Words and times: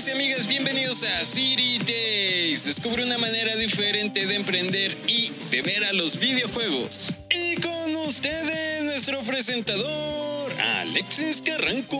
amigos 0.00 0.08
y 0.08 0.10
amigas, 0.12 0.48
bienvenidos 0.48 1.02
a 1.02 1.24
City 1.24 1.78
Days. 1.86 2.64
Descubre 2.64 3.04
una 3.04 3.18
manera 3.18 3.54
diferente 3.56 4.24
de 4.26 4.36
emprender 4.36 4.96
y 5.06 5.30
de 5.50 5.60
ver 5.60 5.84
a 5.84 5.92
los 5.92 6.18
videojuegos. 6.18 7.12
Y 7.28 7.60
con 7.60 7.96
ustedes, 8.06 8.84
nuestro 8.84 9.20
presentador, 9.20 10.52
Alexis 10.78 11.42
Carranco. 11.42 11.98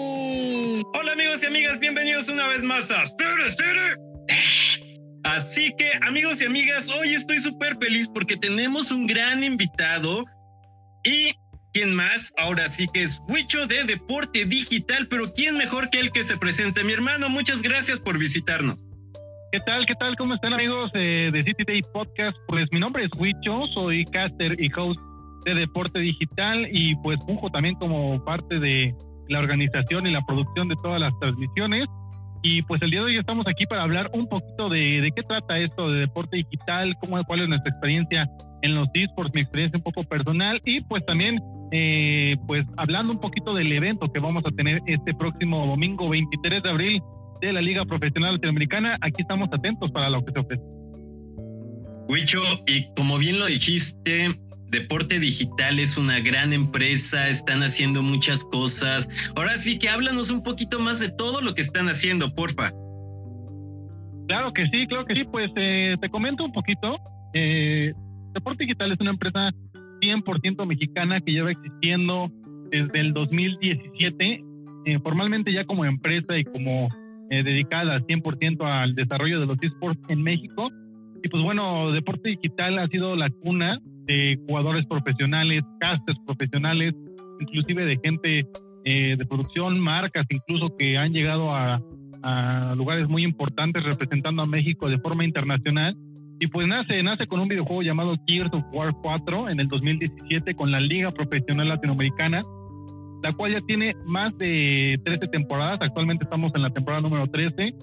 Hola 0.95 1.13
amigos 1.13 1.43
y 1.43 1.47
amigas, 1.47 1.79
bienvenidos 1.79 2.29
una 2.29 2.47
vez 2.49 2.63
más 2.63 2.91
a 2.91 3.05
City. 3.05 3.97
Así 5.25 5.75
que 5.77 5.91
amigos 6.01 6.41
y 6.41 6.47
amigas, 6.47 6.89
hoy 6.89 7.13
estoy 7.13 7.39
súper 7.39 7.77
feliz 7.77 8.09
porque 8.09 8.37
tenemos 8.39 8.93
un 8.93 9.07
gran 9.07 9.45
invitado 9.45 10.25
y 11.05 11.35
¿Quién 11.73 11.95
más? 11.95 12.35
Ahora 12.37 12.69
sí 12.69 12.89
que 12.93 13.03
es 13.03 13.23
Huicho 13.29 13.65
de 13.69 13.85
Deporte 13.85 14.45
Digital, 14.45 15.07
pero 15.09 15.33
¿quién 15.33 15.57
mejor 15.57 15.89
que 15.89 16.01
el 16.01 16.11
que 16.11 16.25
se 16.25 16.37
presente? 16.37 16.83
Mi 16.83 16.93
hermano, 16.93 17.29
muchas 17.29 17.63
gracias 17.63 18.01
por 18.01 18.19
visitarnos. 18.19 18.85
¿Qué 19.53 19.61
tal? 19.61 19.87
¿Qué 19.87 19.95
tal? 19.95 20.17
¿Cómo 20.17 20.35
están 20.35 20.53
amigos 20.53 20.91
eh, 20.95 21.31
de 21.33 21.45
City 21.45 21.63
Day 21.65 21.83
Podcast? 21.93 22.37
Pues 22.49 22.67
mi 22.73 22.81
nombre 22.81 23.05
es 23.05 23.11
Huicho, 23.17 23.69
soy 23.73 24.05
caster 24.07 24.61
y 24.61 24.69
host 24.77 24.99
de 25.45 25.55
Deporte 25.55 26.01
Digital 26.01 26.67
y 26.73 26.97
pues 26.97 27.21
funjo 27.25 27.49
también 27.51 27.77
como 27.77 28.25
parte 28.25 28.59
de 28.59 28.93
la 29.29 29.39
organización 29.39 30.09
y 30.09 30.11
la 30.11 30.23
producción 30.27 30.67
de 30.67 30.75
todas 30.83 31.01
las 31.01 31.13
transmisiones. 31.21 31.87
Y 32.43 32.63
pues 32.63 32.83
el 32.83 32.91
día 32.91 32.99
de 33.01 33.07
hoy 33.07 33.19
estamos 33.19 33.47
aquí 33.47 33.65
para 33.67 33.85
hablar 33.85 34.11
un 34.13 34.29
poquito 34.29 34.69
de, 34.71 35.03
de 35.03 35.13
qué 35.15 35.23
trata 35.23 35.57
esto 35.57 35.89
de 35.89 36.01
deporte 36.01 36.39
digital, 36.39 36.97
cómo, 37.01 37.23
cuál 37.25 37.43
es 37.43 37.49
nuestra 37.49 37.71
experiencia 37.71 38.29
en 38.63 38.75
los 38.75 38.89
esports, 38.93 39.33
mi 39.35 39.43
experiencia 39.43 39.79
un 39.79 39.85
poco 39.85 40.03
personal 40.03 40.61
y 40.65 40.81
pues 40.83 41.05
también 41.07 41.41
eh, 41.73 42.37
pues 42.47 42.67
hablando 42.77 43.13
un 43.13 43.21
poquito 43.21 43.55
del 43.55 43.73
evento 43.73 44.11
que 44.13 44.21
vamos 44.21 44.45
a 44.47 44.51
tener 44.51 44.81
este 44.87 45.15
próximo 45.15 45.67
domingo 45.67 46.09
23 46.09 46.63
de 46.63 46.71
abril 46.71 47.03
de 47.41 47.53
la 47.53 47.63
Liga 47.63 47.85
Profesional 47.85 48.35
Latinoamericana, 48.35 48.99
aquí 49.01 49.23
estamos 49.23 49.49
atentos 49.53 49.91
para 49.93 50.11
lo 50.11 50.25
que 50.25 50.33
se 50.33 50.39
ofrece. 50.41 50.63
Huicho, 52.09 52.43
y 52.67 52.93
como 52.97 53.19
bien 53.19 53.39
lo 53.39 53.47
dijiste, 53.47 54.35
Deporte 54.71 55.19
Digital 55.19 55.79
es 55.79 55.97
una 55.97 56.21
gran 56.21 56.53
empresa, 56.53 57.29
están 57.29 57.63
haciendo 57.63 58.03
muchas 58.03 58.45
cosas. 58.45 59.09
Ahora 59.37 59.53
sí 59.53 59.79
que 59.79 59.89
háblanos 59.89 60.31
un 60.31 60.43
poquito 60.43 60.81
más 60.81 61.01
de 61.01 61.11
todo 61.11 61.41
lo 61.41 61.55
que 61.55 61.61
están 61.61 61.87
haciendo, 61.87 62.35
porfa. 62.35 62.73
Claro 64.29 64.53
que 64.53 64.67
sí, 64.69 64.87
claro 64.87 65.05
que 65.07 65.15
sí, 65.15 65.25
pues 65.25 65.51
eh, 65.57 65.97
te 66.01 66.09
comento 66.09 66.45
un 66.45 66.53
poquito. 66.53 66.99
Eh, 67.35 67.93
Deporte 68.33 68.65
Digital 68.65 68.93
es 68.93 69.01
una 69.01 69.11
empresa 69.11 69.51
100% 70.01 70.67
mexicana 70.67 71.21
que 71.21 71.33
lleva 71.33 71.51
existiendo 71.51 72.31
desde 72.71 73.01
el 73.01 73.13
2017, 73.13 74.45
eh, 74.87 74.99
formalmente 75.01 75.53
ya 75.53 75.65
como 75.65 75.85
empresa 75.85 76.39
y 76.39 76.45
como 76.45 76.89
eh, 77.31 77.43
dedicada 77.43 77.95
al 77.95 78.07
100% 78.07 78.65
al 78.65 78.95
desarrollo 78.95 79.41
de 79.41 79.47
los 79.47 79.63
esports 79.63 80.01
en 80.09 80.23
México. 80.23 80.71
Y 81.23 81.29
pues 81.29 81.43
bueno, 81.43 81.93
Deporte 81.93 82.31
Digital 82.31 82.79
ha 82.79 82.87
sido 82.89 83.15
la 83.15 83.29
cuna 83.29 83.79
de 84.07 84.39
jugadores 84.47 84.87
profesionales, 84.87 85.63
casters 85.81 86.19
profesionales, 86.27 86.95
inclusive 87.41 87.85
de 87.85 87.99
gente 88.03 88.47
eh, 88.85 89.17
de 89.17 89.27
producción, 89.27 89.79
marcas 89.79 90.27
incluso 90.31 90.77
que 90.77 90.97
han 90.97 91.13
llegado 91.13 91.55
a, 91.55 91.81
a 92.23 92.75
lugares 92.77 93.09
muy 93.09 93.23
importantes 93.23 93.83
representando 93.83 94.43
a 94.43 94.47
México 94.47 94.89
de 94.89 94.99
forma 94.99 95.25
internacional 95.25 95.97
y 96.41 96.47
pues 96.47 96.67
nace, 96.67 97.03
nace 97.03 97.27
con 97.27 97.39
un 97.39 97.49
videojuego 97.49 97.83
llamado 97.83 98.17
Gears 98.27 98.53
of 98.55 98.65
War 98.73 98.95
4 99.03 99.51
en 99.51 99.61
el 99.61 99.69
2017 99.69 100.55
con 100.55 100.73
la 100.73 100.81
Liga 100.81 101.13
Profesional 101.13 101.69
Latinoamericana, 101.69 102.43
la 103.23 103.35
cual 103.35 103.53
ya 103.53 103.61
tiene 103.61 103.95
más 104.07 104.37
de 104.39 104.99
13 105.05 105.29
temporadas. 105.29 105.79
Actualmente 105.83 106.25
estamos 106.25 106.51
en 106.55 106.63
la 106.63 106.71
temporada 106.71 107.03
número 107.03 107.27
13. 107.27 107.75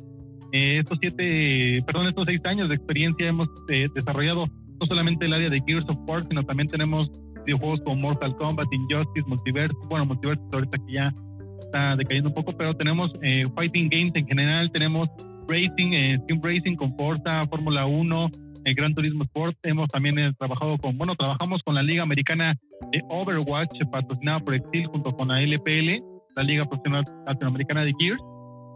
Eh, 0.53 0.79
estos 0.79 0.97
siete, 0.99 1.83
perdón, 1.85 2.07
estos 2.07 2.25
seis 2.25 2.41
años 2.45 2.67
de 2.67 2.75
experiencia 2.75 3.27
hemos 3.27 3.47
eh, 3.69 3.89
desarrollado 3.93 4.47
no 4.47 4.87
solamente 4.87 5.27
el 5.27 5.33
área 5.33 5.51
de 5.51 5.61
Gears 5.67 5.87
of 5.87 5.97
War, 6.07 6.25
sino 6.27 6.41
también 6.41 6.67
tenemos 6.67 7.11
videojuegos 7.45 7.81
como 7.81 7.97
Mortal 7.97 8.35
Kombat, 8.37 8.73
Injustice, 8.73 9.27
Multiverse, 9.27 9.75
bueno, 9.87 10.07
Multiverse 10.07 10.41
ahorita 10.51 10.79
que 10.79 10.93
ya 10.93 11.13
está 11.59 11.95
decayendo 11.95 12.29
un 12.29 12.35
poco, 12.35 12.53
pero 12.57 12.73
tenemos 12.73 13.11
eh, 13.21 13.45
Fighting 13.53 13.89
Games 13.89 14.15
en 14.15 14.25
general, 14.25 14.71
tenemos 14.71 15.09
Racing, 15.47 15.91
Team 16.27 16.41
Racing 16.41 16.75
con 16.75 16.95
Forza, 16.97 17.45
Fórmula 17.47 17.85
1, 17.85 18.31
el 18.67 18.75
Gran 18.75 18.93
Turismo 18.93 19.23
Sport. 19.23 19.57
Hemos 19.63 19.89
también 19.89 20.19
eh, 20.19 20.33
trabajado 20.37 20.77
con, 20.77 20.97
bueno, 20.97 21.15
trabajamos 21.15 21.63
con 21.63 21.73
la 21.73 21.81
Liga 21.81 22.03
Americana 22.03 22.53
de 22.91 23.01
Overwatch, 23.09 23.79
patrocinada 23.89 24.41
por 24.41 24.55
Exil, 24.55 24.87
junto 24.87 25.13
con 25.13 25.29
la 25.29 25.41
LPL, 25.41 26.03
la 26.35 26.43
Liga 26.43 26.65
Profesional 26.65 27.05
Latinoamericana 27.25 27.85
de 27.85 27.93
Gears. 27.97 28.21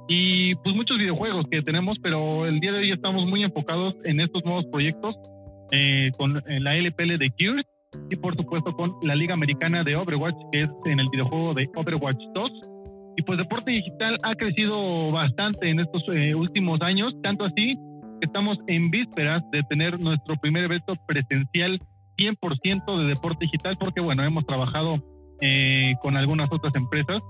Y 0.08 0.56
pues 0.56 0.76
muchos 0.76 0.98
videojuegos 0.98 1.46
que 1.52 1.62
tenemos, 1.62 1.98
pero 2.02 2.46
el 2.46 2.62
día 2.62 2.72
de 2.72 2.80
hoy 2.80 2.92
estamos 2.92 3.26
muy 3.28 3.44
enfocados 3.44 3.96
en 4.06 4.22
estos 4.22 4.44
nuevos 4.46 4.66
proyectos 4.68 5.16
eh, 5.72 6.12
con 6.18 6.42
la 6.48 6.76
LPL 6.76 7.18
de 7.18 7.32
Gears 7.38 7.66
y 8.10 8.16
por 8.16 8.36
supuesto 8.38 8.74
con 8.74 8.94
la 9.04 9.16
Liga 9.16 9.34
Americana 9.34 9.84
de 9.84 9.98
Overwatch, 9.98 10.36
que 10.54 10.64
es 10.64 10.70
en 10.86 11.02
el 11.02 11.10
videojuego 11.10 11.54
de 11.54 11.70
Overwatch 11.76 12.22
2. 12.34 12.52
Y 13.18 13.24
pues 13.24 13.38
deporte 13.38 13.72
digital 13.72 14.18
ha 14.24 14.36
crecido 14.36 15.12
bastante 15.12 15.70
en 15.70 15.82
estos 15.82 16.04
eh, 16.14 16.34
últimos 16.34 16.82
años, 16.82 17.14
tanto 17.22 17.44
así 17.44 17.78
estamos 18.22 18.58
en 18.68 18.90
vísperas 18.90 19.44
de 19.52 19.64
tener 19.64 20.00
nuestro 20.00 20.36
primer 20.38 20.64
evento 20.64 20.94
presencial 21.08 21.82
100% 22.18 22.98
de 23.00 23.06
deporte 23.06 23.46
digital, 23.46 23.78
porque 23.78 24.02
bueno, 24.02 24.24
hemos 24.24 24.46
trabajado 24.46 25.04
eh, 25.42 25.94
con 26.02 26.16
algunas 26.18 26.52
otras 26.52 26.74
empresas 26.76 27.22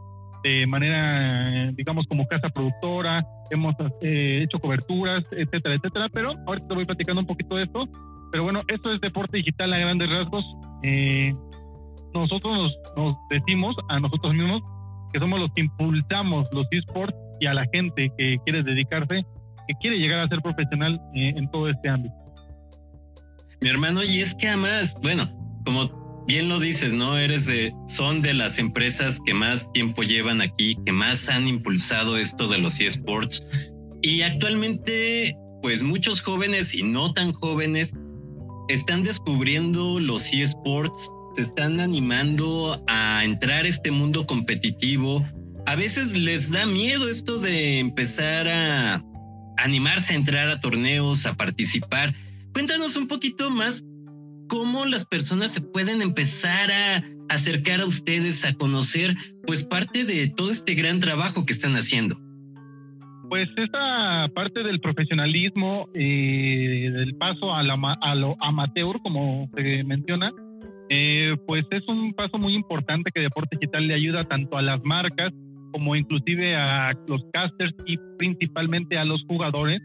de 0.43 0.65
manera, 0.65 1.71
digamos, 1.73 2.07
como 2.07 2.25
casa 2.25 2.49
productora, 2.49 3.23
hemos 3.51 3.75
eh, 4.01 4.41
hecho 4.43 4.59
coberturas, 4.59 5.23
etcétera, 5.31 5.75
etcétera, 5.75 6.07
pero 6.11 6.33
ahorita 6.47 6.67
te 6.67 6.73
voy 6.73 6.85
platicando 6.85 7.21
un 7.21 7.27
poquito 7.27 7.55
de 7.55 7.63
esto. 7.63 7.87
Pero 8.31 8.43
bueno, 8.43 8.61
esto 8.67 8.91
es 8.91 9.01
deporte 9.01 9.37
digital 9.37 9.73
a 9.73 9.77
grandes 9.77 10.09
rasgos. 10.09 10.43
Eh, 10.83 11.33
nosotros 12.13 12.53
nos, 12.53 12.77
nos 12.97 13.15
decimos 13.29 13.75
a 13.89 13.99
nosotros 13.99 14.33
mismos 14.33 14.63
que 15.13 15.19
somos 15.19 15.39
los 15.39 15.51
que 15.53 15.61
impulsamos 15.61 16.47
los 16.51 16.65
esports 16.71 17.15
y 17.39 17.45
a 17.45 17.53
la 17.53 17.65
gente 17.71 18.09
que 18.17 18.37
quiere 18.45 18.63
dedicarse 18.63 19.25
que 19.71 19.79
quiere 19.79 19.97
llegar 19.97 20.19
a 20.19 20.27
ser 20.27 20.41
profesional 20.41 20.99
eh, 21.15 21.33
en 21.35 21.49
todo 21.51 21.69
este 21.69 21.89
ámbito. 21.89 22.15
Mi 23.61 23.69
hermano, 23.69 24.03
y 24.03 24.21
es 24.21 24.33
que 24.35 24.47
además, 24.47 24.91
bueno, 25.01 25.31
como 25.65 26.23
bien 26.27 26.49
lo 26.49 26.59
dices, 26.59 26.93
¿no? 26.93 27.17
Eres 27.17 27.45
de, 27.45 27.73
son 27.87 28.21
de 28.21 28.33
las 28.33 28.57
empresas 28.57 29.19
que 29.25 29.33
más 29.33 29.71
tiempo 29.73 30.03
llevan 30.03 30.41
aquí, 30.41 30.75
que 30.85 30.91
más 30.91 31.29
han 31.29 31.47
impulsado 31.47 32.17
esto 32.17 32.47
de 32.47 32.57
los 32.57 32.79
eSports. 32.79 33.45
Y 34.01 34.23
actualmente, 34.23 35.35
pues 35.61 35.83
muchos 35.83 36.21
jóvenes 36.21 36.73
y 36.73 36.83
no 36.83 37.13
tan 37.13 37.33
jóvenes 37.33 37.93
están 38.69 39.03
descubriendo 39.03 39.99
los 39.99 40.33
eSports, 40.33 41.09
se 41.35 41.43
están 41.43 41.79
animando 41.79 42.83
a 42.87 43.23
entrar 43.23 43.65
a 43.65 43.67
este 43.67 43.91
mundo 43.91 44.25
competitivo. 44.25 45.23
A 45.67 45.75
veces 45.75 46.13
les 46.13 46.51
da 46.51 46.65
miedo 46.65 47.09
esto 47.09 47.37
de 47.39 47.79
empezar 47.79 48.47
a 48.47 49.03
animarse 49.57 50.13
a 50.13 50.17
entrar 50.17 50.49
a 50.49 50.59
torneos, 50.59 51.25
a 51.25 51.35
participar. 51.35 52.13
Cuéntanos 52.53 52.95
un 52.97 53.07
poquito 53.07 53.49
más 53.49 53.83
cómo 54.47 54.85
las 54.85 55.05
personas 55.05 55.51
se 55.53 55.61
pueden 55.61 56.01
empezar 56.01 56.69
a 56.71 57.03
acercar 57.33 57.79
a 57.79 57.85
ustedes, 57.85 58.45
a 58.45 58.53
conocer 58.53 59.15
pues 59.47 59.63
parte 59.63 60.03
de 60.03 60.27
todo 60.27 60.51
este 60.51 60.75
gran 60.75 60.99
trabajo 60.99 61.45
que 61.45 61.53
están 61.53 61.73
haciendo. 61.75 62.17
Pues 63.29 63.47
esta 63.55 64.27
parte 64.35 64.61
del 64.61 64.81
profesionalismo, 64.81 65.87
eh, 65.93 66.89
del 66.91 67.15
paso 67.15 67.53
a, 67.53 67.61
a, 67.61 68.15
lo 68.15 68.35
amateur, 68.43 68.99
como 69.01 69.49
se 69.55 69.85
menciona, 69.85 70.33
eh, 70.89 71.37
pues 71.47 71.65
es 71.71 71.87
un 71.87 72.13
paso 72.13 72.37
muy 72.37 72.53
importante 72.53 73.09
que 73.15 73.21
Deporte 73.21 73.55
Digital 73.55 73.87
le 73.87 73.93
ayuda 73.93 74.25
tanto 74.25 74.57
a 74.57 74.61
las 74.61 74.83
marcas 74.83 75.31
como 75.71 75.95
inclusive 75.95 76.55
a 76.55 76.91
los 77.07 77.23
casters 77.33 77.73
y 77.85 77.97
principalmente 78.17 78.97
a 78.97 79.05
los 79.05 79.23
jugadores 79.27 79.81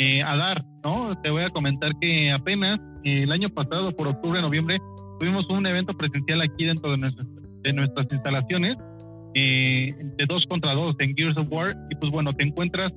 eh, 0.00 0.22
a 0.22 0.36
dar, 0.36 0.64
¿no? 0.84 1.20
Te 1.24 1.30
voy 1.30 1.42
a 1.42 1.50
comentar 1.50 1.90
que 2.00 2.30
apenas 2.30 2.78
eh, 3.02 3.24
el 3.24 3.32
año 3.32 3.48
pasado, 3.50 3.90
por 3.90 4.06
octubre, 4.06 4.40
noviembre, 4.40 4.78
tuvimos 5.18 5.50
un 5.50 5.66
evento 5.66 5.92
presencial 5.92 6.40
aquí 6.40 6.66
dentro 6.66 6.92
de 6.92 6.98
nuestras, 6.98 7.26
de 7.64 7.72
nuestras 7.72 8.06
instalaciones, 8.12 8.76
eh, 9.34 9.92
de 10.16 10.26
dos 10.26 10.44
contra 10.48 10.72
dos 10.74 10.94
en 11.00 11.16
Gears 11.16 11.36
of 11.36 11.48
War, 11.50 11.74
y 11.90 11.96
pues 11.96 12.12
bueno, 12.12 12.32
te 12.32 12.44
encuentras 12.44 12.92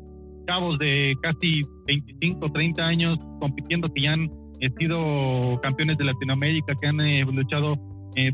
cabos 0.45 0.77
de 0.77 1.15
casi 1.23 1.63
25, 1.87 2.51
30 2.51 2.85
años 2.85 3.17
compitiendo 3.39 3.91
que 3.91 4.03
ya 4.03 4.13
han 4.13 4.29
sido 4.77 5.59
campeones 5.63 5.97
de 5.97 6.05
Latinoamérica, 6.05 6.75
que 6.79 6.87
han 6.87 6.97
luchado 7.35 7.77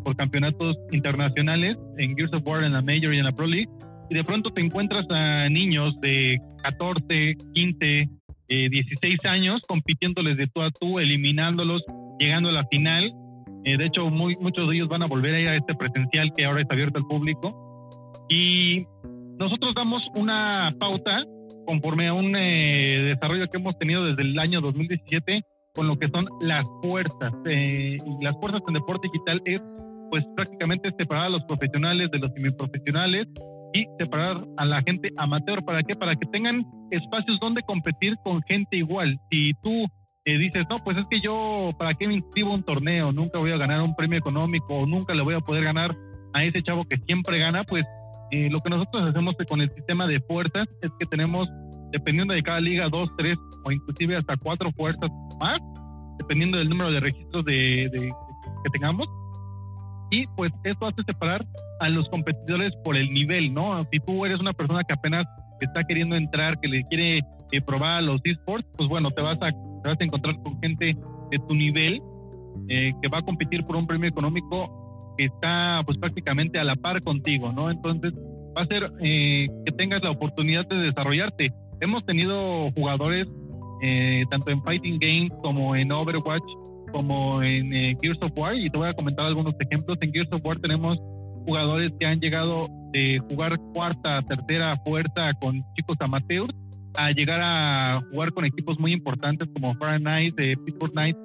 por 0.03 0.17
campeonatos 0.17 0.75
internacionales 0.91 1.77
en 1.99 2.17
Gears 2.17 2.33
of 2.33 2.45
War, 2.45 2.65
en 2.65 2.73
la 2.73 2.81
Major 2.81 3.13
y 3.13 3.19
en 3.19 3.23
la 3.23 3.31
Pro 3.31 3.47
League, 3.47 3.69
y 4.09 4.15
de 4.15 4.23
pronto 4.23 4.51
te 4.51 4.61
encuentras 4.61 5.05
a 5.09 5.49
niños 5.49 5.99
de 6.01 6.37
14, 6.63 7.35
15, 7.53 8.09
16 8.47 9.25
años 9.25 9.61
compitiéndoles 9.67 10.37
de 10.37 10.47
tú 10.47 10.61
a 10.61 10.71
tú, 10.71 10.99
eliminándolos, 10.99 11.83
llegando 12.19 12.49
a 12.49 12.53
la 12.53 12.65
final. 12.67 13.11
Eh, 13.65 13.77
de 13.77 13.85
hecho, 13.85 14.09
muy, 14.09 14.35
muchos 14.37 14.69
de 14.69 14.75
ellos 14.75 14.87
van 14.87 15.03
a 15.03 15.07
volver 15.07 15.35
a 15.35 15.39
ir 15.39 15.47
a 15.49 15.55
este 15.55 15.75
presencial 15.75 16.31
que 16.35 16.45
ahora 16.45 16.61
está 16.61 16.73
abierto 16.73 16.97
al 16.97 17.05
público. 17.05 18.25
Y 18.29 18.85
nosotros 19.37 19.73
damos 19.75 20.01
una 20.15 20.73
pauta 20.79 21.23
conforme 21.65 22.07
a 22.07 22.13
un 22.13 22.35
eh, 22.35 23.13
desarrollo 23.13 23.47
que 23.49 23.57
hemos 23.57 23.77
tenido 23.77 24.05
desde 24.05 24.21
el 24.21 24.39
año 24.39 24.61
2017 24.61 25.41
con 25.73 25.87
lo 25.87 25.97
que 25.99 26.07
son 26.07 26.27
las 26.41 26.65
fuerzas. 26.81 27.33
Eh, 27.45 27.97
y 28.03 28.23
las 28.23 28.35
fuerzas 28.39 28.61
en 28.67 28.73
deporte 28.75 29.09
digital 29.11 29.41
es 29.45 29.61
pues 30.09 30.23
prácticamente 30.35 30.89
separar 30.97 31.25
a 31.25 31.29
los 31.29 31.43
profesionales 31.43 32.09
de 32.11 32.19
los 32.19 32.31
semiprofesionales 32.33 33.27
y 33.73 33.85
separar 33.97 34.45
a 34.57 34.65
la 34.65 34.81
gente 34.81 35.09
amateur. 35.17 35.63
¿Para 35.63 35.83
qué? 35.83 35.95
Para 35.95 36.15
que 36.15 36.25
tengan 36.27 36.65
espacios 36.91 37.39
donde 37.39 37.61
competir 37.63 38.15
con 38.23 38.41
gente 38.43 38.77
igual. 38.77 39.19
Si 39.29 39.53
tú 39.61 39.85
eh, 40.25 40.37
dices, 40.37 40.65
no, 40.69 40.83
pues 40.83 40.97
es 40.97 41.05
que 41.09 41.21
yo, 41.21 41.71
¿para 41.77 41.93
qué 41.93 42.07
me 42.07 42.15
inscribo 42.15 42.53
un 42.53 42.63
torneo? 42.63 43.11
Nunca 43.11 43.39
voy 43.39 43.51
a 43.51 43.57
ganar 43.57 43.81
un 43.81 43.95
premio 43.95 44.17
económico 44.17 44.73
o 44.73 44.85
nunca 44.85 45.13
le 45.13 45.21
voy 45.21 45.35
a 45.35 45.39
poder 45.39 45.63
ganar 45.63 45.91
a 46.33 46.43
ese 46.43 46.61
chavo 46.63 46.83
que 46.85 46.97
siempre 47.05 47.39
gana, 47.39 47.63
pues 47.63 47.85
eh, 48.31 48.49
lo 48.49 48.59
que 48.59 48.69
nosotros 48.69 49.09
hacemos 49.09 49.35
con 49.47 49.61
el 49.61 49.73
sistema 49.73 50.05
de 50.05 50.19
fuerzas 50.21 50.67
es 50.81 50.91
que 50.99 51.05
tenemos, 51.05 51.47
dependiendo 51.91 52.33
de 52.33 52.43
cada 52.43 52.59
liga, 52.59 52.89
dos, 52.89 53.09
tres 53.17 53.37
o 53.63 53.71
inclusive 53.71 54.17
hasta 54.17 54.35
cuatro 54.35 54.69
fuerzas 54.73 55.09
más, 55.39 55.59
dependiendo 56.17 56.57
del 56.57 56.69
número 56.69 56.91
de 56.91 56.99
registros 56.99 57.45
de, 57.45 57.89
que 57.91 58.69
tengamos. 58.71 59.07
Y 60.11 60.25
pues 60.35 60.51
eso 60.63 60.85
hace 60.85 61.03
separar 61.03 61.45
a 61.79 61.89
los 61.89 62.07
competidores 62.09 62.73
por 62.83 62.95
el 62.95 63.11
nivel, 63.11 63.53
¿no? 63.53 63.85
Si 63.91 63.99
tú 63.99 64.25
eres 64.25 64.39
una 64.39 64.53
persona 64.53 64.83
que 64.83 64.93
apenas 64.93 65.25
está 65.61 65.83
queriendo 65.83 66.15
entrar, 66.15 66.59
que 66.59 66.67
le 66.67 66.83
quiere 66.85 67.19
eh, 67.51 67.61
probar 67.65 68.03
los 68.03 68.21
esports, 68.23 68.67
pues 68.77 68.89
bueno, 68.89 69.11
te 69.11 69.21
vas 69.21 69.37
a, 69.41 69.51
vas 69.83 69.99
a 69.99 70.03
encontrar 70.03 70.35
con 70.43 70.59
gente 70.61 70.95
de 71.31 71.39
tu 71.47 71.55
nivel 71.55 72.01
eh, 72.69 72.93
que 73.01 73.07
va 73.09 73.19
a 73.19 73.21
competir 73.21 73.63
por 73.63 73.75
un 73.75 73.87
premio 73.87 74.09
económico 74.09 75.15
que 75.17 75.25
está 75.25 75.81
pues 75.85 75.97
prácticamente 75.97 76.59
a 76.59 76.63
la 76.63 76.75
par 76.75 77.01
contigo, 77.03 77.51
¿no? 77.51 77.69
Entonces 77.69 78.13
va 78.55 78.61
a 78.61 78.67
ser 78.67 78.91
eh, 79.01 79.47
que 79.65 79.71
tengas 79.73 80.03
la 80.03 80.11
oportunidad 80.11 80.67
de 80.67 80.77
desarrollarte. 80.77 81.51
Hemos 81.81 82.05
tenido 82.05 82.71
jugadores 82.71 83.27
tanto 84.31 84.49
en 84.49 84.63
Fighting 84.63 84.97
Games 84.99 85.31
como 85.43 85.75
en 85.75 85.91
Overwatch 85.91 86.41
como 86.91 87.41
en 87.43 87.73
eh, 87.73 87.97
Gears 88.01 88.21
of 88.21 88.31
War 88.37 88.55
y 88.55 88.69
te 88.69 88.77
voy 88.77 88.89
a 88.89 88.93
comentar 88.93 89.25
algunos 89.25 89.55
ejemplos. 89.59 89.97
En 90.01 90.11
Gears 90.11 90.31
of 90.31 90.43
War 90.43 90.59
tenemos 90.59 90.97
jugadores 91.45 91.91
que 91.99 92.05
han 92.05 92.19
llegado 92.19 92.67
de 92.91 93.19
jugar 93.29 93.57
cuarta, 93.73 94.21
tercera 94.23 94.75
fuerza 94.83 95.33
con 95.39 95.63
chicos 95.75 95.97
amateurs 95.99 96.53
a 96.95 97.11
llegar 97.11 97.39
a 97.41 98.01
jugar 98.11 98.31
con 98.31 98.45
equipos 98.45 98.79
muy 98.79 98.91
importantes 98.91 99.47
como 99.53 99.75
Fahrenheit, 99.75 100.35
Pittsburgh 100.35 100.91
Knights, 100.93 101.19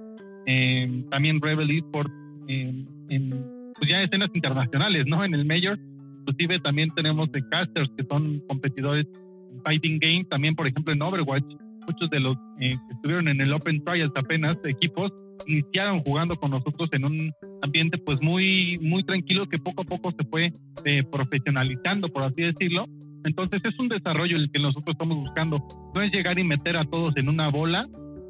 también 1.11 1.41
Rebel 1.41 1.71
Esports 1.71 2.13
en, 2.49 3.73
pues 3.79 3.91
ya 3.91 4.03
escenas 4.03 4.31
internacionales, 4.35 5.05
¿no? 5.07 5.25
En 5.25 5.35
el 5.35 5.45
Major, 5.45 5.79
inclusive 6.21 6.61
también 6.61 6.91
tenemos 6.95 7.31
de 7.33 7.47
casters 7.49 7.91
que 7.97 8.05
son 8.05 8.41
competidores 8.49 9.07
en 9.51 9.63
Fighting 9.63 9.99
Game, 9.99 10.25
también 10.25 10.55
por 10.55 10.67
ejemplo 10.67 10.93
en 10.93 11.03
Overwatch, 11.03 11.45
muchos 11.87 12.11
de 12.11 12.21
los 12.21 12.37
eh, 12.61 12.71
que 12.71 12.95
estuvieron 12.95 13.29
en 13.29 13.41
el 13.41 13.53
Open 13.53 13.83
Trials 13.85 14.13
apenas, 14.15 14.57
equipos, 14.65 15.13
iniciaron 15.47 16.01
jugando 16.01 16.37
con 16.37 16.51
nosotros 16.51 16.89
en 16.93 17.05
un 17.05 17.33
ambiente 17.63 17.99
pues 17.99 18.21
muy, 18.21 18.79
muy 18.81 19.05
tranquilo 19.05 19.49
que 19.49 19.59
poco 19.59 19.83
a 19.83 19.85
poco 19.85 20.13
se 20.13 20.25
fue 20.25 20.53
eh, 20.85 21.03
profesionalizando, 21.11 22.09
por 22.09 22.25
así 22.25 22.43
decirlo. 22.43 22.87
Entonces 23.25 23.61
es 23.65 23.79
un 23.79 23.89
desarrollo 23.89 24.37
el 24.37 24.51
que 24.51 24.59
nosotros 24.59 24.95
estamos 24.95 25.17
buscando. 25.19 25.59
No 25.95 26.03
es 26.03 26.13
llegar 26.13 26.39
y 26.39 26.45
meter 26.45 26.77
a 26.77 26.85
todos 26.85 27.17
en 27.17 27.29
una 27.29 27.49
bola 27.49 27.87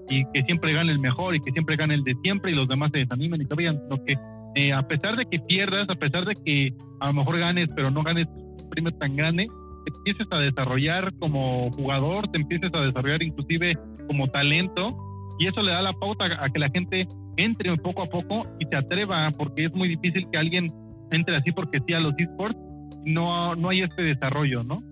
y 0.09 0.25
que 0.33 0.43
siempre 0.43 0.73
gane 0.73 0.93
el 0.93 0.99
mejor 0.99 1.35
y 1.35 1.41
que 1.41 1.53
siempre 1.53 1.77
gane 1.77 1.95
el 1.95 2.05
de 2.05 2.15
siempre 2.23 2.53
y 2.53 2.55
los 2.55 2.69
demás 2.69 2.91
se 2.93 3.01
desanimen 3.01 3.41
y 3.41 3.45
vayan, 3.45 3.81
sino 3.83 4.05
que 4.05 4.17
eh, 4.55 4.73
a 4.73 4.87
pesar 4.87 5.17
de 5.17 5.25
que 5.27 5.39
pierdas, 5.39 5.89
a 5.89 5.95
pesar 5.95 6.27
de 6.27 6.37
que 6.45 6.75
a 7.01 7.07
lo 7.07 7.15
mejor 7.15 7.39
ganes, 7.39 7.69
pero 7.75 7.91
no 7.91 8.03
ganes 8.03 8.27
un 8.29 8.69
premio 8.69 8.93
tan 8.93 9.17
grande, 9.17 9.47
te 9.85 9.93
empieces 9.97 10.27
a 10.31 10.39
desarrollar 10.39 11.13
como 11.19 11.71
jugador, 11.73 12.29
te 12.29 12.39
empieces 12.39 12.71
a 12.75 12.81
desarrollar 12.81 13.23
inclusive 13.23 13.77
como 14.07 14.29
talento, 14.29 14.95
y 15.39 15.47
eso 15.47 15.63
le 15.63 15.73
da 15.73 15.83
la 15.83 15.93
pauta 15.93 16.25
a 16.25 16.51
que 16.51 16.59
la 16.59 16.71
gente 16.71 17.09
entre 17.37 17.77
poco 17.79 18.03
a 18.03 18.07
poco 18.07 18.47
y 18.61 18.67
se 18.67 18.77
atreva, 18.77 19.31
porque 19.33 19.67
es 19.67 19.73
muy 19.73 19.89
difícil 19.89 20.27
que 20.31 20.39
alguien 20.39 20.73
entre 21.11 21.37
así 21.37 21.53
porque 21.53 21.79
sí 21.87 21.95
a 21.95 22.01
los 22.01 22.15
esports, 22.19 22.59
no, 23.05 23.55
no 23.55 23.69
hay 23.69 23.83
este 23.83 24.03
desarrollo, 24.03 24.63
¿no? 24.63 24.83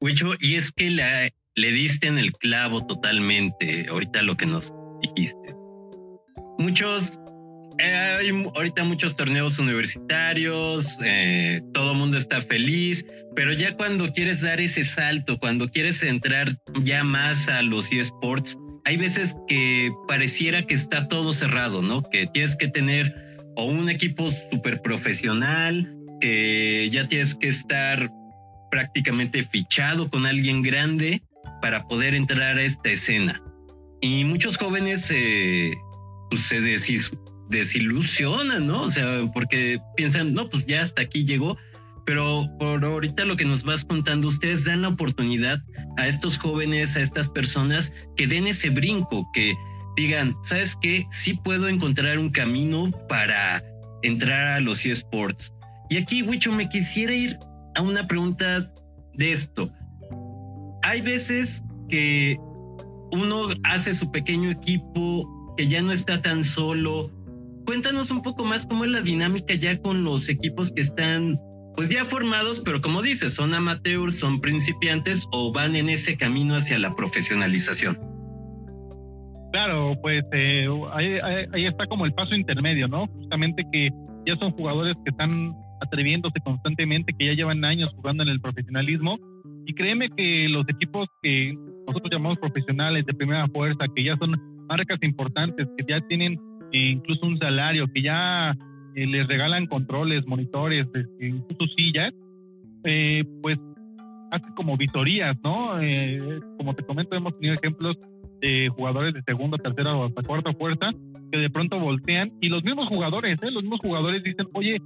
Huicho, 0.00 0.32
y 0.40 0.54
es 0.54 0.72
que 0.72 0.90
le 0.90 1.72
diste 1.72 2.08
en 2.08 2.18
el 2.18 2.32
clavo 2.32 2.86
totalmente 2.86 3.86
ahorita 3.88 4.22
lo 4.22 4.36
que 4.36 4.46
nos 4.46 4.72
dijiste. 5.02 5.54
Muchos 6.58 7.18
hay 7.78 8.30
ahorita 8.54 8.84
muchos 8.84 9.16
torneos 9.16 9.58
universitarios, 9.58 10.98
eh, 11.04 11.62
todo 11.72 11.94
mundo 11.94 12.16
está 12.16 12.40
feliz, 12.40 13.06
pero 13.34 13.52
ya 13.52 13.76
cuando 13.76 14.12
quieres 14.12 14.42
dar 14.42 14.60
ese 14.60 14.84
salto, 14.84 15.38
cuando 15.38 15.68
quieres 15.68 16.02
entrar 16.02 16.48
ya 16.82 17.02
más 17.02 17.48
a 17.48 17.62
los 17.62 17.92
eSports, 17.92 18.58
hay 18.84 18.96
veces 18.96 19.36
que 19.46 19.92
pareciera 20.08 20.62
que 20.62 20.74
está 20.74 21.08
todo 21.08 21.32
cerrado, 21.32 21.82
¿no? 21.82 22.02
Que 22.02 22.26
tienes 22.26 22.56
que 22.56 22.68
tener 22.68 23.14
o 23.56 23.64
un 23.64 23.88
equipo 23.88 24.30
súper 24.30 24.80
profesional, 24.82 25.94
que 26.20 26.88
ya 26.90 27.06
tienes 27.06 27.34
que 27.34 27.48
estar 27.48 28.10
prácticamente 28.70 29.42
fichado 29.42 30.08
con 30.08 30.26
alguien 30.26 30.62
grande 30.62 31.22
para 31.60 31.86
poder 31.86 32.14
entrar 32.14 32.56
a 32.56 32.62
esta 32.62 32.90
escena. 32.90 33.42
Y 34.00 34.24
muchos 34.24 34.56
jóvenes 34.56 35.10
eh, 35.14 35.72
pues 36.30 36.42
se, 36.42 36.60
desilusionan, 37.50 38.66
¿no? 38.66 38.82
O 38.82 38.90
sea, 38.90 39.30
porque 39.32 39.78
piensan, 39.96 40.32
no, 40.32 40.48
pues 40.48 40.66
ya 40.66 40.82
hasta 40.82 41.02
aquí 41.02 41.24
llegó. 41.24 41.56
Pero 42.04 42.48
por 42.58 42.84
ahorita 42.84 43.24
lo 43.24 43.36
que 43.36 43.44
nos 43.44 43.62
vas 43.64 43.84
contando, 43.84 44.28
ustedes 44.28 44.64
dan 44.64 44.82
la 44.82 44.88
oportunidad 44.88 45.62
a 45.98 46.08
estos 46.08 46.38
jóvenes, 46.38 46.96
a 46.96 47.00
estas 47.00 47.28
personas 47.28 47.92
que 48.16 48.26
den 48.26 48.46
ese 48.46 48.70
brinco, 48.70 49.28
que 49.32 49.54
digan, 49.96 50.34
¿sabes 50.42 50.76
qué? 50.80 51.06
Sí 51.10 51.34
puedo 51.44 51.68
encontrar 51.68 52.18
un 52.18 52.30
camino 52.30 52.90
para 53.08 53.62
entrar 54.02 54.48
a 54.48 54.60
los 54.60 54.84
eSports. 54.84 55.52
Y 55.90 55.96
aquí, 55.96 56.22
Wicho, 56.22 56.52
me 56.52 56.68
quisiera 56.68 57.14
ir 57.14 57.38
a 57.76 57.82
una 57.82 58.06
pregunta 58.06 58.72
de 59.14 59.32
esto. 59.32 59.72
Hay 60.82 61.00
veces 61.02 61.62
que 61.88 62.36
uno 63.12 63.48
hace 63.64 63.94
su 63.94 64.10
pequeño 64.10 64.50
equipo, 64.50 65.54
que 65.56 65.68
ya 65.68 65.82
no 65.82 65.92
está 65.92 66.20
tan 66.20 66.42
solo, 66.42 67.10
cuéntanos 67.66 68.10
un 68.10 68.22
poco 68.22 68.44
más 68.44 68.66
cómo 68.66 68.84
es 68.84 68.90
la 68.90 69.02
dinámica 69.02 69.54
ya 69.54 69.80
con 69.80 70.02
los 70.02 70.28
equipos 70.28 70.72
que 70.72 70.80
están 70.80 71.38
pues 71.76 71.88
ya 71.88 72.04
formados, 72.04 72.60
pero 72.64 72.80
como 72.80 73.02
dices, 73.02 73.34
son 73.34 73.54
amateurs, 73.54 74.18
son 74.18 74.40
principiantes 74.40 75.26
o 75.32 75.52
van 75.52 75.74
en 75.74 75.88
ese 75.88 76.16
camino 76.16 76.54
hacia 76.54 76.78
la 76.78 76.94
profesionalización. 76.94 77.98
Claro, 79.52 79.94
pues 80.00 80.24
eh, 80.32 80.66
ahí, 80.92 81.66
está 81.66 81.86
como 81.86 82.06
el 82.06 82.14
paso 82.14 82.34
intermedio, 82.34 82.88
¿no? 82.88 83.06
Justamente 83.06 83.64
que 83.70 83.90
ya 84.26 84.36
son 84.36 84.52
jugadores 84.52 84.96
que 85.04 85.10
están 85.10 85.54
atreviéndose 85.82 86.40
constantemente, 86.42 87.12
que 87.18 87.26
ya 87.26 87.32
llevan 87.34 87.64
años 87.64 87.92
jugando 87.94 88.22
en 88.22 88.30
el 88.30 88.40
profesionalismo. 88.40 89.18
Y 89.66 89.74
créeme 89.74 90.08
que 90.16 90.48
los 90.48 90.64
equipos 90.68 91.06
que 91.22 91.54
nosotros 91.86 92.10
llamamos 92.10 92.38
profesionales 92.38 93.04
de 93.04 93.12
primera 93.12 93.46
fuerza, 93.48 93.84
que 93.94 94.04
ya 94.04 94.16
son 94.16 94.40
marcas 94.68 94.98
importantes, 95.02 95.68
que 95.76 95.84
ya 95.86 96.00
tienen 96.08 96.40
incluso 96.72 97.26
un 97.26 97.38
salario, 97.38 97.86
que 97.92 98.02
ya 98.02 98.56
eh, 98.94 99.06
les 99.06 99.26
regalan 99.26 99.66
controles, 99.66 100.26
monitores, 100.26 100.86
este, 100.94 101.26
incluso 101.26 101.72
sillas, 101.76 102.12
eh, 102.84 103.24
pues 103.42 103.58
hace 104.30 104.46
como 104.54 104.76
visorías, 104.76 105.36
¿no? 105.42 105.80
Eh, 105.80 106.40
como 106.58 106.74
te 106.74 106.82
comento, 106.82 107.14
hemos 107.16 107.36
tenido 107.38 107.54
ejemplos 107.54 107.96
de 108.40 108.68
jugadores 108.70 109.14
de 109.14 109.22
segunda, 109.22 109.58
tercera 109.58 109.94
o 109.94 110.06
hasta 110.06 110.22
cuarta 110.22 110.52
fuerza 110.54 110.90
que 111.30 111.38
de 111.38 111.50
pronto 111.50 111.78
voltean 111.78 112.32
y 112.40 112.48
los 112.48 112.62
mismos 112.64 112.88
jugadores, 112.88 113.38
¿eh? 113.42 113.50
los 113.50 113.62
mismos 113.62 113.80
jugadores 113.80 114.22
dicen, 114.22 114.46
oye, 114.52 114.78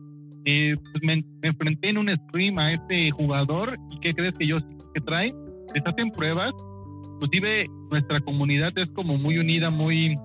pues 0.45 1.03
me, 1.03 1.25
enfrenté 1.43 1.89
en 1.89 1.99
un 1.99 2.09
stream 2.09 2.59
a 2.59 2.73
este 2.73 3.11
jugador 3.11 3.77
y 3.91 3.99
¿qué 3.99 4.15
crees 4.15 4.35
que 4.39 4.47
yo 4.47 4.59
que 4.95 5.01
trae? 5.01 5.35
Les 5.75 5.85
hacen 5.85 6.11
pruebas, 6.13 6.53
inclusive 7.15 7.67
nuestra 7.91 8.21
comunidad 8.21 8.77
es 8.79 8.89
como 8.91 9.19
muy 9.19 9.39
unida, 9.39 9.71
muy 9.71 10.17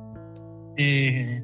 eh, 0.78 1.42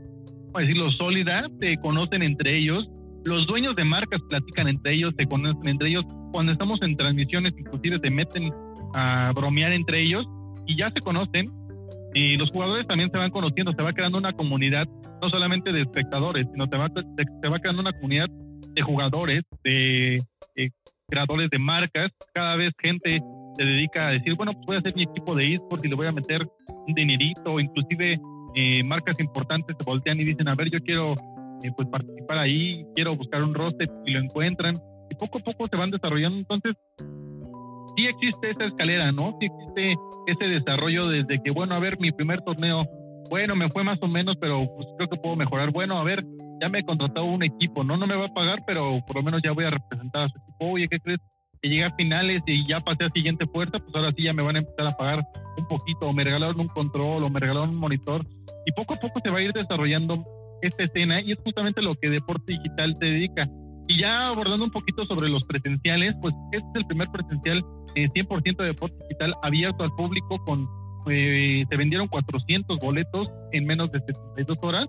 decirlo, 0.60 0.92
sólida, 0.92 1.48
se 1.60 1.78
conocen 1.78 2.24
entre 2.24 2.58
ellos. 2.58 2.88
Los 3.26 3.46
dueños 3.48 3.76
de 3.76 3.84
marcas 3.84 4.22
platican 4.30 4.68
entre 4.68 4.94
ellos, 4.94 5.14
se 5.18 5.26
conocen 5.26 5.68
entre 5.68 5.90
ellos. 5.90 6.06
Cuando 6.32 6.52
estamos 6.52 6.82
en 6.82 6.96
transmisiones, 6.96 7.54
inclusive 7.58 8.00
se 8.00 8.10
meten 8.10 8.52
a 8.94 9.32
bromear 9.36 9.74
entre 9.74 10.02
ellos 10.02 10.26
y 10.66 10.78
ya 10.78 10.92
se 10.92 11.02
conocen. 11.02 11.52
Y 12.14 12.38
los 12.38 12.50
jugadores 12.52 12.88
también 12.88 13.12
se 13.12 13.18
van 13.18 13.32
conociendo, 13.32 13.74
se 13.74 13.82
va 13.82 13.94
creando 13.94 14.18
una 14.18 14.34
comunidad, 14.34 14.88
no 15.22 15.30
solamente 15.30 15.72
de 15.72 15.82
espectadores, 15.82 16.48
sino 16.52 16.66
se 16.68 16.78
va, 16.78 16.90
se 16.90 17.48
va 17.50 17.60
creando 17.60 17.82
una 17.82 17.94
comunidad 17.94 18.28
de 18.74 18.82
jugadores, 18.82 19.44
de, 19.64 20.24
creadores 21.10 21.50
de 21.50 21.60
marcas. 21.60 22.12
Cada 22.34 22.56
vez 22.56 22.74
gente 22.80 23.20
se 23.58 23.64
dedica 23.64 24.08
a 24.08 24.12
decir, 24.12 24.36
bueno, 24.36 24.54
pues 24.54 24.66
voy 24.66 24.76
a 24.78 24.80
hacer 24.80 24.96
mi 24.96 25.04
equipo 25.04 25.36
de 25.36 25.56
esports 25.56 25.86
y 25.86 25.90
le 25.90 25.96
voy 25.96 26.08
a 26.08 26.12
meter 26.12 26.48
un 26.88 26.94
dinerito, 26.94 27.60
inclusive 27.60 28.20
eh, 28.60 28.84
marcas 28.84 29.16
importantes 29.20 29.76
se 29.78 29.86
voltean 29.86 30.20
y 30.20 30.24
dicen, 30.24 30.48
a 30.48 30.56
ver, 30.56 30.72
yo 30.72 30.80
quiero 30.80 31.14
eh, 31.62 31.72
pues 31.76 31.88
participar 31.90 32.40
ahí, 32.40 32.84
quiero 32.96 33.16
buscar 33.16 33.44
un 33.44 33.54
roster 33.54 33.88
y 34.04 34.12
lo 34.12 34.20
encuentran 34.20 34.82
y 35.12 35.16
poco 35.16 35.38
a 35.38 35.42
poco 35.44 35.68
se 35.68 35.76
van 35.76 35.92
desarrollando. 35.92 36.40
Entonces, 36.40 36.76
sí 37.96 38.08
existe 38.08 38.50
esa 38.50 38.66
escalera, 38.66 39.12
¿no? 39.12 39.38
Sí 39.40 39.46
existe 39.46 39.96
ese 40.26 40.46
desarrollo 40.46 41.08
desde 41.08 41.40
que, 41.44 41.52
bueno, 41.52 41.76
a 41.76 41.80
ver, 41.80 42.00
mi 42.00 42.12
primer 42.12 42.42
torneo, 42.42 42.84
bueno, 43.30 43.56
me 43.56 43.70
fue 43.70 43.84
más 43.84 44.02
o 44.02 44.08
menos, 44.08 44.38
pero 44.42 44.66
pues 44.76 44.88
creo 44.98 45.08
que 45.08 45.18
puedo 45.18 45.36
mejorar. 45.36 45.72
Bueno, 45.72 46.00
a 46.00 46.04
ver, 46.04 46.26
ya 46.60 46.68
me 46.68 46.80
he 46.80 46.84
contratado 46.84 47.28
un 47.28 47.44
equipo, 47.44 47.84
¿no? 47.84 47.96
No 47.96 48.08
me 48.08 48.16
va 48.16 48.26
a 48.26 48.34
pagar, 48.34 48.64
pero 48.66 49.04
por 49.06 49.18
lo 49.18 49.22
menos 49.22 49.42
ya 49.44 49.52
voy 49.52 49.66
a 49.66 49.70
representar 49.70 50.24
a 50.24 50.30
su 50.30 50.38
equipo. 50.40 50.72
Oye, 50.72 50.88
¿qué 50.90 51.00
crees? 51.00 51.20
Que 51.68 51.74
llega 51.74 51.88
a 51.88 51.96
finales 51.96 52.42
y 52.46 52.66
ya 52.66 52.80
pasé 52.80 53.04
a 53.04 53.10
siguiente 53.10 53.46
puerta, 53.46 53.80
pues 53.80 53.94
ahora 53.94 54.14
sí 54.16 54.24
ya 54.24 54.34
me 54.34 54.42
van 54.42 54.56
a 54.56 54.60
empezar 54.60 54.88
a 54.88 54.96
pagar 54.96 55.26
un 55.58 55.68
poquito, 55.68 56.06
o 56.08 56.14
me 56.14 56.24
regalaron 56.24 56.60
un 56.60 56.68
control, 56.68 57.24
o 57.24 57.30
me 57.30 57.40
regalaron 57.40 57.72
un 57.72 57.76
monitor. 57.76 58.26
Y 58.66 58.72
poco 58.72 58.94
a 58.94 59.00
poco 59.00 59.20
se 59.22 59.30
va 59.30 59.40
a 59.40 59.42
ir 59.42 59.52
desarrollando 59.54 60.24
esta 60.62 60.84
escena 60.84 61.22
y 61.22 61.32
es 61.32 61.40
justamente 61.44 61.82
lo 61.82 61.96
que 61.96 62.10
Deporte 62.10 62.54
Digital 62.54 62.96
se 63.00 63.06
dedica. 63.06 63.50
Y 63.88 64.00
ya 64.02 64.28
abordando 64.28 64.66
un 64.66 64.72
poquito 64.72 65.06
sobre 65.06 65.30
los 65.30 65.44
presenciales, 65.46 66.16
pues 66.22 66.34
este 66.52 66.68
es 66.68 66.76
el 66.76 66.86
primer 66.86 67.10
presencial 67.10 67.64
eh, 67.96 68.08
100% 68.10 68.58
de 68.58 68.66
deporte 68.66 68.96
digital 69.04 69.34
abierto 69.42 69.84
al 69.84 69.92
público 69.96 70.38
con 70.46 70.68
eh, 71.10 71.64
se 71.70 71.78
vendieron 71.78 72.08
400 72.08 72.80
boletos 72.80 73.30
en 73.54 73.66
menos 73.66 73.92
de 73.92 74.00
72 74.02 74.58
horas. 74.62 74.88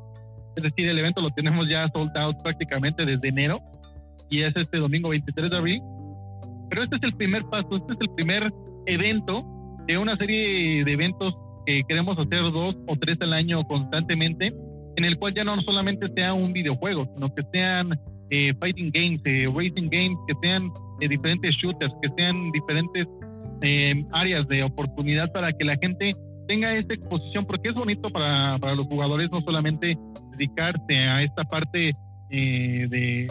Es 0.57 0.63
decir, 0.63 0.89
el 0.89 0.99
evento 0.99 1.21
lo 1.21 1.31
tenemos 1.31 1.69
ya 1.69 1.89
sold 1.91 2.17
out 2.17 2.37
prácticamente 2.43 3.05
desde 3.07 3.29
enero 3.29 3.61
y 4.29 4.43
es 4.43 4.55
este 4.57 4.79
domingo 4.79 5.11
23 5.11 5.51
de 5.51 5.57
abril. 5.57 5.81
Pero 6.69 6.83
este 6.83 6.97
es 6.97 7.03
el 7.03 7.15
primer 7.15 7.43
paso, 7.45 7.77
este 7.77 7.93
es 7.95 8.01
el 8.01 8.15
primer 8.15 8.53
evento 8.87 9.45
de 9.87 9.99
una 9.99 10.17
serie 10.17 10.85
de 10.85 10.93
eventos 10.93 11.35
que 11.67 11.83
queremos 11.89 12.19
hacer 12.19 12.43
dos 12.51 12.77
o 12.87 12.97
tres 12.97 13.19
al 13.21 13.33
año 13.33 13.63
constantemente, 13.65 14.53
en 14.97 15.05
el 15.05 15.19
cual 15.19 15.35
ya 15.35 15.45
no 15.45 15.61
solamente 15.63 16.07
sea 16.15 16.35
un 16.35 16.53
videojuego, 16.53 17.07
sino 17.15 17.35
que 17.35 17.43
sean 17.53 17.99
eh, 18.31 18.53
fighting 18.59 18.91
games, 18.93 19.21
eh, 19.25 19.47
racing 19.47 19.89
games, 19.91 20.19
que 20.27 20.35
sean 20.43 20.71
eh, 21.01 21.09
diferentes 21.09 21.55
shooters, 21.57 21.93
que 22.03 22.09
sean 22.17 22.51
diferentes 22.53 23.07
áreas 24.13 24.47
de 24.47 24.63
oportunidad 24.63 25.33
para 25.33 25.53
que 25.53 25.65
la 25.65 25.77
gente 25.83 26.15
tenga 26.47 26.75
esta 26.77 26.95
exposición, 26.95 27.45
porque 27.45 27.71
es 27.71 27.75
bonito 27.75 28.09
para, 28.11 28.57
para 28.59 28.75
los 28.75 28.87
jugadores 28.87 29.31
no 29.33 29.41
solamente 29.41 29.99
dedicarse 30.33 30.97
a 30.97 31.23
esta 31.23 31.43
parte 31.45 31.93
de, 32.31 33.27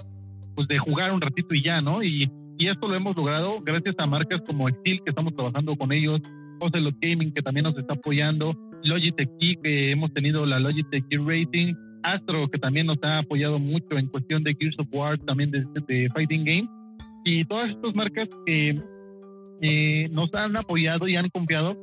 pues 0.53 0.67
de 0.67 0.77
jugar 0.79 1.13
un 1.13 1.21
ratito 1.21 1.53
y 1.53 1.63
ya, 1.63 1.79
¿no? 1.81 2.03
Y, 2.03 2.29
y 2.57 2.67
esto 2.67 2.87
lo 2.87 2.95
hemos 2.95 3.15
logrado 3.15 3.61
gracias 3.61 3.95
a 3.99 4.05
marcas 4.05 4.41
como 4.45 4.67
Steel, 4.69 5.01
que 5.03 5.09
estamos 5.09 5.35
trabajando 5.35 5.75
con 5.75 5.91
ellos, 5.91 6.21
Ocelot 6.59 6.95
Gaming, 7.01 7.31
que 7.33 7.41
también 7.41 7.65
nos 7.65 7.77
está 7.77 7.93
apoyando, 7.93 8.53
Logitech 8.83 9.29
Key, 9.39 9.57
que 9.61 9.91
hemos 9.91 10.13
tenido 10.13 10.45
la 10.45 10.59
Logitech 10.59 11.07
Key 11.07 11.17
Racing, 11.17 11.75
Astro, 12.03 12.47
que 12.49 12.57
también 12.57 12.87
nos 12.87 12.97
ha 13.03 13.19
apoyado 13.19 13.59
mucho 13.59 13.97
en 13.97 14.07
cuestión 14.07 14.43
de 14.43 14.55
Gears 14.59 14.79
of 14.79 14.87
War, 14.91 15.17
también 15.19 15.51
de, 15.51 16.09
Fighting 16.13 16.45
Game. 16.45 16.69
Y 17.25 17.43
todas 17.45 17.69
estas 17.69 17.93
marcas 17.93 18.29
que 18.45 18.81
eh, 19.61 20.07
nos 20.11 20.33
han 20.33 20.55
apoyado 20.55 21.07
y 21.07 21.15
han 21.15 21.29
confiado 21.29 21.75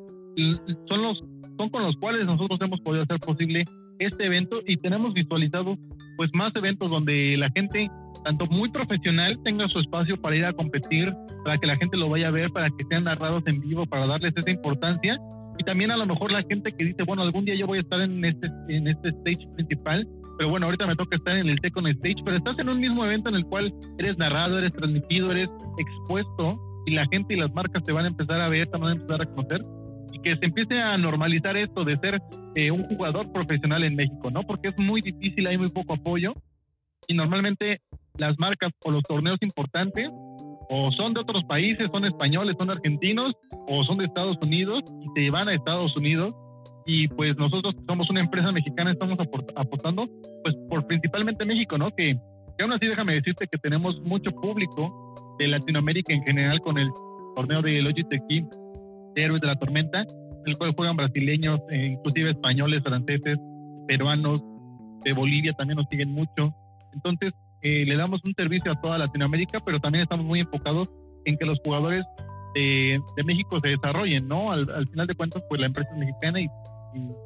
son, 0.88 1.02
los, 1.02 1.22
son 1.58 1.68
con 1.68 1.82
los 1.82 1.96
cuales 1.96 2.24
nosotros 2.24 2.58
hemos 2.62 2.80
podido 2.80 3.04
hacer 3.04 3.20
posible 3.20 3.64
este 3.98 4.26
evento 4.26 4.60
y 4.66 4.76
tenemos 4.78 5.14
visualizado 5.14 5.76
pues 6.16 6.30
más 6.32 6.54
eventos 6.56 6.90
donde 6.90 7.36
la 7.36 7.50
gente 7.50 7.88
tanto 8.24 8.46
muy 8.46 8.70
profesional 8.70 9.38
tenga 9.44 9.68
su 9.68 9.78
espacio 9.78 10.20
para 10.20 10.36
ir 10.36 10.44
a 10.44 10.52
competir, 10.52 11.12
para 11.44 11.58
que 11.58 11.66
la 11.66 11.76
gente 11.76 11.96
lo 11.96 12.08
vaya 12.08 12.28
a 12.28 12.30
ver, 12.30 12.50
para 12.50 12.68
que 12.70 12.84
sean 12.88 13.04
narrados 13.04 13.42
en 13.46 13.60
vivo, 13.60 13.86
para 13.86 14.06
darles 14.06 14.34
esa 14.36 14.50
importancia 14.50 15.18
y 15.58 15.64
también 15.64 15.90
a 15.90 15.96
lo 15.96 16.06
mejor 16.06 16.32
la 16.32 16.42
gente 16.42 16.72
que 16.72 16.84
dice, 16.84 17.02
bueno, 17.04 17.22
algún 17.22 17.44
día 17.44 17.54
yo 17.54 17.66
voy 17.66 17.78
a 17.78 17.82
estar 17.82 18.00
en 18.00 18.24
este, 18.24 18.48
en 18.68 18.88
este 18.88 19.10
stage 19.10 19.46
principal, 19.54 20.06
pero 20.36 20.50
bueno, 20.50 20.66
ahorita 20.66 20.86
me 20.86 20.96
toca 20.96 21.16
estar 21.16 21.36
en 21.36 21.48
el 21.48 21.58
second 21.60 21.86
stage, 21.88 22.22
pero 22.24 22.38
estás 22.38 22.58
en 22.58 22.68
un 22.68 22.80
mismo 22.80 23.04
evento 23.04 23.28
en 23.28 23.36
el 23.36 23.44
cual 23.44 23.72
eres 23.98 24.18
narrado, 24.18 24.58
eres 24.58 24.72
transmitido, 24.72 25.30
eres 25.30 25.48
expuesto 25.78 26.58
y 26.86 26.94
la 26.94 27.06
gente 27.06 27.34
y 27.34 27.36
las 27.36 27.52
marcas 27.54 27.84
te 27.84 27.92
van 27.92 28.06
a 28.06 28.08
empezar 28.08 28.40
a 28.40 28.48
ver, 28.48 28.68
te 28.68 28.78
van 28.78 28.90
a 28.90 28.92
empezar 28.92 29.22
a 29.22 29.26
conocer 29.26 29.64
y 30.12 30.20
que 30.20 30.36
se 30.36 30.46
empiece 30.46 30.80
a 30.80 30.98
normalizar 30.98 31.56
esto 31.56 31.84
de 31.84 31.96
ser 31.98 32.20
eh, 32.56 32.70
un 32.70 32.84
jugador 32.84 33.30
profesional 33.32 33.84
en 33.84 33.94
México, 33.94 34.30
¿no? 34.30 34.42
Porque 34.42 34.68
es 34.68 34.78
muy 34.78 35.02
difícil, 35.02 35.46
hay 35.46 35.56
muy 35.56 35.70
poco 35.70 35.94
apoyo 35.94 36.34
y 37.08 37.14
normalmente 37.14 37.80
las 38.18 38.38
marcas 38.38 38.72
o 38.84 38.90
los 38.90 39.02
torneos 39.02 39.38
importantes 39.42 40.08
o 40.70 40.90
son 40.92 41.14
de 41.14 41.20
otros 41.20 41.44
países, 41.44 41.88
son 41.92 42.04
españoles, 42.04 42.56
son 42.58 42.70
argentinos, 42.70 43.34
o 43.68 43.84
son 43.84 43.98
de 43.98 44.06
Estados 44.06 44.36
Unidos 44.40 44.82
y 45.02 45.20
se 45.20 45.30
van 45.30 45.48
a 45.48 45.54
Estados 45.54 45.96
Unidos. 45.96 46.34
Y 46.86 47.08
pues 47.08 47.36
nosotros 47.36 47.74
somos 47.86 48.10
una 48.10 48.20
empresa 48.20 48.52
mexicana, 48.52 48.92
estamos 48.92 49.18
apostando 49.56 50.06
pues 50.42 50.54
por 50.68 50.86
principalmente 50.86 51.44
México, 51.44 51.78
¿no? 51.78 51.90
Que, 51.90 52.16
que 52.56 52.62
aún 52.62 52.72
así 52.72 52.86
déjame 52.86 53.14
decirte 53.14 53.46
que 53.46 53.58
tenemos 53.58 54.00
mucho 54.02 54.30
público 54.32 55.36
de 55.38 55.48
Latinoamérica 55.48 56.12
en 56.12 56.22
general 56.22 56.60
con 56.60 56.78
el 56.78 56.88
torneo 57.34 57.62
de 57.62 57.82
Logitech 57.82 58.22
de 58.28 59.22
Héroes 59.22 59.40
de 59.40 59.46
la 59.46 59.56
Tormenta, 59.56 60.00
en 60.00 60.46
el 60.46 60.58
cual 60.58 60.74
juegan 60.74 60.96
brasileños, 60.96 61.60
e 61.70 61.86
inclusive 61.86 62.30
españoles, 62.30 62.82
franceses, 62.82 63.38
peruanos, 63.86 64.42
de 65.04 65.12
Bolivia 65.12 65.52
también 65.52 65.76
nos 65.76 65.86
siguen 65.88 66.10
mucho. 66.10 66.54
Entonces, 66.94 67.32
eh, 67.62 67.84
le 67.86 67.96
damos 67.96 68.20
un 68.24 68.34
servicio 68.34 68.72
a 68.72 68.80
toda 68.80 68.98
Latinoamérica, 68.98 69.60
pero 69.64 69.80
también 69.80 70.02
estamos 70.02 70.24
muy 70.24 70.40
enfocados 70.40 70.88
en 71.24 71.36
que 71.36 71.46
los 71.46 71.58
jugadores 71.64 72.04
de, 72.54 73.00
México 73.24 73.58
se 73.60 73.70
desarrollen, 73.70 74.28
¿no? 74.28 74.52
Al, 74.52 74.86
final 74.88 75.06
de 75.06 75.14
cuentas, 75.14 75.42
pues 75.48 75.60
la 75.60 75.66
empresa 75.66 75.90
es 75.92 75.98
mexicana 75.98 76.40
y, 76.40 76.48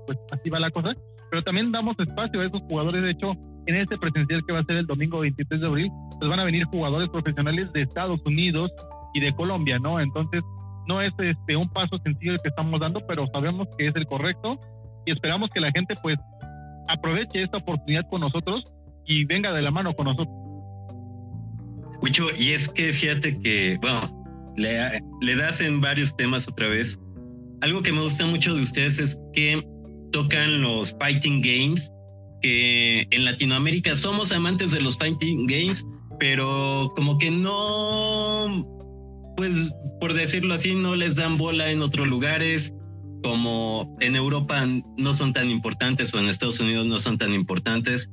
pues 0.06 0.18
así 0.30 0.48
va 0.48 0.58
la 0.58 0.70
cosa. 0.70 0.94
Pero 1.30 1.42
también 1.42 1.70
damos 1.72 1.98
espacio 1.98 2.40
a 2.40 2.46
esos 2.46 2.62
jugadores. 2.62 3.02
De 3.02 3.10
hecho, 3.10 3.32
en 3.66 3.76
este 3.76 3.98
presencial 3.98 4.42
que 4.46 4.52
va 4.52 4.60
a 4.60 4.64
ser 4.64 4.76
el 4.76 4.86
domingo 4.86 5.20
23 5.20 5.60
de 5.60 5.66
abril, 5.66 5.90
pues 6.18 6.30
van 6.30 6.40
a 6.40 6.44
venir 6.44 6.64
jugadores 6.66 7.10
profesionales 7.10 7.70
de 7.72 7.82
Estados 7.82 8.20
Unidos 8.24 8.72
y 9.12 9.20
de 9.20 9.32
Colombia, 9.34 9.78
¿no? 9.78 10.00
Entonces, 10.00 10.42
no 10.86 11.02
es 11.02 11.12
este 11.18 11.54
un 11.54 11.68
paso 11.68 11.98
sencillo 11.98 12.32
el 12.32 12.40
que 12.40 12.48
estamos 12.48 12.80
dando, 12.80 13.00
pero 13.06 13.26
sabemos 13.32 13.68
que 13.76 13.88
es 13.88 13.96
el 13.96 14.06
correcto 14.06 14.58
y 15.04 15.12
esperamos 15.12 15.50
que 15.50 15.60
la 15.60 15.70
gente 15.70 15.94
pues 16.02 16.18
aproveche 16.88 17.42
esta 17.42 17.58
oportunidad 17.58 18.08
con 18.08 18.22
nosotros 18.22 18.64
y 19.08 19.24
venga 19.24 19.52
de 19.52 19.62
la 19.62 19.70
mano 19.70 19.94
con 19.94 20.06
nosotros. 20.06 20.36
Mucho, 22.00 22.26
y 22.38 22.52
es 22.52 22.68
que 22.68 22.92
fíjate 22.92 23.40
que, 23.40 23.78
bueno, 23.80 24.24
le, 24.56 25.02
le 25.20 25.36
das 25.36 25.60
en 25.60 25.80
varios 25.80 26.14
temas 26.16 26.46
otra 26.46 26.68
vez. 26.68 27.00
Algo 27.62 27.82
que 27.82 27.90
me 27.90 28.02
gusta 28.02 28.24
mucho 28.26 28.54
de 28.54 28.62
ustedes 28.62 29.00
es 29.00 29.18
que 29.32 29.66
tocan 30.12 30.62
los 30.62 30.94
fighting 31.00 31.40
games, 31.40 31.90
que 32.40 33.04
en 33.10 33.24
Latinoamérica 33.24 33.94
somos 33.96 34.30
amantes 34.30 34.70
de 34.70 34.80
los 34.80 34.96
fighting 34.96 35.46
games, 35.46 35.84
pero 36.20 36.92
como 36.94 37.18
que 37.18 37.30
no, 37.32 38.64
pues 39.36 39.72
por 39.98 40.12
decirlo 40.12 40.54
así, 40.54 40.74
no 40.74 40.94
les 40.94 41.16
dan 41.16 41.36
bola 41.36 41.70
en 41.70 41.82
otros 41.82 42.06
lugares, 42.06 42.72
como 43.24 43.96
en 44.00 44.14
Europa 44.14 44.64
no 44.96 45.14
son 45.14 45.32
tan 45.32 45.50
importantes 45.50 46.14
o 46.14 46.20
en 46.20 46.26
Estados 46.26 46.60
Unidos 46.60 46.86
no 46.86 47.00
son 47.00 47.18
tan 47.18 47.34
importantes 47.34 48.08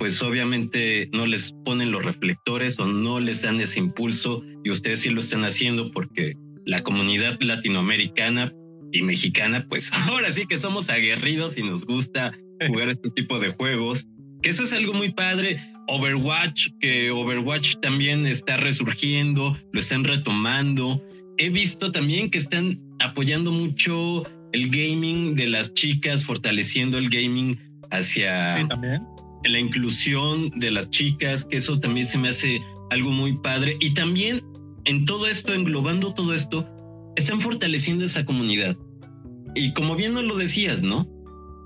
pues 0.00 0.22
obviamente 0.22 1.10
no 1.12 1.26
les 1.26 1.52
ponen 1.66 1.92
los 1.92 2.02
reflectores 2.02 2.78
o 2.78 2.86
no 2.86 3.20
les 3.20 3.42
dan 3.42 3.60
ese 3.60 3.80
impulso 3.80 4.42
y 4.64 4.70
ustedes 4.70 5.00
sí 5.00 5.10
lo 5.10 5.20
están 5.20 5.44
haciendo 5.44 5.92
porque 5.92 6.32
la 6.64 6.82
comunidad 6.82 7.38
latinoamericana 7.42 8.50
y 8.92 9.02
mexicana, 9.02 9.66
pues 9.68 9.92
ahora 10.08 10.32
sí 10.32 10.46
que 10.46 10.56
somos 10.56 10.88
aguerridos 10.88 11.58
y 11.58 11.62
nos 11.62 11.84
gusta 11.84 12.32
jugar 12.66 12.88
este 12.88 13.10
tipo 13.10 13.38
de 13.38 13.52
juegos. 13.52 14.08
Que 14.40 14.48
eso 14.48 14.64
es 14.64 14.72
algo 14.72 14.94
muy 14.94 15.12
padre. 15.12 15.58
Overwatch, 15.88 16.68
que 16.80 17.10
Overwatch 17.10 17.76
también 17.82 18.24
está 18.24 18.56
resurgiendo, 18.56 19.54
lo 19.70 19.80
están 19.80 20.04
retomando. 20.04 21.04
He 21.36 21.50
visto 21.50 21.92
también 21.92 22.30
que 22.30 22.38
están 22.38 22.80
apoyando 23.00 23.52
mucho 23.52 24.24
el 24.52 24.70
gaming 24.70 25.34
de 25.34 25.48
las 25.48 25.74
chicas, 25.74 26.24
fortaleciendo 26.24 26.96
el 26.96 27.10
gaming 27.10 27.58
hacia, 27.90 28.56
sí, 28.56 28.68
también 28.68 29.02
la 29.44 29.58
inclusión 29.58 30.50
de 30.56 30.70
las 30.70 30.90
chicas, 30.90 31.44
que 31.44 31.56
eso 31.56 31.78
también 31.78 32.06
se 32.06 32.18
me 32.18 32.28
hace 32.28 32.60
algo 32.90 33.10
muy 33.10 33.36
padre. 33.38 33.76
Y 33.80 33.94
también 33.94 34.40
en 34.84 35.04
todo 35.04 35.26
esto, 35.26 35.54
englobando 35.54 36.12
todo 36.14 36.34
esto, 36.34 36.66
están 37.16 37.40
fortaleciendo 37.40 38.04
esa 38.04 38.24
comunidad. 38.24 38.76
Y 39.54 39.72
como 39.72 39.96
bien 39.96 40.12
nos 40.12 40.24
lo 40.24 40.36
decías, 40.36 40.82
¿no? 40.82 41.08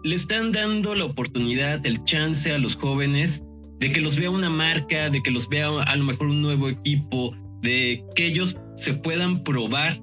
Le 0.05 0.15
están 0.15 0.53
dando 0.53 0.95
la 0.95 1.05
oportunidad, 1.05 1.85
el 1.87 2.03
chance 2.05 2.53
a 2.53 2.59
los 2.59 2.77
jóvenes 2.77 3.43
de 3.81 3.93
que 3.93 4.01
los 4.01 4.17
vea 4.17 4.31
una 4.31 4.51
marca, 4.51 5.11
de 5.11 5.23
que 5.23 5.31
los 5.31 5.49
vea 5.49 5.69
a 5.83 5.97
lo 5.97 6.05
mejor 6.05 6.29
un 6.29 6.43
nuevo 6.43 6.69
equipo, 6.69 7.35
de 7.63 8.05
que 8.15 8.27
ellos 8.27 8.57
se 8.77 8.95
puedan 8.95 9.43
probar 9.45 10.01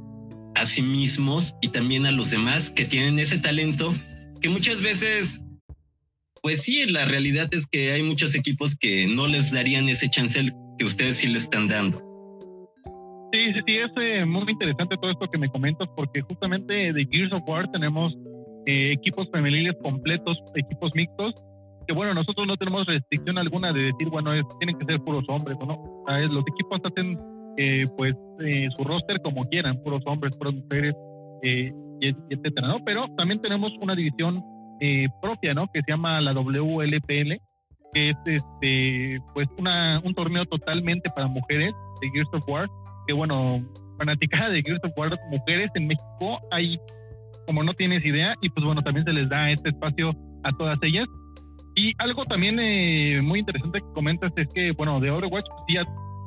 a 0.55 0.65
sí 0.65 0.81
mismos 0.81 1.55
y 1.61 1.69
también 1.69 2.05
a 2.05 2.11
los 2.11 2.31
demás 2.31 2.71
que 2.71 2.85
tienen 2.85 3.19
ese 3.19 3.37
talento 3.37 3.93
que 4.41 4.49
muchas 4.49 4.81
veces 4.81 5.41
pues 6.41 6.63
sí, 6.63 6.91
la 6.91 7.05
realidad 7.05 7.47
es 7.51 7.67
que 7.67 7.91
hay 7.91 8.03
muchos 8.03 8.35
equipos 8.35 8.75
que 8.75 9.07
no 9.07 9.27
les 9.27 9.51
darían 9.51 9.87
ese 9.89 10.09
chance 10.09 10.51
que 10.77 10.85
ustedes 10.85 11.17
sí 11.17 11.27
le 11.27 11.37
están 11.37 11.67
dando. 11.67 11.99
Sí, 13.31 13.53
sí, 13.53 13.59
sí, 13.65 13.77
es 13.77 13.91
eh, 14.01 14.25
muy 14.25 14.43
interesante 14.51 14.95
todo 15.01 15.11
esto 15.11 15.27
que 15.31 15.37
me 15.37 15.47
comentas 15.49 15.87
porque 15.95 16.21
justamente 16.21 16.73
de 16.91 17.07
Gears 17.11 17.31
of 17.31 17.43
War 17.47 17.69
tenemos 17.71 18.13
eh, 18.65 18.91
equipos 18.91 19.29
femeniles 19.31 19.75
completos, 19.81 20.37
equipos 20.55 20.91
mixtos, 20.95 21.33
que 21.87 21.93
bueno, 21.93 22.13
nosotros 22.13 22.45
no 22.45 22.57
tenemos 22.57 22.85
restricción 22.85 23.37
alguna 23.37 23.71
de 23.71 23.83
decir, 23.83 24.09
bueno, 24.09 24.31
tienen 24.59 24.77
que 24.77 24.85
ser 24.85 24.99
puros 24.99 25.23
hombres 25.29 25.57
o 25.61 25.65
no. 25.65 26.03
los 26.29 26.43
equipos 26.47 26.81
hacen 26.83 27.17
eh, 27.57 27.85
pues 27.97 28.15
eh, 28.39 28.69
su 28.77 28.83
roster 28.83 29.21
como 29.21 29.47
quieran, 29.49 29.81
puros 29.83 30.01
hombres, 30.05 30.33
puras 30.37 30.53
mujeres, 30.53 30.95
eh, 31.43 31.71
etcétera, 32.01 32.67
¿no? 32.67 32.83
Pero 32.85 33.07
también 33.17 33.41
tenemos 33.41 33.71
una 33.81 33.93
división 33.93 34.41
propia, 35.21 35.53
¿no? 35.53 35.67
Que 35.71 35.81
se 35.81 35.91
llama 35.91 36.21
la 36.21 36.33
WLPL, 36.33 37.39
que 37.93 38.09
es 38.09 38.17
este, 38.25 39.19
pues 39.33 39.47
una, 39.57 39.99
un 40.03 40.13
torneo 40.13 40.45
totalmente 40.45 41.09
para 41.09 41.27
mujeres 41.27 41.73
de 42.01 42.09
Gears 42.11 42.29
of 42.33 42.47
War, 42.47 42.67
que 43.07 43.13
bueno, 43.13 43.63
fanaticada 43.97 44.49
de 44.49 44.61
Gears 44.63 44.83
of 44.83 44.97
War, 44.97 45.17
mujeres 45.29 45.69
en 45.75 45.87
México 45.87 46.39
hay 46.51 46.79
como 47.45 47.63
no 47.63 47.73
tienes 47.73 48.05
idea, 48.05 48.35
y 48.41 48.49
pues 48.49 48.65
bueno, 48.65 48.81
también 48.81 49.05
se 49.05 49.13
les 49.13 49.27
da 49.29 49.51
este 49.51 49.69
espacio 49.69 50.15
a 50.43 50.51
todas 50.57 50.79
ellas. 50.83 51.05
Y 51.75 51.93
algo 51.97 52.25
también 52.25 52.59
eh, 52.59 53.21
muy 53.21 53.39
interesante 53.39 53.79
que 53.79 53.93
comentas 53.93 54.31
es 54.35 54.47
que, 54.53 54.71
bueno, 54.71 54.99
de 54.99 55.09
Overwatch 55.09 55.45
pues, 55.49 55.63
ya 55.73 55.83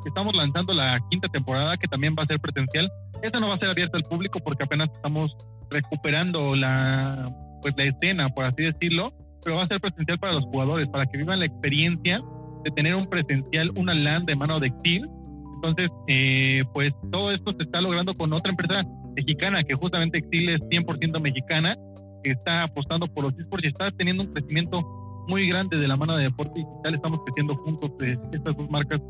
estamos 0.07 0.35
lanzando 0.35 0.73
la 0.73 0.99
quinta 1.11 1.29
temporada 1.29 1.77
que 1.77 1.89
también 1.89 2.15
va 2.19 2.25
a 2.25 2.27
ser 2.27 2.41
presencial. 2.41 2.91
Esta 3.23 3.41
no 3.41 3.49
va 3.49 3.55
a 3.55 3.59
ser 3.59 3.71
abierta 3.71 3.97
al 3.97 4.05
público 4.05 4.39
porque 4.41 4.65
apenas 4.65 4.91
estamos 4.95 5.35
recuperando 5.71 6.55
la, 6.55 7.31
pues, 7.65 7.75
la 7.79 7.85
escena, 7.85 8.29
por 8.29 8.45
así 8.45 8.63
decirlo, 8.63 9.15
pero 9.43 9.57
va 9.57 9.65
a 9.65 9.69
ser 9.69 9.81
presencial 9.81 10.19
para 10.19 10.35
los 10.35 10.45
jugadores, 10.45 10.87
para 10.89 11.07
que 11.07 11.17
vivan 11.17 11.39
la 11.39 11.47
experiencia 11.47 12.21
de 12.63 12.71
tener 12.73 12.95
un 12.95 13.07
presencial, 13.07 13.71
una 13.77 13.95
LAN 13.95 14.27
de 14.27 14.37
mano 14.37 14.61
de 14.61 14.67
Exil. 14.67 15.09
Entonces, 15.57 15.91
eh, 16.09 16.63
pues 16.75 16.93
todo 17.11 17.33
esto 17.33 17.53
se 17.59 17.65
está 17.65 17.81
logrando 17.81 18.15
con 18.15 18.33
otra 18.35 18.51
empresa 18.51 18.83
mexicana, 19.17 19.65
que 19.65 19.75
justamente 19.75 20.19
Exil 20.19 20.51
es 20.51 20.61
100% 20.69 21.21
mexicana, 21.21 21.75
que 22.23 22.33
está 22.33 22.65
apostando 22.65 23.07
por 23.07 23.25
los 23.25 23.39
esports 23.39 23.65
y 23.65 23.69
está 23.69 23.91
teniendo 23.93 24.25
un 24.25 24.33
crecimiento 24.35 24.83
muy 25.27 25.49
grande 25.49 25.79
de 25.79 25.89
la 25.89 25.97
mano 25.97 26.17
de 26.17 26.25
deporte 26.25 26.61
digital. 26.61 26.95
Estamos 26.95 27.21
creciendo 27.25 27.55
juntos 27.57 27.91
eh, 28.03 28.17
estas 28.33 28.57
dos 28.57 28.71
marcas 28.71 29.01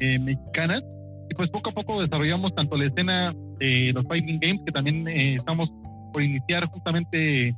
eh, 0.00 0.18
mexicanas. 0.18 0.82
Y 1.30 1.34
pues 1.34 1.50
poco 1.50 1.70
a 1.70 1.72
poco 1.74 2.00
desarrollamos 2.00 2.54
tanto 2.54 2.76
la 2.76 2.86
escena 2.86 3.34
de 3.58 3.92
los 3.92 4.06
Fighting 4.06 4.38
Games, 4.40 4.62
que 4.64 4.72
también 4.72 5.06
eh, 5.08 5.34
estamos 5.34 5.68
por 6.12 6.22
iniciar 6.22 6.64
justamente 6.66 7.54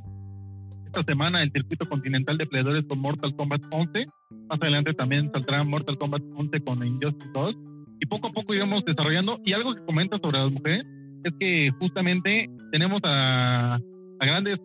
esta 0.91 1.05
semana 1.05 1.41
el 1.41 1.53
circuito 1.53 1.89
continental 1.89 2.37
de 2.37 2.47
peleadores 2.47 2.85
con 2.89 2.99
Mortal 2.99 3.35
Kombat 3.37 3.63
11. 3.71 4.07
Más 4.49 4.61
adelante 4.61 4.93
también 4.95 5.31
saldrá 5.31 5.63
Mortal 5.63 5.97
Kombat 5.97 6.23
11 6.35 6.61
con 6.63 6.85
Injustice 6.85 7.31
2. 7.33 7.57
Y 8.01 8.07
poco 8.07 8.29
a 8.29 8.33
poco 8.33 8.55
íbamos 8.55 8.85
desarrollando. 8.85 9.39
Y 9.45 9.53
algo 9.53 9.73
que 9.75 9.85
comenta 9.85 10.19
sobre 10.19 10.39
las 10.39 10.51
mujeres 10.51 10.85
es 11.23 11.33
que 11.39 11.71
justamente 11.79 12.51
tenemos 12.73 13.01
a, 13.05 13.75
a 13.77 14.27
grandes 14.27 14.59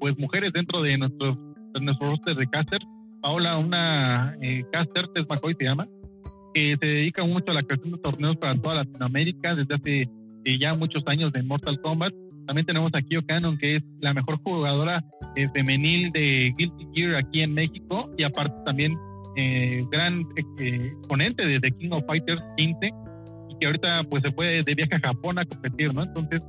pues 0.00 0.18
mujeres 0.18 0.52
dentro 0.52 0.82
de 0.82 0.98
nuestros 0.98 1.38
nuestro 1.80 2.10
roster 2.10 2.34
de 2.34 2.46
caster. 2.48 2.80
Paola, 3.20 3.56
una 3.56 4.36
eh, 4.42 4.64
caster, 4.72 5.06
Tess 5.14 5.26
McCoy 5.28 5.54
se 5.54 5.64
llama, 5.64 5.86
que 6.52 6.76
se 6.80 6.86
dedica 6.86 7.24
mucho 7.24 7.52
a 7.52 7.54
la 7.54 7.62
creación 7.62 7.92
de 7.92 7.98
torneos 7.98 8.36
para 8.36 8.56
toda 8.56 8.74
Latinoamérica 8.74 9.54
desde 9.54 9.74
hace 9.76 10.02
eh, 10.44 10.58
ya 10.58 10.74
muchos 10.74 11.06
años 11.06 11.32
de 11.32 11.44
Mortal 11.44 11.80
Kombat. 11.80 12.12
También 12.46 12.66
tenemos 12.66 12.92
a 12.94 13.02
Kyo 13.02 13.24
Cannon, 13.26 13.58
que 13.58 13.76
es 13.76 13.82
la 14.00 14.14
mejor 14.14 14.38
jugadora 14.42 15.02
eh, 15.36 15.48
femenil 15.54 16.10
de 16.12 16.52
Guilty 16.56 16.86
Gear 16.94 17.16
aquí 17.16 17.42
en 17.42 17.54
México 17.54 18.10
y 18.16 18.24
aparte 18.24 18.54
también 18.64 18.96
eh, 19.36 19.84
gran 19.90 20.24
exponente 20.36 21.46
de 21.46 21.60
The 21.60 21.70
King 21.72 21.90
of 21.92 22.04
Fighters 22.06 22.42
15 22.56 22.90
y 23.48 23.58
que 23.58 23.66
ahorita 23.66 24.04
pues 24.10 24.22
se 24.22 24.32
fue 24.32 24.62
de 24.62 24.74
viaje 24.74 24.94
a 24.94 25.00
Japón 25.00 25.38
a 25.38 25.44
competir, 25.44 25.94
¿no? 25.94 26.02
Entonces 26.02 26.42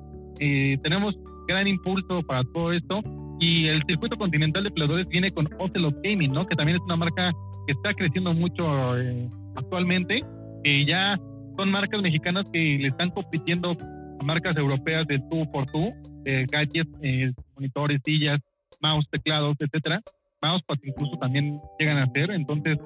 tenemos 0.84 1.16
gran 1.48 1.68
impulso 1.68 2.22
para 2.24 2.44
todo 2.54 2.74
esto 2.74 3.02
y 3.40 3.68
el 3.68 3.84
circuito 3.88 4.18
continental 4.18 4.64
de 4.64 4.72
peleadores 4.72 5.08
viene 5.10 5.32
con 5.32 5.50
Ocelot 5.60 5.96
Gaming, 6.04 6.32
¿no? 6.32 6.46
Que 6.46 6.56
también 6.56 6.78
es 6.78 6.84
una 6.84 6.96
marca 6.96 7.32
que 7.66 7.74
está 7.74 7.94
creciendo 7.94 8.34
mucho 8.34 8.98
eh, 8.98 9.30
actualmente, 9.56 10.24
que 10.64 10.86
ya 10.86 11.20
son 11.58 11.72
marcas 11.72 12.02
mexicanas 12.02 12.46
que 12.52 12.78
le 12.80 12.88
están 12.88 13.10
compitiendo 13.12 13.78
marcas 14.24 14.56
europeas 14.58 15.08
de 15.08 15.20
tú 15.30 15.50
por 15.52 15.66
tú, 15.72 15.92
eh, 16.26 16.46
gadgets, 16.50 16.90
eh, 17.02 17.32
monitores, 17.56 18.02
sillas, 18.06 18.40
mouse, 18.82 19.08
teclados, 19.10 19.56
etcétera. 19.60 20.02
Mousepad 20.42 20.76
incluso 20.84 21.18
también 21.18 21.60
llegan 21.80 21.98
a 21.98 22.08
ser. 22.12 22.32
Entonces, 22.32 22.78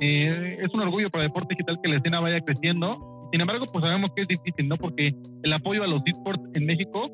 eh, 0.00 0.58
es 0.60 0.72
un 0.72 0.80
orgullo 0.80 1.10
para 1.10 1.24
el 1.24 1.30
deporte 1.30 1.54
digital 1.54 1.78
que 1.82 1.88
la 1.88 1.96
escena 1.96 2.20
vaya 2.20 2.40
creciendo. 2.40 3.28
Sin 3.32 3.40
embargo, 3.40 3.66
pues 3.70 3.84
sabemos 3.84 4.10
que 4.14 4.22
es 4.22 4.28
difícil, 4.28 4.68
¿no? 4.68 4.76
Porque 4.76 5.14
el 5.42 5.52
apoyo 5.52 5.82
a 5.82 5.86
los 5.86 6.02
esports 6.06 6.42
en 6.54 6.66
México 6.66 7.10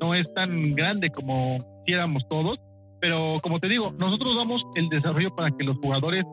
no 0.00 0.14
es 0.14 0.26
tan 0.34 0.74
grande 0.74 1.10
como 1.10 1.58
quisiéramos 1.84 2.26
todos, 2.28 2.58
pero 3.00 3.36
como 3.42 3.58
te 3.60 3.68
digo, 3.68 3.92
nosotros 3.98 4.36
damos 4.36 4.62
el 4.76 4.88
desarrollo 4.88 5.34
para 5.34 5.50
que 5.50 5.64
los 5.64 5.76
jugadores 5.78 6.24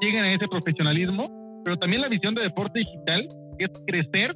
lleguen 0.00 0.24
a 0.24 0.32
ese 0.32 0.48
profesionalismo, 0.48 1.28
pero 1.64 1.76
también 1.76 2.02
la 2.02 2.08
visión 2.08 2.34
de 2.34 2.42
deporte 2.42 2.80
digital 2.80 3.28
es 3.58 3.70
crecer 3.86 4.34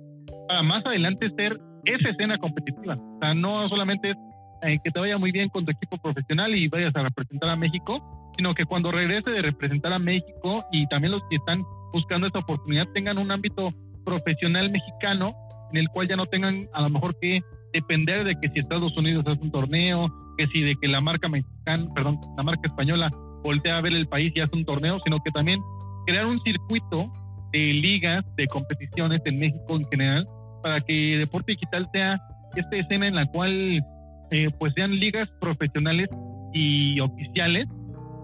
para 0.48 0.62
más 0.62 0.84
adelante 0.86 1.30
ser 1.36 1.58
esa 1.86 2.10
escena 2.10 2.38
competitiva. 2.38 2.94
O 2.94 3.18
sea, 3.20 3.34
no 3.34 3.68
solamente 3.68 4.10
es 4.10 4.16
eh, 4.62 4.78
que 4.82 4.90
te 4.90 5.00
vaya 5.00 5.18
muy 5.18 5.32
bien 5.32 5.48
con 5.48 5.64
tu 5.64 5.70
equipo 5.70 5.98
profesional 5.98 6.54
y 6.54 6.68
vayas 6.68 6.94
a 6.96 7.02
representar 7.02 7.50
a 7.50 7.56
México, 7.56 8.02
sino 8.36 8.54
que 8.54 8.64
cuando 8.64 8.90
regrese 8.90 9.30
de 9.30 9.42
representar 9.42 9.92
a 9.92 9.98
México 9.98 10.64
y 10.72 10.86
también 10.88 11.12
los 11.12 11.22
que 11.28 11.36
están 11.36 11.62
buscando 11.92 12.26
esta 12.26 12.40
oportunidad 12.40 12.86
tengan 12.94 13.18
un 13.18 13.30
ámbito 13.30 13.70
profesional 14.04 14.70
mexicano 14.70 15.34
en 15.72 15.78
el 15.78 15.88
cual 15.88 16.08
ya 16.08 16.16
no 16.16 16.26
tengan 16.26 16.68
a 16.72 16.82
lo 16.82 16.90
mejor 16.90 17.18
que 17.20 17.40
depender 17.72 18.24
de 18.24 18.34
que 18.40 18.48
si 18.50 18.60
Estados 18.60 18.96
Unidos 18.96 19.24
hace 19.26 19.42
un 19.42 19.50
torneo, 19.50 20.08
que 20.38 20.46
si 20.48 20.62
de 20.62 20.76
que 20.80 20.88
la 20.88 21.00
marca 21.00 21.28
mexicana, 21.28 21.86
perdón, 21.94 22.20
la 22.36 22.42
marca 22.42 22.68
española 22.68 23.10
voltea 23.42 23.78
a 23.78 23.80
ver 23.80 23.92
el 23.92 24.08
país 24.08 24.32
y 24.34 24.40
hace 24.40 24.56
un 24.56 24.64
torneo, 24.64 24.98
sino 25.04 25.18
que 25.24 25.30
también 25.30 25.60
crear 26.06 26.26
un 26.26 26.40
circuito 26.40 27.12
de 27.52 27.58
ligas, 27.58 28.24
de 28.36 28.46
competiciones 28.46 29.20
en 29.24 29.38
México 29.38 29.76
en 29.76 29.86
general, 29.88 30.28
para 30.66 30.80
que 30.80 31.18
Deporte 31.18 31.52
Digital 31.52 31.88
sea 31.92 32.20
esta 32.56 32.76
escena 32.76 33.06
en 33.06 33.14
la 33.14 33.24
cual 33.26 33.84
eh, 34.32 34.48
pues 34.58 34.74
sean 34.74 34.98
ligas 34.98 35.28
profesionales 35.40 36.08
y 36.52 36.98
oficiales 36.98 37.68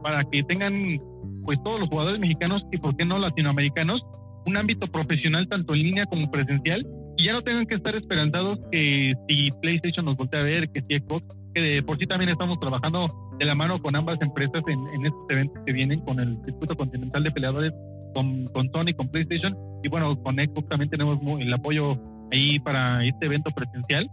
para 0.03 0.25
que 0.25 0.43
tengan 0.43 0.99
pues 1.45 1.63
todos 1.63 1.79
los 1.79 1.89
jugadores 1.89 2.19
mexicanos 2.19 2.65
y 2.73 2.79
por 2.79 2.97
qué 2.97 3.05
no 3.05 3.21
latinoamericanos 3.21 4.03
un 4.45 4.57
ámbito 4.57 4.89
profesional 4.89 5.49
tanto 5.49 5.73
en 5.75 5.85
línea 5.85 6.07
como 6.07 6.33
presencial 6.33 6.85
y 7.17 7.27
ya 7.27 7.33
no 7.33 7.43
tengan 7.43 7.65
que 7.65 7.77
estar 7.77 7.95
esperanzados 7.95 8.59
que 8.73 9.15
si 9.29 9.53
PlayStation 9.61 10.05
nos 10.05 10.17
voltea 10.17 10.41
a 10.41 10.43
ver, 10.43 10.69
que 10.71 10.83
si 10.83 10.99
Xbox, 10.99 11.25
que 11.55 11.61
de 11.61 11.83
por 11.85 11.97
sí 11.97 12.09
también 12.09 12.31
estamos 12.31 12.59
trabajando 12.59 13.07
de 13.39 13.47
la 13.47 13.55
mano 13.55 13.81
con 13.81 13.95
ambas 13.95 14.21
empresas 14.21 14.65
en, 14.67 15.07
estos 15.07 15.31
eventos 15.31 15.63
que 15.65 15.73
vienen 15.73 16.01
con 16.01 16.19
el 16.19 16.37
circuito 16.45 16.75
continental 16.77 17.23
de 17.23 17.31
peleadores, 17.31 17.73
con, 18.15 18.47
con 18.47 18.69
Sony, 18.73 18.95
con 18.97 19.09
PlayStation 19.13 19.57
y 19.85 19.89
bueno, 19.89 20.21
con 20.25 20.35
Xbox 20.35 20.69
también 20.69 20.91
tenemos 20.91 21.21
el 21.39 21.55
apoyo 21.55 21.97
ahí 22.33 22.59
para 22.61 23.05
este 23.05 23.27
evento 23.27 23.51
presencial. 23.51 24.11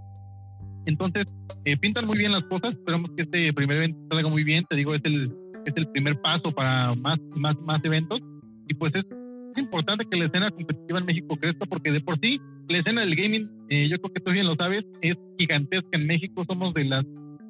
Entonces, 0.85 1.25
eh, 1.65 1.77
pintan 1.77 2.05
muy 2.05 2.17
bien 2.17 2.31
las 2.31 2.43
cosas, 2.43 2.73
esperamos 2.73 3.11
que 3.15 3.23
este 3.23 3.53
primer 3.53 3.77
evento 3.77 3.99
salga 4.09 4.29
muy 4.29 4.43
bien, 4.43 4.65
te 4.69 4.75
digo, 4.75 4.93
es 4.93 5.01
el, 5.03 5.31
es 5.65 5.73
el 5.75 5.87
primer 5.89 6.19
paso 6.21 6.51
para 6.51 6.93
más, 6.95 7.19
más, 7.35 7.55
más 7.61 7.83
eventos 7.83 8.19
y 8.67 8.73
pues 8.75 8.93
es 8.95 9.05
es 9.51 9.57
importante 9.57 10.05
que 10.05 10.17
la 10.17 10.25
escena 10.25 10.51
competitiva 10.51 10.99
en 10.99 11.05
México 11.05 11.35
crezca 11.35 11.65
porque 11.65 11.91
de 11.91 12.01
por 12.01 12.19
sí 12.19 12.39
la 12.67 12.79
escena 12.79 13.01
del 13.01 13.15
gaming, 13.15 13.49
eh, 13.69 13.87
yo 13.89 13.97
creo 13.99 14.13
que 14.13 14.19
tú 14.21 14.31
bien 14.31 14.47
lo 14.47 14.55
sabes, 14.55 14.85
es 15.01 15.17
gigantesca 15.37 15.89
en 15.93 16.05
México. 16.05 16.43
Somos 16.45 16.73
de 16.73 16.85
las 16.85 17.05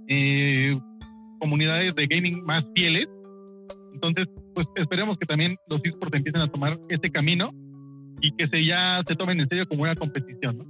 eh, 0.07 0.79
comunidades 1.39 1.93
de 1.95 2.07
gaming 2.07 2.43
más 2.45 2.63
fieles. 2.75 3.07
Entonces, 3.93 4.27
pues 4.55 4.67
esperemos 4.75 5.17
que 5.17 5.25
también 5.25 5.57
los 5.67 5.81
esports 5.83 6.15
empiecen 6.15 6.41
a 6.41 6.47
tomar 6.47 6.79
este 6.89 7.11
camino 7.11 7.51
y 8.21 8.31
que 8.31 8.47
se 8.47 8.65
ya 8.65 9.01
se 9.07 9.15
tomen 9.15 9.39
en 9.39 9.49
serio 9.49 9.67
como 9.67 9.83
una 9.83 9.95
competición. 9.95 10.65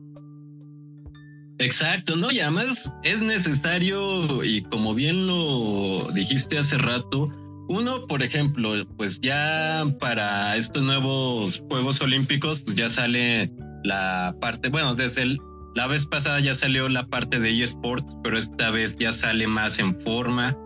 Exacto, 1.60 2.16
¿no? 2.16 2.32
Y 2.32 2.40
además 2.40 2.92
es 3.04 3.22
necesario, 3.22 4.44
y 4.44 4.62
como 4.64 4.96
bien 4.96 5.28
lo 5.28 6.10
dijiste 6.14 6.58
hace 6.58 6.78
rato, 6.78 7.30
uno, 7.68 8.08
por 8.08 8.24
ejemplo, 8.24 8.74
pues 8.98 9.20
ya 9.20 9.84
para 10.00 10.56
estos 10.56 10.82
nuevos 10.82 11.62
Juegos 11.70 12.00
Olímpicos, 12.02 12.62
pues 12.62 12.76
ya 12.76 12.90
sale 12.90 13.52
la 13.84 14.34
parte, 14.40 14.70
bueno, 14.70 14.96
desde 14.96 15.24
el, 15.24 15.40
la 15.76 15.86
vez 15.86 16.06
pasada 16.06 16.40
ya 16.40 16.54
salió 16.54 16.88
la 16.90 17.06
parte 17.06 17.40
de 17.40 17.62
eSports, 17.62 18.18
pero 18.24 18.38
esta 18.38 18.72
vez 18.72 18.96
ya 18.98 19.12
sale 19.12 19.46
más 19.46 19.80
en 19.80 19.94
forma. 19.94 20.58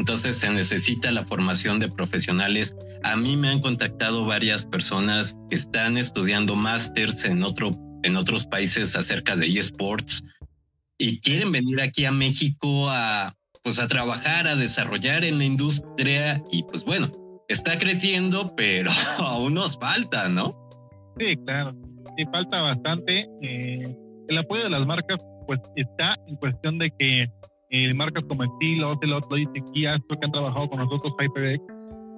Entonces 0.00 0.38
se 0.38 0.48
necesita 0.48 1.12
la 1.12 1.26
formación 1.26 1.78
de 1.78 1.90
profesionales. 1.90 2.74
A 3.02 3.16
mí 3.16 3.36
me 3.36 3.50
han 3.50 3.60
contactado 3.60 4.24
varias 4.24 4.64
personas 4.64 5.38
que 5.50 5.56
están 5.56 5.98
estudiando 5.98 6.56
másters 6.56 7.26
en, 7.26 7.42
otro, 7.42 7.76
en 8.02 8.16
otros 8.16 8.46
países 8.46 8.96
acerca 8.96 9.36
de 9.36 9.58
eSports 9.58 10.24
y 10.96 11.20
quieren 11.20 11.52
venir 11.52 11.82
aquí 11.82 12.06
a 12.06 12.12
México 12.12 12.88
a, 12.88 13.36
pues 13.62 13.78
a 13.78 13.88
trabajar, 13.88 14.46
a 14.46 14.56
desarrollar 14.56 15.22
en 15.22 15.36
la 15.36 15.44
industria 15.44 16.42
y 16.50 16.62
pues 16.62 16.82
bueno, 16.86 17.12
está 17.48 17.78
creciendo, 17.78 18.54
pero 18.56 18.90
aún 19.18 19.52
nos 19.52 19.78
falta, 19.78 20.30
¿no? 20.30 20.56
Sí, 21.18 21.36
claro, 21.44 21.76
sí 22.16 22.24
falta 22.32 22.58
bastante. 22.62 23.28
Eh, 23.42 23.94
el 24.28 24.38
apoyo 24.38 24.64
de 24.64 24.70
las 24.70 24.86
marcas 24.86 25.20
pues 25.46 25.60
está 25.76 26.16
en 26.26 26.36
cuestión 26.36 26.78
de 26.78 26.90
que 26.98 27.28
eh, 27.70 27.94
marcas 27.94 28.24
como 28.28 28.44
Estilo, 28.44 28.92
Ocelot, 28.92 29.30
Logitech 29.30 29.64
Astro 29.88 30.18
que 30.18 30.26
han 30.26 30.32
trabajado 30.32 30.68
con 30.68 30.78
nosotros, 30.78 31.14
HyperX, 31.18 31.64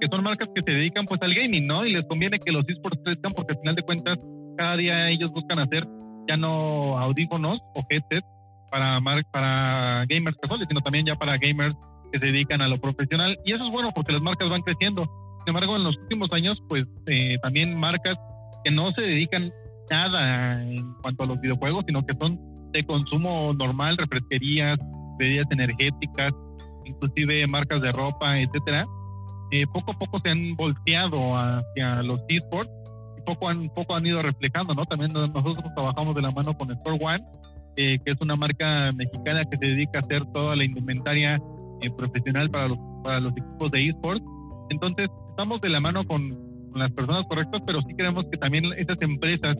que 0.01 0.09
son 0.11 0.25
marcas 0.25 0.49
que 0.55 0.63
se 0.63 0.71
dedican 0.71 1.07
pues 1.07 1.21
al 1.23 1.35
gaming, 1.35 1.67
¿no? 1.67 1.85
Y 1.85 1.93
les 1.93 2.05
conviene 2.07 2.39
que 2.39 2.53
los 2.53 2.69
esports 2.69 3.01
crezcan 3.05 3.33
porque 3.33 3.53
al 3.53 3.59
final 3.61 3.75
de 3.75 3.83
cuentas 3.83 4.19
cada 4.57 4.77
día 4.77 5.11
ellos 5.11 5.31
buscan 5.31 5.59
hacer 5.59 5.87
ya 6.29 6.37
no 6.37 6.99
audífonos 6.99 7.61
o 7.75 7.85
headsets 7.89 8.27
para, 8.71 9.01
para 9.31 10.07
gamers 10.09 10.37
casuales, 10.39 10.67
sino 10.69 10.81
también 10.81 11.07
ya 11.07 11.15
para 11.17 11.37
gamers 11.37 11.77
que 12.13 12.19
se 12.19 12.27
dedican 12.27 12.63
a 12.63 12.69
lo 12.69 12.81
profesional. 12.81 13.39
Y 13.45 13.53
eso 13.53 13.65
es 13.67 13.71
bueno 13.71 13.91
porque 13.95 14.13
las 14.13 14.23
marcas 14.23 14.49
van 14.49 14.63
creciendo. 14.63 15.05
Sin 15.45 15.55
embargo, 15.55 15.77
en 15.77 15.85
los 15.85 15.97
últimos 15.99 16.33
años, 16.33 16.59
pues 16.69 16.87
eh, 17.07 17.37
también 17.43 17.79
marcas 17.79 18.17
que 18.65 18.71
no 18.71 18.93
se 18.93 19.03
dedican 19.03 19.53
nada 19.91 20.63
en 20.65 20.95
cuanto 21.03 21.25
a 21.25 21.27
los 21.27 21.41
videojuegos, 21.41 21.85
sino 21.87 22.05
que 22.07 22.15
son 22.19 22.39
de 22.73 22.85
consumo 22.85 23.53
normal, 23.53 23.97
refresquerías, 23.99 24.79
bebidas 25.23 25.47
energéticas, 25.51 26.33
inclusive 26.85 27.47
marcas 27.47 27.81
de 27.81 27.93
ropa, 27.93 28.39
etcétera, 28.39 28.87
eh, 29.53 29.67
poco 29.73 29.93
a 29.93 29.99
poco 29.99 30.19
se 30.21 30.31
han 30.31 30.57
volteado 30.57 31.37
hacia 31.37 32.03
los 32.03 32.21
esports 32.29 32.71
y 33.19 33.23
poco 33.23 33.49
han, 33.49 33.69
poco 33.71 33.95
han 33.95 34.07
ido 34.07 34.21
reflejando, 34.23 34.75
¿no? 34.75 34.85
También 34.87 35.13
nosotros 35.13 35.65
trabajamos 35.75 36.15
de 36.15 36.23
la 36.23 36.31
mano 36.31 36.55
con 36.55 36.71
Store 36.73 36.99
One, 37.01 37.25
eh, 37.77 37.99
que 38.05 38.13
es 38.13 38.21
una 38.21 38.35
marca 38.35 38.93
mexicana 38.93 39.45
que 39.45 39.57
se 39.59 39.67
dedica 39.67 40.01
a 40.01 40.03
hacer 40.03 40.25
toda 40.33 40.57
la 40.57 40.65
indumentaria 40.65 41.37
eh, 41.83 41.91
profesional 41.97 42.51
para 42.51 42.69
los, 42.69 42.79
para 43.05 43.21
los 43.21 43.33
equipos 43.33 43.71
de 43.71 43.89
esports. 43.89 44.25
Entonces, 44.71 45.09
estamos 45.31 45.61
de 45.61 45.69
la 45.69 45.81
mano 45.81 46.05
con, 46.05 46.51
las 46.75 46.91
personas 46.93 47.25
correctas, 47.29 47.61
pero 47.67 47.83
sí 47.83 47.95
creemos 47.95 48.25
que 48.31 48.39
también 48.39 48.65
esas 48.79 48.97
empresas 49.03 49.59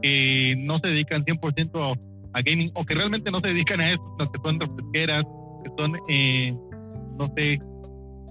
que 0.00 0.54
no 0.58 0.78
se 0.78 0.86
dedican 0.86 1.24
100% 1.24 1.70
a, 1.74 1.98
a, 2.32 2.42
gaming 2.42 2.70
o 2.74 2.84
que 2.84 2.94
realmente 2.94 3.30
no 3.30 3.40
se 3.40 3.48
dedican 3.48 3.80
a 3.80 3.92
eso, 3.92 4.02
que 4.18 4.40
son 4.42 4.60
refresqueras, 4.60 5.24
que 5.64 5.70
son, 5.76 5.96
eh, 6.08 6.54
no 7.18 7.32
sé, 7.34 7.58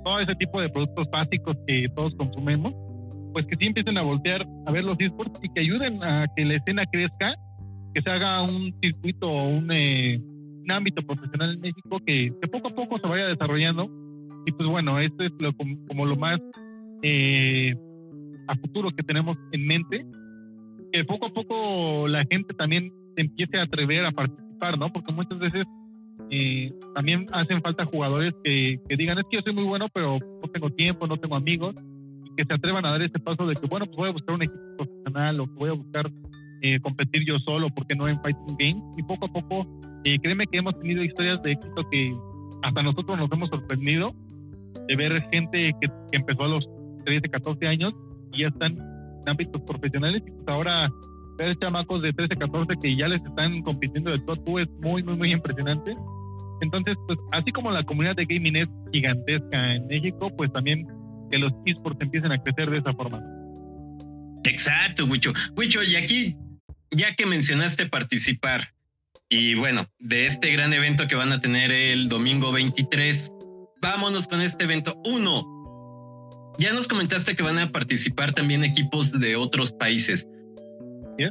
todo 0.03 0.19
ese 0.19 0.35
tipo 0.35 0.61
de 0.61 0.69
productos 0.69 1.09
básicos 1.11 1.55
que 1.67 1.87
todos 1.95 2.13
consumimos, 2.15 2.73
pues 3.33 3.45
que 3.45 3.55
sí 3.57 3.67
empiecen 3.67 3.97
a 3.97 4.01
voltear 4.01 4.45
a 4.65 4.71
ver 4.71 4.83
los 4.83 4.99
esports 4.99 5.39
y 5.41 5.49
que 5.49 5.61
ayuden 5.61 6.03
a 6.03 6.25
que 6.35 6.45
la 6.45 6.55
escena 6.55 6.83
crezca, 6.91 7.35
que 7.93 8.01
se 8.01 8.09
haga 8.09 8.41
un 8.43 8.73
circuito 8.81 9.29
o 9.29 9.47
un, 9.49 9.71
eh, 9.71 10.19
un 10.19 10.71
ámbito 10.71 11.01
profesional 11.01 11.53
en 11.53 11.61
México 11.61 11.99
que, 12.05 12.31
que, 12.41 12.47
poco 12.47 12.69
a 12.69 12.75
poco 12.75 12.97
se 12.97 13.07
vaya 13.07 13.27
desarrollando. 13.27 13.89
Y 14.45 14.51
pues 14.51 14.67
bueno, 14.67 14.99
esto 14.99 15.23
es 15.23 15.31
lo, 15.39 15.53
como, 15.53 16.05
lo 16.05 16.15
más 16.15 16.39
eh, 17.03 17.75
a 18.47 18.55
futuro 18.55 18.89
que 18.91 19.03
tenemos 19.03 19.37
en 19.51 19.65
mente, 19.67 20.05
que 20.91 21.03
poco 21.05 21.27
a 21.27 21.29
poco 21.29 22.07
la 22.07 22.23
gente 22.29 22.53
también 22.55 22.91
se 23.15 23.21
empiece 23.21 23.57
a 23.57 23.63
atrever 23.63 24.05
a 24.05 24.11
participar, 24.11 24.77
¿no? 24.77 24.91
Porque 24.91 25.11
muchas 25.11 25.39
veces 25.39 25.65
eh, 26.29 26.71
también 26.95 27.27
hacen 27.31 27.61
falta 27.61 27.85
jugadores 27.85 28.33
que, 28.43 28.79
que, 28.87 28.95
digan, 28.95 29.17
es 29.17 29.25
que 29.29 29.37
yo 29.37 29.43
soy 29.43 29.53
muy 29.53 29.63
bueno, 29.63 29.87
pero 29.93 30.17
no 30.19 30.49
tengo 30.49 30.69
tiempo, 30.69 31.07
no 31.07 31.17
tengo 31.17 31.35
amigos, 31.35 31.75
y 32.25 32.35
que 32.35 32.45
se 32.45 32.53
atrevan 32.53 32.85
a 32.85 32.91
dar 32.91 33.01
ese 33.01 33.19
paso 33.19 33.45
de 33.45 33.55
que, 33.55 33.67
bueno, 33.67 33.85
pues 33.85 33.97
voy 33.97 34.09
a 34.09 34.13
buscar 34.13 34.35
un 34.35 34.43
equipo 34.43 34.77
profesional 34.77 35.39
o 35.39 35.47
voy 35.47 35.69
a 35.69 35.73
buscar 35.73 36.11
eh, 36.61 36.79
competir 36.79 37.25
yo 37.25 37.39
solo, 37.39 37.69
porque 37.69 37.95
no 37.95 38.07
en 38.07 38.21
Fighting 38.21 38.55
Games, 38.57 38.83
y 38.97 39.03
poco 39.03 39.25
a 39.25 39.33
poco 39.33 39.67
eh, 40.03 40.17
créeme 40.19 40.47
que 40.47 40.57
hemos 40.57 40.79
tenido 40.79 41.03
historias 41.03 41.41
de 41.43 41.51
éxito 41.51 41.87
que 41.91 42.15
hasta 42.63 42.81
nosotros 42.81 43.17
nos 43.17 43.31
hemos 43.31 43.49
sorprendido 43.49 44.13
de 44.87 44.95
ver 44.95 45.21
gente 45.31 45.71
que, 45.79 45.87
empezó 46.11 46.43
a 46.43 46.47
los 46.47 46.67
13, 47.05 47.29
14 47.29 47.67
años 47.67 47.93
y 48.33 48.41
ya 48.41 48.47
están 48.47 48.77
en 48.77 49.29
ámbitos 49.29 49.61
profesionales 49.61 50.23
y 50.25 50.31
pues 50.31 50.47
ahora 50.47 50.89
ver 51.41 51.57
chamacos 51.59 52.01
de 52.01 52.13
13, 52.13 52.35
14 52.35 52.73
que 52.81 52.95
ya 52.95 53.07
les 53.07 53.21
están 53.23 53.61
compitiendo 53.63 54.11
de 54.11 54.19
todo 54.19 54.59
es 54.59 54.69
muy, 54.81 55.03
muy, 55.03 55.15
muy 55.15 55.31
impresionante. 55.31 55.95
Entonces, 56.61 56.95
pues 57.07 57.19
así 57.31 57.51
como 57.51 57.71
la 57.71 57.83
comunidad 57.83 58.15
de 58.15 58.25
gaming 58.25 58.55
es 58.55 58.67
gigantesca 58.91 59.75
en 59.75 59.87
México, 59.87 60.31
pues 60.37 60.51
también 60.53 60.87
que 61.31 61.37
los 61.37 61.51
esports 61.65 61.99
empiecen 62.01 62.31
a 62.31 62.41
crecer 62.41 62.69
de 62.69 62.77
esa 62.77 62.93
forma. 62.93 63.21
Exacto, 64.43 65.05
Wicho. 65.05 65.33
Wicho, 65.55 65.81
y 65.83 65.95
aquí, 65.95 66.35
ya 66.91 67.15
que 67.15 67.25
mencionaste 67.25 67.87
participar, 67.87 68.73
y 69.29 69.55
bueno, 69.55 69.85
de 69.99 70.25
este 70.25 70.51
gran 70.51 70.73
evento 70.73 71.07
que 71.07 71.15
van 71.15 71.31
a 71.31 71.39
tener 71.39 71.71
el 71.71 72.09
domingo 72.09 72.51
23, 72.51 73.31
vámonos 73.81 74.27
con 74.27 74.41
este 74.41 74.65
evento. 74.65 75.01
Uno, 75.05 76.53
ya 76.59 76.73
nos 76.73 76.87
comentaste 76.87 77.35
que 77.35 77.43
van 77.43 77.57
a 77.57 77.71
participar 77.71 78.33
también 78.33 78.63
equipos 78.63 79.19
de 79.19 79.37
otros 79.37 79.71
países. 79.71 80.27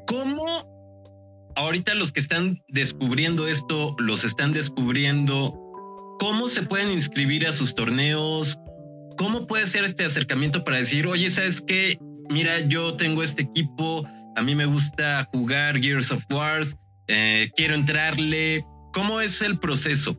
¿Cómo 0.06 1.52
ahorita 1.56 1.94
los 1.94 2.12
que 2.12 2.20
están 2.20 2.62
descubriendo 2.68 3.48
esto, 3.48 3.96
los 3.98 4.24
están 4.24 4.52
descubriendo? 4.52 5.52
¿Cómo 6.20 6.48
se 6.48 6.62
pueden 6.62 6.90
inscribir 6.90 7.46
a 7.46 7.52
sus 7.52 7.74
torneos? 7.74 8.58
¿Cómo 9.16 9.46
puede 9.46 9.66
ser 9.66 9.84
este 9.84 10.04
acercamiento 10.04 10.62
para 10.62 10.76
decir, 10.76 11.06
oye, 11.06 11.28
¿sabes 11.30 11.60
qué? 11.60 11.98
Mira, 12.28 12.60
yo 12.60 12.94
tengo 12.96 13.22
este 13.22 13.42
equipo, 13.42 14.06
a 14.36 14.42
mí 14.42 14.54
me 14.54 14.66
gusta 14.66 15.28
jugar 15.32 15.80
Gears 15.80 16.12
of 16.12 16.24
Wars, 16.30 16.76
eh, 17.08 17.50
quiero 17.56 17.74
entrarle. 17.74 18.64
¿Cómo 18.92 19.20
es 19.20 19.42
el 19.42 19.58
proceso? 19.58 20.16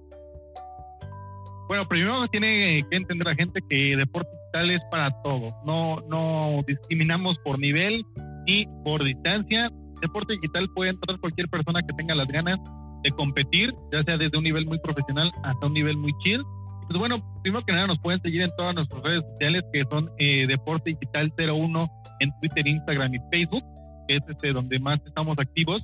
Bueno, 1.67 1.87
primero 1.87 2.27
tiene 2.27 2.83
que 2.89 2.97
entender 2.97 3.27
la 3.27 3.35
gente 3.35 3.61
que 3.69 3.95
deporte 3.95 4.29
digital 4.29 4.71
es 4.71 4.81
para 4.91 5.11
todo. 5.21 5.53
No, 5.65 6.01
no 6.09 6.63
discriminamos 6.67 7.37
por 7.45 7.57
nivel 7.59 8.05
ni 8.47 8.65
por 8.83 9.03
distancia. 9.03 9.69
Deporte 10.01 10.33
digital 10.33 10.67
puede 10.73 10.91
entrar 10.91 11.19
cualquier 11.19 11.47
persona 11.47 11.81
que 11.81 11.93
tenga 11.95 12.15
las 12.15 12.27
ganas 12.27 12.59
de 13.03 13.11
competir, 13.11 13.73
ya 13.91 14.03
sea 14.03 14.17
desde 14.17 14.37
un 14.37 14.43
nivel 14.43 14.65
muy 14.65 14.79
profesional 14.79 15.31
hasta 15.43 15.67
un 15.67 15.73
nivel 15.73 15.97
muy 15.97 16.13
chill. 16.23 16.41
Pues 16.87 16.99
bueno, 16.99 17.23
primero 17.41 17.63
que 17.65 17.71
nada 17.71 17.87
nos 17.87 17.99
pueden 17.99 18.21
seguir 18.21 18.41
en 18.41 18.51
todas 18.57 18.75
nuestras 18.75 19.01
redes 19.03 19.23
sociales 19.31 19.63
que 19.71 19.83
son 19.89 20.09
eh, 20.17 20.45
Deporte 20.47 20.91
Digital 20.91 21.31
01 21.37 21.89
en 22.19 22.31
Twitter, 22.39 22.67
Instagram 22.67 23.15
y 23.15 23.19
Facebook, 23.31 23.63
que 24.07 24.17
es 24.17 24.23
este, 24.27 24.51
donde 24.53 24.79
más 24.79 24.99
estamos 25.05 25.37
activos. 25.39 25.81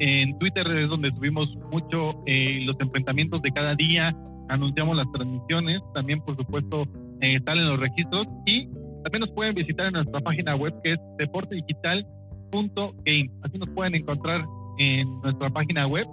En 0.00 0.38
Twitter 0.38 0.66
es 0.76 0.88
donde 0.88 1.10
subimos 1.12 1.48
mucho 1.70 2.22
eh, 2.26 2.62
los 2.64 2.78
enfrentamientos 2.80 3.42
de 3.42 3.50
cada 3.52 3.74
día, 3.74 4.14
anunciamos 4.48 4.96
las 4.96 5.10
transmisiones, 5.12 5.80
también 5.94 6.20
por 6.20 6.36
supuesto 6.36 6.84
eh, 7.20 7.38
salen 7.44 7.68
los 7.68 7.80
registros 7.80 8.26
y 8.46 8.68
también 9.02 9.20
nos 9.20 9.30
pueden 9.32 9.54
visitar 9.54 9.86
en 9.86 9.92
nuestra 9.92 10.20
página 10.20 10.56
web 10.56 10.74
que 10.82 10.92
es 10.92 10.98
deportedigital.game. 11.18 13.30
Así 13.42 13.58
nos 13.58 13.68
pueden 13.70 13.94
encontrar 13.94 14.44
en 14.78 15.20
nuestra 15.22 15.50
página 15.50 15.86
web. 15.86 16.06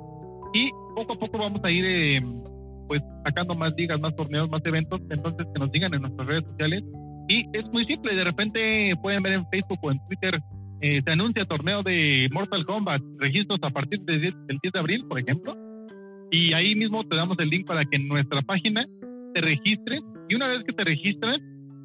Y 0.53 0.69
poco 0.95 1.13
a 1.13 1.19
poco 1.19 1.37
vamos 1.37 1.63
a 1.63 1.71
ir 1.71 1.85
eh, 1.85 2.21
pues 2.87 3.01
sacando 3.23 3.55
más 3.55 3.73
ligas, 3.77 3.99
más 3.99 4.15
torneos, 4.15 4.49
más 4.49 4.65
eventos, 4.65 5.01
entonces 5.09 5.45
que 5.53 5.59
nos 5.59 5.71
digan 5.71 5.93
en 5.93 6.01
nuestras 6.01 6.27
redes 6.27 6.45
sociales. 6.45 6.83
Y 7.27 7.45
es 7.53 7.65
muy 7.73 7.85
simple, 7.85 8.15
de 8.15 8.23
repente 8.23 8.93
pueden 9.01 9.21
ver 9.21 9.33
en 9.33 9.45
Facebook 9.49 9.79
o 9.81 9.91
en 9.91 9.99
Twitter 10.07 10.39
eh, 10.79 11.01
se 11.03 11.11
anuncia 11.11 11.43
torneo 11.45 11.81
de 11.81 12.29
Mortal 12.31 12.63
Kombat, 12.65 13.01
registros 13.17 13.59
a 13.63 13.71
partir 13.71 13.99
del 14.01 14.21
10, 14.21 14.33
de 14.73 14.79
abril, 14.79 15.05
por 15.07 15.19
ejemplo, 15.19 15.55
y 16.29 16.53
ahí 16.53 16.75
mismo 16.75 17.03
te 17.03 17.15
damos 17.15 17.37
el 17.39 17.49
link 17.49 17.65
para 17.65 17.83
que 17.83 17.95
en 17.95 18.07
nuestra 18.07 18.43
página 18.43 18.85
te 19.33 19.41
registres. 19.41 20.01
Y 20.29 20.35
una 20.35 20.47
vez 20.47 20.63
que 20.65 20.73
te 20.73 20.83
registras, 20.83 21.39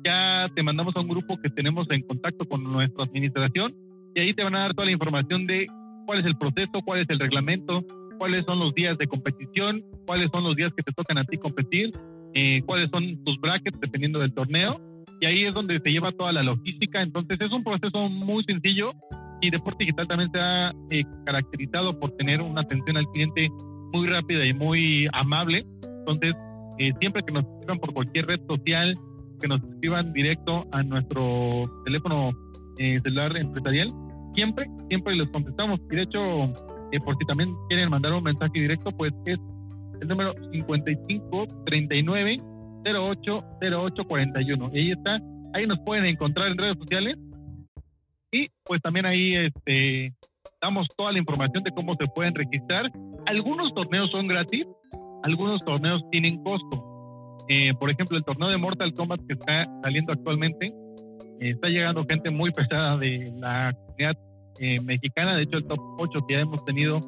ya 0.04 0.48
te 0.54 0.62
mandamos 0.62 0.94
a 0.96 1.00
un 1.00 1.08
grupo 1.08 1.40
que 1.40 1.50
tenemos 1.50 1.86
en 1.90 2.02
contacto 2.02 2.46
con 2.46 2.62
nuestra 2.64 3.04
administración 3.04 3.74
y 4.14 4.20
ahí 4.20 4.34
te 4.34 4.44
van 4.44 4.54
a 4.54 4.60
dar 4.60 4.74
toda 4.74 4.86
la 4.86 4.92
información 4.92 5.46
de 5.46 5.66
cuál 6.06 6.20
es 6.20 6.26
el 6.26 6.36
proceso, 6.36 6.80
cuál 6.84 7.00
es 7.00 7.10
el 7.10 7.18
reglamento, 7.18 7.84
cuáles 8.18 8.44
son 8.44 8.58
los 8.58 8.74
días 8.74 8.98
de 8.98 9.06
competición, 9.06 9.82
cuáles 10.06 10.30
son 10.30 10.44
los 10.44 10.56
días 10.56 10.72
que 10.76 10.82
te 10.82 10.92
tocan 10.92 11.18
a 11.18 11.24
ti 11.24 11.38
competir, 11.38 11.92
eh, 12.34 12.62
cuáles 12.66 12.90
son 12.90 13.22
tus 13.24 13.40
brackets 13.40 13.78
dependiendo 13.80 14.18
del 14.18 14.34
torneo 14.34 14.80
y 15.20 15.26
ahí 15.26 15.44
es 15.44 15.54
donde 15.54 15.78
se 15.80 15.90
lleva 15.90 16.10
toda 16.12 16.32
la 16.32 16.42
logística. 16.42 17.00
Entonces 17.00 17.40
es 17.40 17.52
un 17.52 17.62
proceso 17.62 18.08
muy 18.08 18.42
sencillo 18.44 18.92
y 19.40 19.50
Deporte 19.50 19.84
Digital 19.84 20.08
también 20.08 20.30
se 20.32 20.40
ha 20.40 20.72
eh, 20.90 21.04
caracterizado 21.24 21.98
por 21.98 22.10
tener 22.16 22.40
una 22.40 22.62
atención 22.62 22.96
al 22.96 23.06
cliente 23.12 23.48
muy 23.92 24.08
rápida 24.08 24.44
y 24.44 24.52
muy 24.52 25.08
amable. 25.12 25.64
Entonces, 25.82 26.34
eh, 26.78 26.92
siempre 27.00 27.22
que 27.22 27.32
nos 27.32 27.44
escriban 27.44 27.78
por 27.78 27.92
cualquier 27.92 28.26
red 28.26 28.40
social, 28.48 28.96
que 29.42 29.48
nos 29.48 29.62
escriban 29.62 30.12
directo 30.12 30.64
a 30.72 30.82
nuestro 30.82 31.70
teléfono 31.84 32.30
eh, 32.78 33.00
celular 33.02 33.36
empresarial, 33.36 33.92
siempre, 34.34 34.66
siempre 34.88 35.14
les 35.16 35.28
contestamos. 35.30 35.80
Y 35.90 35.96
de 35.96 36.02
hecho, 36.02 36.20
por 37.04 37.16
si 37.18 37.26
también 37.26 37.54
quieren 37.68 37.90
mandar 37.90 38.12
un 38.14 38.22
mensaje 38.22 38.52
directo, 38.54 38.90
pues 38.92 39.12
es 39.26 39.38
el 40.00 40.08
número 40.08 40.32
5539 40.52 42.40
080841. 42.84 44.70
Y 44.72 44.78
ahí 44.78 44.92
está, 44.92 45.20
ahí 45.54 45.66
nos 45.66 45.78
pueden 45.80 46.06
encontrar 46.06 46.48
en 46.48 46.58
redes 46.58 46.78
sociales. 46.78 47.18
Y 48.30 48.48
pues 48.64 48.80
también 48.80 49.04
ahí 49.06 49.34
este, 49.34 50.14
damos 50.60 50.88
toda 50.96 51.12
la 51.12 51.18
información 51.18 51.62
de 51.64 51.70
cómo 51.72 51.94
se 51.96 52.06
pueden 52.14 52.34
registrar. 52.34 52.90
Algunos 53.26 53.74
torneos 53.74 54.10
son 54.10 54.26
gratis, 54.26 54.66
algunos 55.22 55.62
torneos 55.64 56.02
tienen 56.10 56.42
costo. 56.42 56.91
Eh, 57.48 57.72
por 57.78 57.90
ejemplo, 57.90 58.16
el 58.16 58.24
torneo 58.24 58.48
de 58.48 58.56
Mortal 58.56 58.94
Kombat 58.94 59.20
que 59.26 59.34
está 59.34 59.66
saliendo 59.82 60.12
actualmente, 60.12 60.66
eh, 60.66 61.50
está 61.50 61.68
llegando 61.68 62.04
gente 62.08 62.30
muy 62.30 62.50
pesada 62.52 62.96
de 62.96 63.32
la 63.36 63.74
comunidad 63.74 64.16
eh, 64.58 64.80
mexicana. 64.80 65.36
De 65.36 65.42
hecho, 65.42 65.58
el 65.58 65.66
top 65.66 65.80
8 65.98 66.26
que 66.26 66.34
ya 66.34 66.40
hemos 66.40 66.64
tenido 66.64 67.00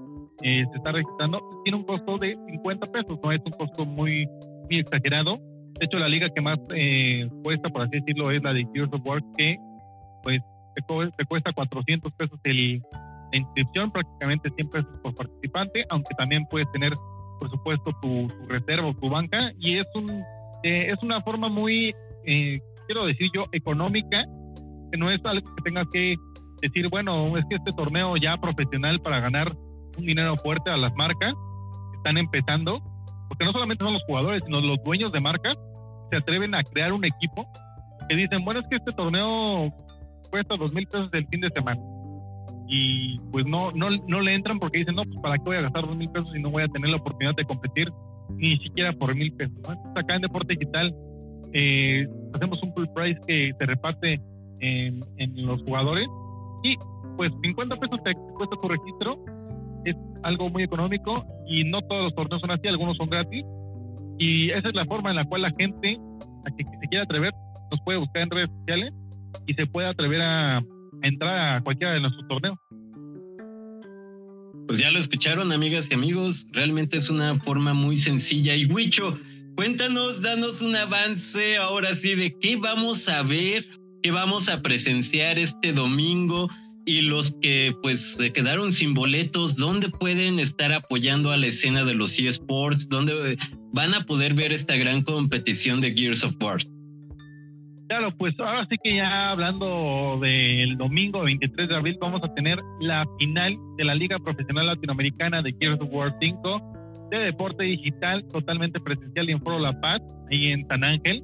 se 0.42 0.76
está 0.76 0.92
registrando 0.92 1.40
tiene 1.64 1.78
un 1.78 1.84
costo 1.84 2.18
de 2.18 2.36
50 2.50 2.86
pesos, 2.88 3.18
no 3.22 3.32
es 3.32 3.40
un 3.46 3.52
costo 3.52 3.86
muy, 3.86 4.26
muy 4.68 4.80
exagerado. 4.80 5.38
De 5.78 5.86
hecho, 5.86 5.98
la 5.98 6.08
liga 6.08 6.28
que 6.30 6.40
más 6.40 6.58
eh, 6.74 7.28
cuesta, 7.42 7.68
por 7.68 7.82
así 7.82 7.98
decirlo, 7.98 8.30
es 8.30 8.42
la 8.42 8.52
de 8.52 8.64
Gears 8.72 8.92
of 8.92 9.00
War, 9.04 9.20
que 9.36 9.56
pues 10.22 10.40
te, 10.74 11.24
cuesta 11.26 11.52
400 11.52 12.12
pesos 12.12 12.38
el, 12.44 12.80
La 13.32 13.38
inscripción 13.38 13.90
prácticamente 13.90 14.50
siempre 14.54 14.80
es 14.80 14.86
por 15.02 15.14
participante, 15.14 15.84
aunque 15.90 16.14
también 16.14 16.46
puedes 16.46 16.70
tener, 16.72 16.92
por 17.38 17.50
supuesto, 17.50 17.90
tu, 18.00 18.28
reserva 18.48 18.88
o 18.88 18.94
tu 18.94 19.08
banca. 19.08 19.52
Y 19.58 19.78
es, 19.78 19.86
un, 19.94 20.10
eh, 20.62 20.90
es 20.90 21.02
una 21.02 21.20
forma 21.22 21.48
muy, 21.48 21.94
eh, 22.26 22.60
quiero 22.86 23.06
decir 23.06 23.30
yo, 23.34 23.46
económica, 23.52 24.24
que 24.90 24.98
no 24.98 25.10
es 25.10 25.24
algo 25.24 25.54
que 25.54 25.62
tengas 25.62 25.86
que 25.92 26.16
decir, 26.62 26.88
bueno, 26.88 27.36
es 27.36 27.44
que 27.48 27.56
este 27.56 27.72
torneo 27.72 28.16
ya 28.16 28.36
profesional 28.36 29.00
para 29.00 29.20
ganar 29.20 29.52
un 29.96 30.06
dinero 30.06 30.36
fuerte 30.36 30.70
a 30.70 30.76
las 30.76 30.94
marcas 30.94 31.34
están 31.94 32.18
empezando, 32.18 32.80
porque 33.28 33.44
no 33.44 33.52
solamente 33.52 33.84
son 33.84 33.94
los 33.94 34.02
jugadores, 34.04 34.42
sino 34.44 34.60
los 34.60 34.82
dueños 34.84 35.12
de 35.12 35.20
marcas 35.20 35.56
se 36.10 36.16
atreven 36.16 36.54
a 36.54 36.62
crear 36.62 36.92
un 36.92 37.04
equipo 37.04 37.46
que 38.08 38.16
dicen, 38.16 38.44
bueno, 38.44 38.60
es 38.60 38.66
que 38.68 38.76
este 38.76 38.92
torneo 38.92 39.72
cuesta 40.30 40.56
dos 40.56 40.72
mil 40.72 40.86
pesos 40.86 41.08
el 41.12 41.26
fin 41.28 41.40
de 41.40 41.50
semana. 41.50 41.80
Y 42.68 43.18
pues 43.30 43.46
no, 43.46 43.72
no, 43.72 43.90
no 43.90 44.20
le 44.20 44.34
entran 44.34 44.58
porque 44.58 44.80
dicen, 44.80 44.94
no, 44.94 45.04
pues 45.04 45.18
para 45.20 45.36
qué 45.36 45.44
voy 45.44 45.56
a 45.56 45.62
gastar 45.62 45.86
dos 45.86 45.96
mil 45.96 46.10
pesos 46.10 46.30
si 46.32 46.40
no 46.40 46.50
voy 46.50 46.62
a 46.62 46.68
tener 46.68 46.90
la 46.90 46.96
oportunidad 46.96 47.34
de 47.36 47.44
competir 47.44 47.90
ni 48.36 48.56
siquiera 48.58 48.92
por 48.92 49.14
mil 49.14 49.32
pesos. 49.34 49.58
acá 49.94 50.16
en 50.16 50.22
Deporte 50.22 50.54
Digital 50.54 50.94
eh, 51.52 52.06
hacemos 52.32 52.62
un 52.62 52.72
full 52.72 52.86
price 52.94 53.20
que 53.26 53.52
se 53.58 53.66
reparte 53.66 54.20
en, 54.60 55.04
en 55.18 55.46
los 55.46 55.62
jugadores 55.62 56.08
y 56.62 56.76
pues 57.16 57.30
50 57.42 57.76
pesos 57.76 58.02
te 58.02 58.14
cuesta 58.34 58.56
tu 58.60 58.68
registro 58.68 59.18
es 59.84 59.96
algo 60.22 60.48
muy 60.48 60.62
económico 60.62 61.24
y 61.46 61.64
no 61.64 61.82
todos 61.82 62.04
los 62.04 62.14
torneos 62.14 62.40
son 62.40 62.50
así, 62.50 62.66
algunos 62.68 62.96
son 62.96 63.08
gratis. 63.08 63.44
Y 64.18 64.50
esa 64.50 64.68
es 64.68 64.74
la 64.74 64.86
forma 64.86 65.10
en 65.10 65.16
la 65.16 65.24
cual 65.24 65.42
la 65.42 65.52
gente 65.58 65.98
a 66.46 66.50
que, 66.56 66.64
se 66.64 66.88
quiera 66.88 67.04
atrever 67.04 67.32
nos 67.70 67.80
puede 67.82 67.98
buscar 67.98 68.22
en 68.22 68.30
redes 68.30 68.50
sociales 68.58 68.92
y 69.46 69.54
se 69.54 69.66
puede 69.66 69.88
atrever 69.88 70.22
a, 70.22 70.62
entrar 71.04 71.56
a 71.56 71.62
cualquiera 71.62 71.94
de 71.94 72.00
nuestros 72.00 72.26
torneos. 72.28 72.58
Pues 74.66 74.78
ya 74.78 74.90
lo 74.90 74.98
escucharon, 74.98 75.52
amigas 75.52 75.88
y 75.90 75.94
amigos. 75.94 76.46
Realmente 76.52 76.96
es 76.96 77.10
una 77.10 77.38
forma 77.38 77.74
muy 77.74 77.96
sencilla. 77.96 78.56
Y 78.56 78.64
Huicho, 78.64 79.16
cuéntanos, 79.56 80.22
danos 80.22 80.62
un 80.62 80.74
avance 80.74 81.56
ahora 81.58 81.94
sí 81.94 82.14
de 82.14 82.34
qué 82.40 82.56
vamos 82.56 83.08
a 83.08 83.22
ver, 83.22 83.66
qué 84.02 84.10
vamos 84.10 84.48
a 84.48 84.62
presenciar 84.62 85.38
este 85.38 85.72
domingo 85.72 86.48
y 86.86 87.02
los 87.02 87.32
que 87.40 87.74
pues 87.82 88.14
se 88.14 88.32
quedaron 88.32 88.72
sin 88.72 88.94
boletos, 88.94 89.56
¿dónde 89.56 89.88
pueden 89.88 90.38
estar 90.38 90.72
apoyando 90.72 91.30
a 91.32 91.36
la 91.36 91.46
escena 91.46 91.84
de 91.84 91.94
los 91.94 92.18
eSports? 92.18 92.88
¿Dónde 92.88 93.38
van 93.72 93.94
a 93.94 94.04
poder 94.04 94.34
ver 94.34 94.52
esta 94.52 94.76
gran 94.76 95.02
competición 95.02 95.80
de 95.80 95.94
Gears 95.94 96.24
of 96.24 96.36
War? 96.40 96.58
Claro, 97.96 98.10
pues 98.18 98.34
ahora 98.40 98.66
sí 98.68 98.76
que 98.82 98.96
ya 98.96 99.30
hablando 99.30 100.18
del 100.20 100.76
domingo 100.76 101.22
23 101.22 101.68
de 101.68 101.76
abril 101.76 101.96
vamos 102.00 102.24
a 102.24 102.34
tener 102.34 102.58
la 102.80 103.06
final 103.20 103.56
de 103.76 103.84
la 103.84 103.94
Liga 103.94 104.18
Profesional 104.18 104.66
Latinoamericana 104.66 105.42
de 105.42 105.54
Gears 105.60 105.80
of 105.80 105.90
War 105.92 106.12
5 106.20 107.08
de 107.12 107.18
deporte 107.18 107.62
digital 107.62 108.24
totalmente 108.32 108.80
presencial 108.80 109.30
en 109.30 109.40
Foro 109.40 109.60
La 109.60 109.80
Paz, 109.80 110.02
ahí 110.28 110.48
en 110.48 110.66
San 110.66 110.82
Ángel, 110.82 111.22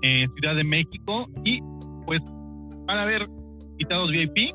Ciudad 0.00 0.56
de 0.56 0.64
México 0.64 1.28
y 1.44 1.60
pues 2.06 2.22
van 2.86 2.96
a 2.96 3.02
haber 3.02 3.28
invitados 3.72 4.10
VIP, 4.10 4.54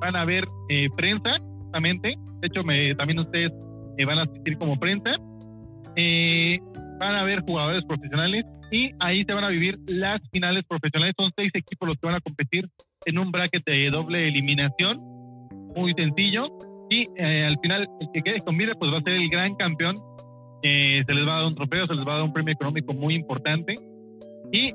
van 0.00 0.16
a 0.16 0.24
ver 0.24 0.48
eh, 0.70 0.88
prensa, 0.96 1.36
justamente. 1.64 2.14
De 2.40 2.46
hecho, 2.46 2.64
me, 2.64 2.94
también 2.94 3.18
ustedes 3.18 3.52
eh, 3.98 4.06
van 4.06 4.20
a 4.20 4.22
asistir 4.22 4.56
como 4.56 4.80
prensa. 4.80 5.16
Eh, 5.96 6.58
van 7.02 7.16
a 7.16 7.24
ver 7.24 7.40
jugadores 7.40 7.84
profesionales 7.84 8.44
y 8.70 8.90
ahí 9.00 9.24
se 9.24 9.32
van 9.32 9.44
a 9.44 9.48
vivir 9.48 9.78
las 9.86 10.20
finales 10.32 10.64
profesionales. 10.68 11.14
Son 11.18 11.30
seis 11.36 11.50
equipos 11.54 11.88
los 11.88 11.98
que 11.98 12.06
van 12.06 12.16
a 12.16 12.20
competir 12.20 12.68
en 13.04 13.18
un 13.18 13.30
bracket 13.30 13.64
de 13.64 13.90
doble 13.90 14.28
eliminación. 14.28 14.98
Muy 15.76 15.92
sencillo. 15.94 16.48
Y 16.90 17.06
al 17.20 17.58
final, 17.60 17.88
el 18.00 18.08
que 18.12 18.22
quede 18.22 18.40
con 18.40 18.56
vida, 18.56 18.74
pues 18.78 18.92
va 18.92 18.98
a 18.98 19.02
ser 19.02 19.14
el 19.14 19.28
gran 19.28 19.54
campeón. 19.56 19.98
se 20.62 21.04
les 21.06 21.26
va 21.26 21.34
a 21.34 21.36
dar 21.38 21.46
un 21.46 21.54
trofeo, 21.54 21.86
se 21.86 21.94
les 21.94 22.06
va 22.06 22.12
a 22.12 22.16
dar 22.16 22.24
un 22.24 22.32
premio 22.32 22.54
económico 22.54 22.94
muy 22.94 23.14
importante. 23.14 23.74
Y 24.52 24.72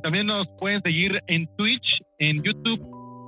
también 0.00 0.26
nos 0.26 0.48
pueden 0.58 0.80
seguir 0.82 1.20
en 1.26 1.46
Twitch, 1.56 2.02
en 2.18 2.42
YouTube 2.42 2.80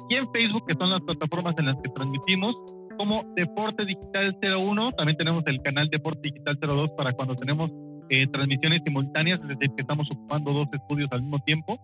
y 0.09 0.14
en 0.14 0.31
Facebook, 0.33 0.66
que 0.66 0.75
son 0.75 0.90
las 0.90 1.01
plataformas 1.03 1.55
en 1.59 1.66
las 1.66 1.77
que 1.83 1.90
transmitimos, 1.90 2.57
como 2.97 3.25
Deporte 3.37 3.85
Digital 3.85 4.37
01. 4.40 4.92
También 4.92 5.16
tenemos 5.16 5.42
el 5.47 5.61
canal 5.62 5.88
Deporte 5.88 6.21
Digital 6.23 6.59
02 6.61 6.90
para 6.97 7.12
cuando 7.12 7.35
tenemos 7.37 7.71
eh, 8.12 8.27
transmisiones 8.27 8.83
simultáneas, 8.85 9.40
es 9.40 9.48
decir, 9.48 9.70
que 9.75 9.81
estamos 9.81 10.07
ocupando 10.11 10.53
dos 10.53 10.68
estudios 10.70 11.11
al 11.12 11.22
mismo 11.22 11.38
tiempo. 11.38 11.81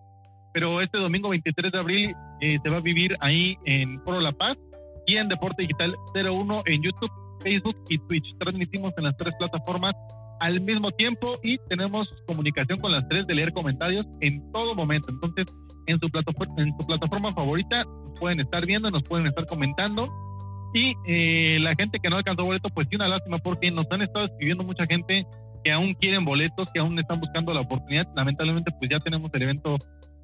Pero 0.53 0.79
este 0.79 0.99
domingo 0.99 1.29
23 1.29 1.71
de 1.71 1.79
abril 1.79 2.15
eh, 2.41 2.59
se 2.61 2.69
va 2.69 2.77
a 2.77 2.81
vivir 2.81 3.17
ahí 3.19 3.57
en 3.65 3.99
Foro 4.03 4.21
La 4.21 4.31
Paz 4.31 4.55
y 5.07 5.17
en 5.17 5.27
Deporte 5.27 5.63
Digital 5.63 5.95
01 6.13 6.63
en 6.67 6.83
YouTube, 6.83 7.11
Facebook 7.41 7.75
y 7.89 7.97
Twitch. 7.97 8.37
Transmitimos 8.37 8.93
en 8.97 9.05
las 9.05 9.17
tres 9.17 9.33
plataformas 9.39 9.95
al 10.39 10.61
mismo 10.61 10.91
tiempo 10.91 11.39
y 11.43 11.57
tenemos 11.67 12.07
comunicación 12.27 12.79
con 12.79 12.91
las 12.91 13.07
tres 13.09 13.25
de 13.25 13.33
leer 13.33 13.51
comentarios 13.51 14.05
en 14.21 14.51
todo 14.51 14.75
momento. 14.75 15.09
Entonces, 15.09 15.47
en 15.87 15.99
su 15.99 16.09
plataforma, 16.09 16.53
en 16.57 16.77
su 16.77 16.85
plataforma 16.85 17.33
favorita, 17.33 17.85
nos 17.85 18.19
pueden 18.19 18.39
estar 18.39 18.67
viendo, 18.67 18.91
nos 18.91 19.01
pueden 19.03 19.25
estar 19.25 19.47
comentando. 19.47 20.07
Y 20.75 20.93
eh, 21.07 21.57
la 21.59 21.73
gente 21.73 21.97
que 21.99 22.07
no 22.07 22.17
alcanzó 22.17 22.45
boleto, 22.45 22.69
pues 22.69 22.87
sí, 22.87 22.97
una 22.97 23.07
lástima 23.07 23.39
porque 23.39 23.71
nos 23.71 23.87
han 23.89 24.03
estado 24.03 24.25
escribiendo 24.25 24.63
mucha 24.63 24.85
gente 24.85 25.25
que 25.63 25.71
aún 25.71 25.93
quieren 25.95 26.25
boletos, 26.25 26.69
que 26.73 26.79
aún 26.79 26.97
están 26.99 27.19
buscando 27.19 27.53
la 27.53 27.61
oportunidad. 27.61 28.07
Lamentablemente, 28.15 28.71
pues 28.77 28.89
ya 28.89 28.99
tenemos 28.99 29.31
el 29.33 29.41
evento 29.41 29.77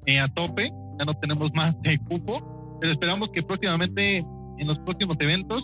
eh, 0.06 0.20
a 0.20 0.28
tope, 0.28 0.70
ya 0.98 1.04
no 1.04 1.14
tenemos 1.14 1.52
más 1.54 1.80
de 1.82 1.98
cupo, 1.98 2.78
pero 2.80 2.92
esperamos 2.92 3.30
que 3.30 3.42
próximamente, 3.42 4.18
en 4.18 4.66
los 4.66 4.78
próximos 4.80 5.16
eventos, 5.20 5.62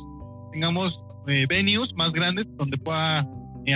tengamos 0.52 0.92
eh, 1.28 1.46
venues 1.48 1.92
más 1.94 2.12
grandes 2.12 2.46
donde 2.56 2.76
pueda 2.78 3.26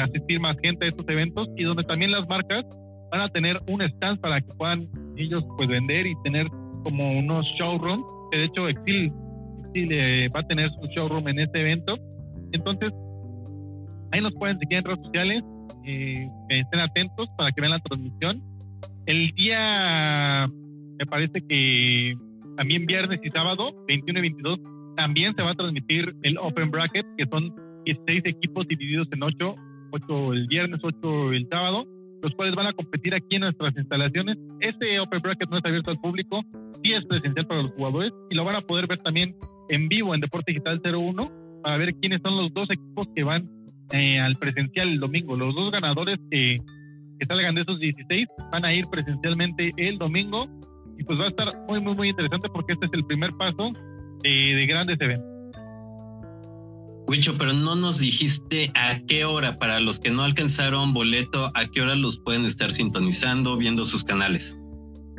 asistir 0.02 0.40
más 0.40 0.56
gente 0.62 0.86
a 0.86 0.88
estos 0.88 1.08
eventos 1.08 1.48
y 1.56 1.62
donde 1.62 1.84
también 1.84 2.10
las 2.10 2.28
marcas 2.28 2.64
van 3.12 3.20
a 3.20 3.28
tener 3.28 3.60
un 3.68 3.82
stand 3.82 4.20
para 4.20 4.40
que 4.40 4.52
puedan 4.54 4.88
ellos 5.16 5.44
pues 5.56 5.68
vender 5.68 6.06
y 6.06 6.14
tener 6.24 6.48
como 6.82 7.18
unos 7.18 7.46
showrooms, 7.58 8.04
de 8.32 8.44
hecho 8.44 8.68
Exil, 8.68 9.12
Exil 9.66 9.88
va 10.34 10.40
a 10.40 10.46
tener 10.48 10.70
su 10.70 10.86
showroom 10.88 11.28
en 11.28 11.38
este 11.38 11.60
evento. 11.60 11.96
Entonces, 12.52 12.92
ahí 14.12 14.20
nos 14.20 14.34
pueden 14.34 14.58
seguir 14.58 14.78
en 14.78 14.84
redes 14.84 15.04
sociales, 15.04 15.44
eh, 15.84 16.28
estén 16.48 16.80
atentos 16.80 17.28
para 17.36 17.50
que 17.52 17.60
vean 17.60 17.72
la 17.72 17.80
transmisión. 17.80 18.42
El 19.06 19.30
día, 19.32 20.48
me 20.98 21.06
parece 21.06 21.40
que 21.46 22.14
también 22.56 22.86
viernes 22.86 23.20
y 23.22 23.30
sábado, 23.30 23.84
21 23.86 24.18
y 24.18 24.22
22, 24.22 24.60
también 24.96 25.34
se 25.36 25.42
va 25.42 25.50
a 25.50 25.54
transmitir 25.54 26.14
el 26.22 26.38
Open 26.38 26.70
Bracket, 26.70 27.06
que 27.16 27.26
son 27.26 27.54
16 27.84 28.22
equipos 28.24 28.66
divididos 28.66 29.08
en 29.12 29.22
8, 29.22 29.54
8 29.92 30.32
el 30.32 30.46
viernes, 30.48 30.80
8 30.82 31.32
el 31.32 31.46
sábado 31.48 31.86
los 32.22 32.34
cuales 32.34 32.54
van 32.54 32.66
a 32.66 32.72
competir 32.72 33.14
aquí 33.14 33.36
en 33.36 33.42
nuestras 33.42 33.76
instalaciones. 33.76 34.36
Este 34.60 34.98
Open 34.98 35.20
Bracket 35.20 35.48
no 35.48 35.58
está 35.58 35.68
abierto 35.68 35.90
al 35.90 36.00
público, 36.00 36.42
sí 36.82 36.92
es 36.92 37.04
presencial 37.04 37.46
para 37.46 37.62
los 37.62 37.72
jugadores 37.72 38.12
y 38.30 38.34
lo 38.34 38.44
van 38.44 38.56
a 38.56 38.62
poder 38.62 38.86
ver 38.86 38.98
también 38.98 39.36
en 39.68 39.88
vivo 39.88 40.14
en 40.14 40.20
Deporte 40.20 40.52
Digital 40.52 40.80
01 40.84 41.60
para 41.62 41.76
ver 41.76 41.94
quiénes 41.94 42.20
son 42.22 42.36
los 42.36 42.52
dos 42.52 42.70
equipos 42.70 43.08
que 43.14 43.24
van 43.24 43.48
eh, 43.92 44.20
al 44.20 44.36
presencial 44.36 44.88
el 44.88 45.00
domingo. 45.00 45.36
Los 45.36 45.54
dos 45.54 45.70
ganadores 45.70 46.18
que, 46.30 46.58
que 47.18 47.26
salgan 47.26 47.54
de 47.54 47.62
esos 47.62 47.78
16 47.78 48.26
van 48.52 48.64
a 48.64 48.74
ir 48.74 48.86
presencialmente 48.90 49.72
el 49.76 49.98
domingo 49.98 50.46
y 50.98 51.04
pues 51.04 51.18
va 51.18 51.24
a 51.24 51.28
estar 51.28 51.52
muy, 51.68 51.80
muy, 51.80 51.94
muy 51.94 52.08
interesante 52.08 52.48
porque 52.48 52.72
este 52.72 52.86
es 52.86 52.92
el 52.92 53.04
primer 53.04 53.32
paso 53.34 53.72
de, 54.22 54.30
de 54.30 54.66
grandes 54.66 55.00
eventos. 55.00 55.36
Wicho, 57.08 57.38
pero 57.38 57.52
no 57.52 57.76
nos 57.76 58.00
dijiste 58.00 58.72
a 58.74 58.98
qué 59.06 59.24
hora, 59.24 59.58
para 59.58 59.78
los 59.78 60.00
que 60.00 60.10
no 60.10 60.24
alcanzaron 60.24 60.92
boleto, 60.92 61.52
a 61.54 61.66
qué 61.66 61.82
hora 61.82 61.94
los 61.94 62.18
pueden 62.18 62.44
estar 62.44 62.72
sintonizando, 62.72 63.56
viendo 63.56 63.84
sus 63.84 64.02
canales. 64.02 64.58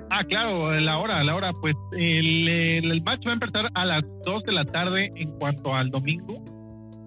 Ah, 0.09 0.23
claro, 0.25 0.77
la 0.79 0.97
hora, 0.97 1.23
la 1.23 1.35
hora, 1.35 1.53
pues 1.61 1.75
el, 1.93 2.47
el, 2.47 3.01
match 3.03 3.25
va 3.25 3.31
a 3.31 3.33
empezar 3.33 3.69
a 3.73 3.85
las 3.85 4.03
2 4.25 4.43
de 4.43 4.51
la 4.51 4.65
tarde 4.65 5.11
en 5.15 5.31
cuanto 5.37 5.73
al 5.73 5.89
domingo 5.89 6.43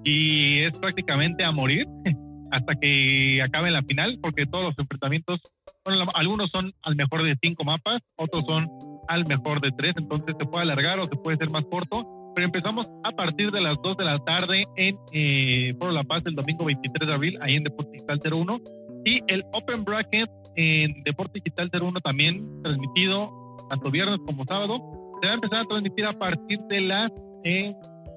y 0.05 0.61
es 0.61 0.73
prácticamente 0.79 1.45
a 1.45 1.53
morir 1.53 1.87
hasta 2.51 2.75
que 2.75 3.41
acabe 3.43 3.71
la 3.71 3.83
final, 3.83 4.19
porque 4.21 4.47
todos 4.47 4.65
los 4.65 4.79
enfrentamientos, 4.79 5.41
bueno, 5.85 6.11
algunos 6.15 6.51
son 6.51 6.73
al 6.83 6.97
mejor 6.97 7.23
de 7.23 7.37
cinco 7.41 7.65
mapas, 7.65 8.03
otros 8.17 8.45
son 8.47 8.69
al 9.09 9.27
mejor 9.27 9.61
de 9.61 9.71
tres, 9.73 9.95
entonces 9.97 10.35
se 10.39 10.45
puede 10.47 10.63
alargar 10.63 10.99
o 11.01 11.09
se 11.09 11.17
puede 11.17 11.37
ser 11.37 11.51
más 11.51 11.65
corto 11.65 12.21
pero 12.35 12.47
empezamos 12.47 12.87
a 13.05 13.13
partir 13.13 13.51
de 13.51 13.61
las 13.61 13.77
2 13.83 13.97
de 13.97 14.05
la 14.05 14.19
tarde 14.21 14.65
en 14.77 14.97
eh, 15.13 15.75
Foro 15.79 15.93
La 15.93 16.05
Paz 16.05 16.23
el 16.27 16.35
domingo 16.35 16.65
23 16.65 17.09
de 17.09 17.15
abril, 17.15 17.39
ahí 17.43 17.57
en 17.57 17.65
Deporte 17.65 17.91
Digital 17.93 18.21
01. 18.25 18.61
Y 19.05 19.21
el 19.29 19.45
Open 19.53 19.85
Bracket 19.85 20.31
en 20.57 21.03
Deporte 21.05 21.41
Digital 21.43 21.71
01 21.73 22.01
también 22.01 22.63
transmitido 22.63 23.31
tanto 23.69 23.91
viernes 23.91 24.21
como 24.27 24.45
sábado. 24.45 24.79
Se 25.21 25.27
va 25.27 25.33
a 25.33 25.35
empezar 25.35 25.61
a 25.61 25.65
transmitir 25.65 26.07
a 26.07 26.13
partir 26.13 26.61
de 26.69 26.81
las 26.81 27.11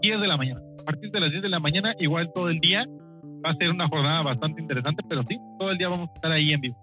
10 0.01 0.15
eh, 0.15 0.19
de 0.19 0.27
la 0.27 0.37
mañana. 0.37 0.61
A 0.81 0.85
partir 0.85 1.11
de 1.11 1.19
las 1.19 1.31
10 1.31 1.43
de 1.43 1.49
la 1.49 1.59
mañana, 1.59 1.93
igual 1.99 2.31
todo 2.33 2.49
el 2.49 2.59
día. 2.59 2.85
Va 3.45 3.51
a 3.51 3.55
ser 3.55 3.69
una 3.69 3.87
jornada 3.89 4.21
bastante 4.21 4.61
interesante, 4.61 5.03
pero 5.09 5.23
sí, 5.27 5.37
todo 5.59 5.71
el 5.71 5.77
día 5.77 5.89
vamos 5.89 6.09
a 6.09 6.13
estar 6.13 6.31
ahí 6.31 6.53
en 6.53 6.61
vivo. 6.61 6.77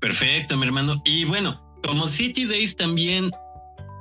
Perfecto, 0.00 0.56
mi 0.56 0.66
hermano. 0.66 1.02
Y 1.04 1.24
bueno, 1.24 1.60
como 1.82 2.06
City 2.06 2.44
Days 2.44 2.76
también 2.76 3.30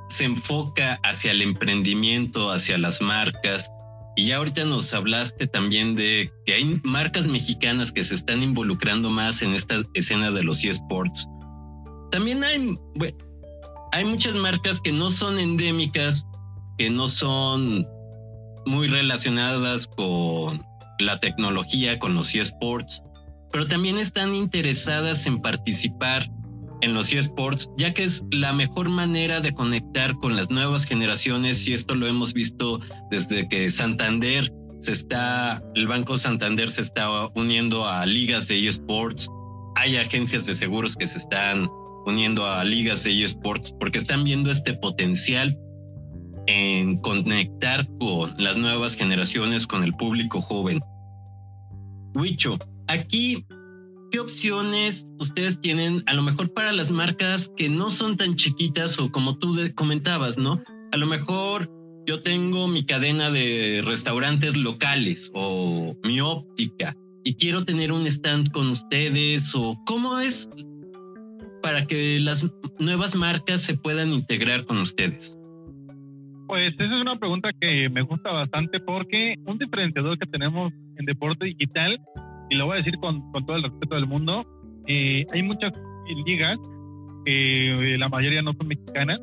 se 0.10 0.26
enfoca 0.26 1.00
hacia 1.04 1.32
el 1.32 1.42
emprendimiento, 1.42 2.52
hacia 2.52 2.78
las 2.78 3.02
marcas. 3.02 3.72
Y 4.16 4.28
ya 4.28 4.38
ahorita 4.38 4.66
nos 4.66 4.94
hablaste 4.94 5.48
también 5.48 5.96
de 5.96 6.32
que 6.46 6.54
hay 6.54 6.80
marcas 6.84 7.28
mexicanas 7.28 7.92
que 7.92 8.04
se 8.04 8.16
están 8.16 8.42
involucrando 8.42 9.10
más 9.10 9.42
en 9.42 9.54
esta 9.54 9.76
escena 9.94 10.32
de 10.32 10.44
los 10.44 10.64
eSports. 10.64 11.28
También 12.12 12.44
hay, 12.44 12.76
hay 13.92 14.06
muchas 14.06 14.34
marcas 14.36 14.82
que 14.82 14.92
no 14.92 15.10
son 15.10 15.38
endémicas, 15.38 16.26
que 16.78 16.90
no 16.90 17.08
son 17.08 17.88
muy 18.66 18.88
relacionadas 18.88 19.88
con 19.88 20.66
la 21.00 21.20
tecnología, 21.20 22.00
con 22.00 22.16
los 22.16 22.34
eSports, 22.36 23.04
pero 23.52 23.68
también 23.68 23.98
están 23.98 24.36
interesadas 24.36 25.26
en 25.26 25.42
participar 25.42 26.30
en 26.82 26.94
los 26.94 27.12
eSports, 27.12 27.70
ya 27.78 27.94
que 27.94 28.04
es 28.04 28.24
la 28.32 28.54
mejor 28.54 28.90
manera 28.90 29.42
de 29.42 29.54
conectar 29.54 30.16
con 30.18 30.36
las 30.36 30.50
nuevas 30.50 30.86
generaciones 30.86 31.68
y 31.68 31.74
esto 31.74 31.96
lo 31.96 32.08
hemos 32.08 32.34
visto 32.34 32.80
desde 33.10 33.48
que 33.48 33.70
Santander 33.70 34.54
se 34.80 34.92
está, 34.92 35.62
el 35.74 35.88
Banco 35.88 36.18
Santander 36.18 36.70
se 36.70 36.82
está 36.82 37.10
uniendo 37.34 37.88
a 37.88 38.06
ligas 38.06 38.48
de 38.48 38.68
eSports, 38.68 39.28
hay 39.76 39.98
agencias 39.98 40.46
de 40.46 40.54
seguros 40.54 40.96
que 40.96 41.08
se 41.08 41.18
están 41.18 41.68
uniendo 42.06 42.46
a 42.46 42.64
ligas 42.64 43.04
de 43.04 43.24
eSports 43.24 43.74
porque 43.80 43.98
están 43.98 44.24
viendo 44.24 44.52
este 44.52 44.74
potencial 44.76 45.58
en 46.48 46.98
conectar 46.98 47.88
con 48.00 48.34
las 48.38 48.58
nuevas 48.58 48.96
generaciones, 48.96 49.68
con 49.68 49.84
el 49.84 49.94
público 49.94 50.42
joven. 50.42 50.80
Huicho, 52.16 52.58
aquí 52.88 53.46
¿Qué 54.10 54.22
opciones 54.22 55.06
ustedes 55.20 55.60
tienen 55.60 56.02
a 56.06 56.14
lo 56.14 56.24
mejor 56.24 56.54
para 56.54 56.72
las 56.72 56.92
marcas 56.92 57.52
que 57.58 57.68
no 57.68 57.90
son 57.90 58.16
tan 58.16 58.36
chiquitas 58.36 58.98
o 59.00 59.12
como 59.12 59.38
tú 59.38 59.58
comentabas, 59.76 60.38
¿no? 60.38 60.64
A 60.94 60.98
lo 60.98 61.08
mejor 61.08 61.70
yo 62.06 62.22
tengo 62.22 62.70
mi 62.70 62.86
cadena 62.86 63.32
de 63.32 63.82
restaurantes 63.84 64.56
locales 64.56 65.30
o 65.34 65.98
mi 66.04 66.22
óptica 66.22 66.96
y 67.26 67.34
quiero 67.34 67.66
tener 67.66 67.92
un 67.92 68.08
stand 68.08 68.52
con 68.52 68.70
ustedes 68.70 69.54
o 69.56 69.78
cómo 69.86 70.20
es 70.20 70.48
para 71.62 71.86
que 71.86 72.22
las 72.22 72.50
nuevas 72.80 73.14
marcas 73.14 73.62
se 73.62 73.74
puedan 73.76 74.14
integrar 74.14 74.66
con 74.66 74.78
ustedes. 74.78 75.38
Pues 76.48 76.74
esa 76.74 76.86
es 76.86 77.02
una 77.02 77.18
pregunta 77.18 77.50
que 77.60 77.90
me 77.90 78.02
gusta 78.02 78.32
bastante 78.32 78.80
porque 78.80 79.36
un 79.46 79.58
diferenciador 79.58 80.18
que 80.18 80.26
tenemos 80.28 80.72
en 80.96 81.06
deporte 81.06 81.46
digital 81.46 82.00
y 82.50 82.56
lo 82.56 82.68
voy 82.68 82.76
a 82.76 82.78
decir 82.78 82.98
con, 83.00 83.32
con 83.34 83.46
todo 83.46 83.58
el 83.58 83.64
respeto 83.64 83.96
del 83.96 84.08
mundo, 84.08 84.46
eh, 84.88 85.26
hay 85.34 85.44
muchas 85.44 85.74
ligas, 86.26 86.58
que 87.26 87.96
eh, 87.96 87.98
la 87.98 88.08
mayoría 88.08 88.42
no 88.42 88.54
son 88.54 88.70
mexicanas, 88.70 89.20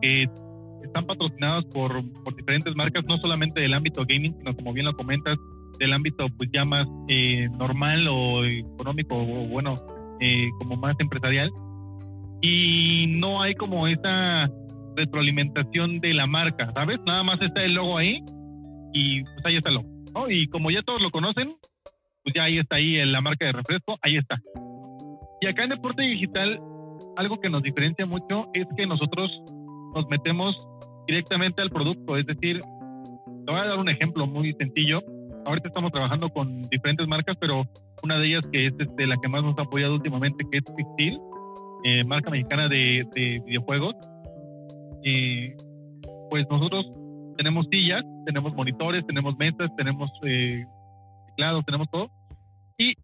que 0.00 0.28
están 0.84 1.04
patrocinadas 1.06 1.64
por, 1.66 2.00
por 2.22 2.36
diferentes 2.36 2.76
marcas, 2.76 3.04
no 3.06 3.18
solamente 3.18 3.60
del 3.60 3.74
ámbito 3.74 4.04
gaming, 4.06 4.36
sino 4.38 4.54
como 4.54 4.72
bien 4.72 4.86
lo 4.86 4.92
comentas, 4.92 5.36
del 5.80 5.92
ámbito 5.92 6.26
pues 6.36 6.48
ya 6.52 6.64
más 6.64 6.86
eh, 7.08 7.48
normal 7.58 8.06
o 8.08 8.44
económico 8.44 9.16
o 9.16 9.48
bueno, 9.48 9.80
como 10.60 10.76
más 10.76 10.94
empresarial. 11.00 11.50
Y 12.40 13.06
no 13.08 13.42
hay 13.42 13.54
como 13.54 13.88
esa 13.88 14.48
retroalimentación 14.96 16.00
de 16.00 16.14
la 16.14 16.26
marca, 16.26 16.70
¿sabes? 16.74 17.00
Nada 17.06 17.22
más 17.22 17.40
está 17.40 17.62
el 17.62 17.74
logo 17.74 17.98
ahí 17.98 18.22
y 18.92 19.22
pues 19.22 19.46
ahí 19.46 19.56
está 19.56 19.70
el 19.70 19.76
logo. 19.76 19.88
¿no? 20.14 20.30
Y 20.30 20.46
como 20.48 20.70
ya 20.70 20.82
todos 20.82 21.00
lo 21.00 21.10
conocen, 21.10 21.54
pues 22.22 22.34
ya 22.34 22.44
ahí 22.44 22.58
está 22.58 22.76
ahí 22.76 22.98
en 22.98 23.12
la 23.12 23.20
marca 23.20 23.46
de 23.46 23.52
refresco, 23.52 23.98
ahí 24.02 24.16
está. 24.16 24.40
Y 25.40 25.46
acá 25.46 25.64
en 25.64 25.70
Deporte 25.70 26.02
Digital, 26.02 26.60
algo 27.16 27.40
que 27.40 27.50
nos 27.50 27.62
diferencia 27.62 28.06
mucho 28.06 28.48
es 28.54 28.66
que 28.76 28.86
nosotros 28.86 29.30
nos 29.94 30.06
metemos 30.08 30.56
directamente 31.06 31.62
al 31.62 31.70
producto, 31.70 32.16
es 32.16 32.26
decir, 32.26 32.60
te 32.60 33.52
voy 33.52 33.60
a 33.60 33.64
dar 33.64 33.78
un 33.78 33.88
ejemplo 33.88 34.26
muy 34.26 34.52
sencillo. 34.54 35.00
Ahorita 35.44 35.68
estamos 35.68 35.90
trabajando 35.90 36.28
con 36.28 36.62
diferentes 36.68 37.06
marcas, 37.08 37.36
pero 37.40 37.64
una 38.02 38.18
de 38.18 38.26
ellas 38.28 38.44
que 38.52 38.68
es 38.68 38.74
este, 38.78 39.06
la 39.06 39.16
que 39.20 39.28
más 39.28 39.42
nos 39.42 39.58
ha 39.58 39.62
apoyado 39.62 39.94
últimamente, 39.94 40.44
que 40.50 40.58
es 40.58 40.64
Pixil, 40.64 41.18
eh, 41.84 42.04
marca 42.04 42.30
mexicana 42.30 42.68
de, 42.68 43.04
videojuegos. 43.44 43.94
Eh, 45.04 45.56
pues 46.30 46.46
nosotros 46.50 46.86
tenemos 47.36 47.66
sillas, 47.70 48.02
tenemos 48.26 48.54
monitores, 48.54 49.06
tenemos 49.06 49.36
mesas, 49.38 49.70
tenemos 49.76 50.10
eh, 50.24 50.64
tenemos 51.66 51.88
todo. 51.90 52.10
Y 52.78 52.94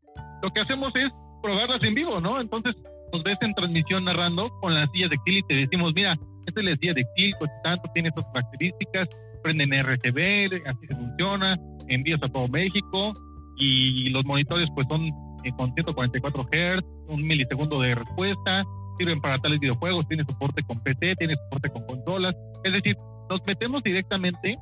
lo 0.42 0.50
que 0.50 0.60
hacemos 0.60 0.94
es 0.94 1.10
probarlas 1.42 1.82
en 1.82 1.94
vivo, 1.94 2.20
¿no? 2.20 2.40
Entonces 2.40 2.74
nos 3.12 3.22
ves 3.22 3.38
en 3.40 3.54
transmisión 3.54 4.04
narrando 4.04 4.50
con 4.60 4.74
las 4.74 4.90
sillas 4.92 5.10
de 5.10 5.16
Kill 5.24 5.38
y 5.38 5.42
te 5.42 5.56
decimos, 5.56 5.92
mira, 5.94 6.16
esta 6.46 6.60
es 6.60 6.66
la 6.66 6.76
silla 6.76 6.94
de 6.94 7.04
Kill, 7.16 7.34
pues 7.38 7.50
tanto, 7.62 7.88
tiene 7.94 8.08
estas 8.08 8.24
características, 8.32 9.08
prenden 9.42 9.72
RCB, 9.72 10.66
así 10.66 10.86
se 10.86 10.94
funciona, 10.94 11.58
envías 11.88 12.22
a 12.22 12.28
todo 12.28 12.48
México 12.48 13.14
y 13.56 14.10
los 14.10 14.24
monitores 14.24 14.68
pues 14.74 14.86
son 14.88 15.06
eh, 15.44 15.52
con 15.56 15.72
144 15.74 16.44
Hz, 16.44 16.84
un 17.08 17.26
milisegundo 17.26 17.80
de 17.80 17.94
respuesta, 17.94 18.64
sirven 18.98 19.20
para 19.20 19.38
tales 19.38 19.60
videojuegos, 19.60 20.06
tiene 20.08 20.24
soporte 20.24 20.62
con 20.62 20.80
PC, 20.80 21.16
tiene 21.16 21.34
soporte 21.36 21.70
con 21.70 21.86
consolas, 21.86 22.34
es 22.64 22.72
decir, 22.72 22.96
nos 23.30 23.44
metemos 23.46 23.82
directamente 23.82 24.58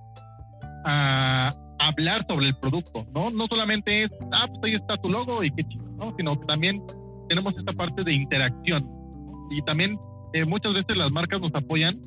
a, 0.85 1.55
hablar 1.79 2.27
sobre 2.27 2.46
el 2.49 2.57
producto, 2.57 3.07
¿no? 3.14 3.31
No 3.31 3.46
solamente 3.49 4.05
es, 4.05 4.11
ah, 4.33 4.46
pues 4.49 4.64
ahí 4.64 4.75
está 4.75 4.96
tu 4.96 5.11
logo 5.11 5.44
y 5.44 5.51
qué 5.51 5.62
chido, 5.64 5.85
¿no? 5.99 6.11
Sino 6.16 6.40
que 6.40 6.46
también 6.46 6.83
tenemos 7.29 7.57
esta 7.57 7.72
parte 7.75 8.03
de 8.03 8.14
interacción. 8.14 8.88
Y 9.51 9.62
también 9.62 9.99
eh, 10.33 10.46
muchas 10.46 10.72
veces 10.72 10.96
las 10.96 11.11
marcas 11.12 11.38
nos 11.38 11.55
apoyan, 11.55 12.01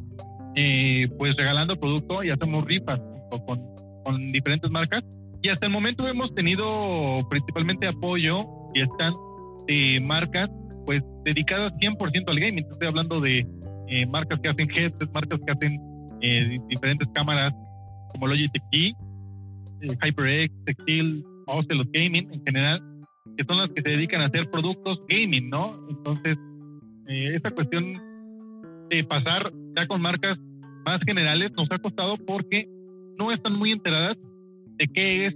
eh, 0.55 1.07
pues 1.19 1.35
regalando 1.37 1.79
producto 1.79 2.23
y 2.23 2.31
hacemos 2.31 2.65
rifas 2.65 2.99
con, 3.29 3.61
con 4.03 4.31
diferentes 4.31 4.71
marcas. 4.71 5.03
Y 5.43 5.49
hasta 5.49 5.67
el 5.67 5.71
momento 5.71 6.07
hemos 6.07 6.33
tenido 6.33 7.27
principalmente 7.29 7.87
apoyo 7.87 8.45
y 8.73 8.81
están 8.81 9.13
eh, 9.67 9.99
marcas 10.01 10.49
pues 10.89 11.03
dedicadas 11.23 11.71
100% 11.73 12.23
al 12.25 12.39
gaming. 12.39 12.65
Estoy 12.65 12.87
hablando 12.87 13.21
de 13.21 13.45
marcas 14.07 14.39
que 14.41 14.49
hacen 14.49 14.71
headsets, 14.71 15.13
marcas 15.13 15.39
que 15.45 15.51
hacen 15.51 15.79
diferentes 16.67 17.07
cámaras 17.13 17.53
como 18.11 18.25
Logitech 18.25 18.63
G, 18.71 18.95
eh, 19.81 19.97
HyperX, 20.01 20.65
Textil, 20.65 21.23
los 21.45 21.91
Gaming 21.91 22.33
en 22.33 22.43
general, 22.43 22.81
que 23.37 23.43
son 23.43 23.59
las 23.59 23.69
que 23.69 23.83
se 23.83 23.89
dedican 23.89 24.21
a 24.21 24.25
hacer 24.25 24.49
productos 24.49 24.99
gaming, 25.07 25.51
¿no? 25.51 25.77
Entonces, 25.91 26.35
eh, 27.07 27.35
esta 27.35 27.51
cuestión 27.51 27.93
de 28.89 29.03
pasar 29.03 29.53
ya 29.75 29.85
con 29.85 30.01
marcas 30.01 30.39
más 30.87 31.01
generales 31.05 31.51
nos 31.55 31.71
ha 31.71 31.77
costado 31.77 32.17
porque 32.17 32.67
no 33.15 33.31
están 33.31 33.53
muy 33.53 33.73
enteradas 33.73 34.17
de 34.77 34.87
qué 34.87 35.27
es 35.27 35.35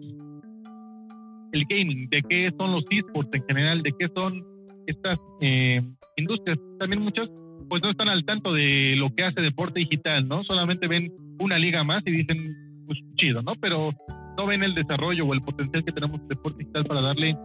el 1.52 1.64
gaming, 1.70 2.10
de 2.10 2.24
qué 2.24 2.52
son 2.58 2.72
los 2.72 2.86
esports 2.90 3.30
en 3.36 3.44
general, 3.46 3.84
de 3.84 3.94
qué 4.00 4.08
son 4.16 4.53
estas 4.88 5.20
eh, 5.42 5.82
industrias. 6.18 6.60
También 6.80 7.02
muchas 7.02 7.30
pues 7.70 7.82
no 7.82 7.90
están 7.90 8.10
al 8.10 8.26
tanto 8.26 8.54
de 8.54 8.96
lo 8.98 9.14
que 9.16 9.24
hace 9.24 9.42
deporte 9.42 9.80
digital, 9.80 10.28
¿no? 10.28 10.44
Solamente 10.44 10.88
ven 10.88 11.12
una 11.40 11.58
liga 11.58 11.84
más 11.84 12.04
y 12.06 12.12
dicen, 12.12 12.56
pues 12.86 13.00
chido, 13.16 13.42
¿no? 13.42 13.54
Pero 13.56 13.92
no 14.38 14.46
ven 14.46 14.64
el 14.64 14.76
desarrollo 14.76 15.26
o 15.26 15.34
el 15.34 15.42
potencial 15.42 15.84
que 15.84 15.92
tenemos 15.92 16.20
en 16.22 16.28
deporte 16.28 16.60
digital 16.60 16.86
para 16.86 17.02
darle 17.02 17.36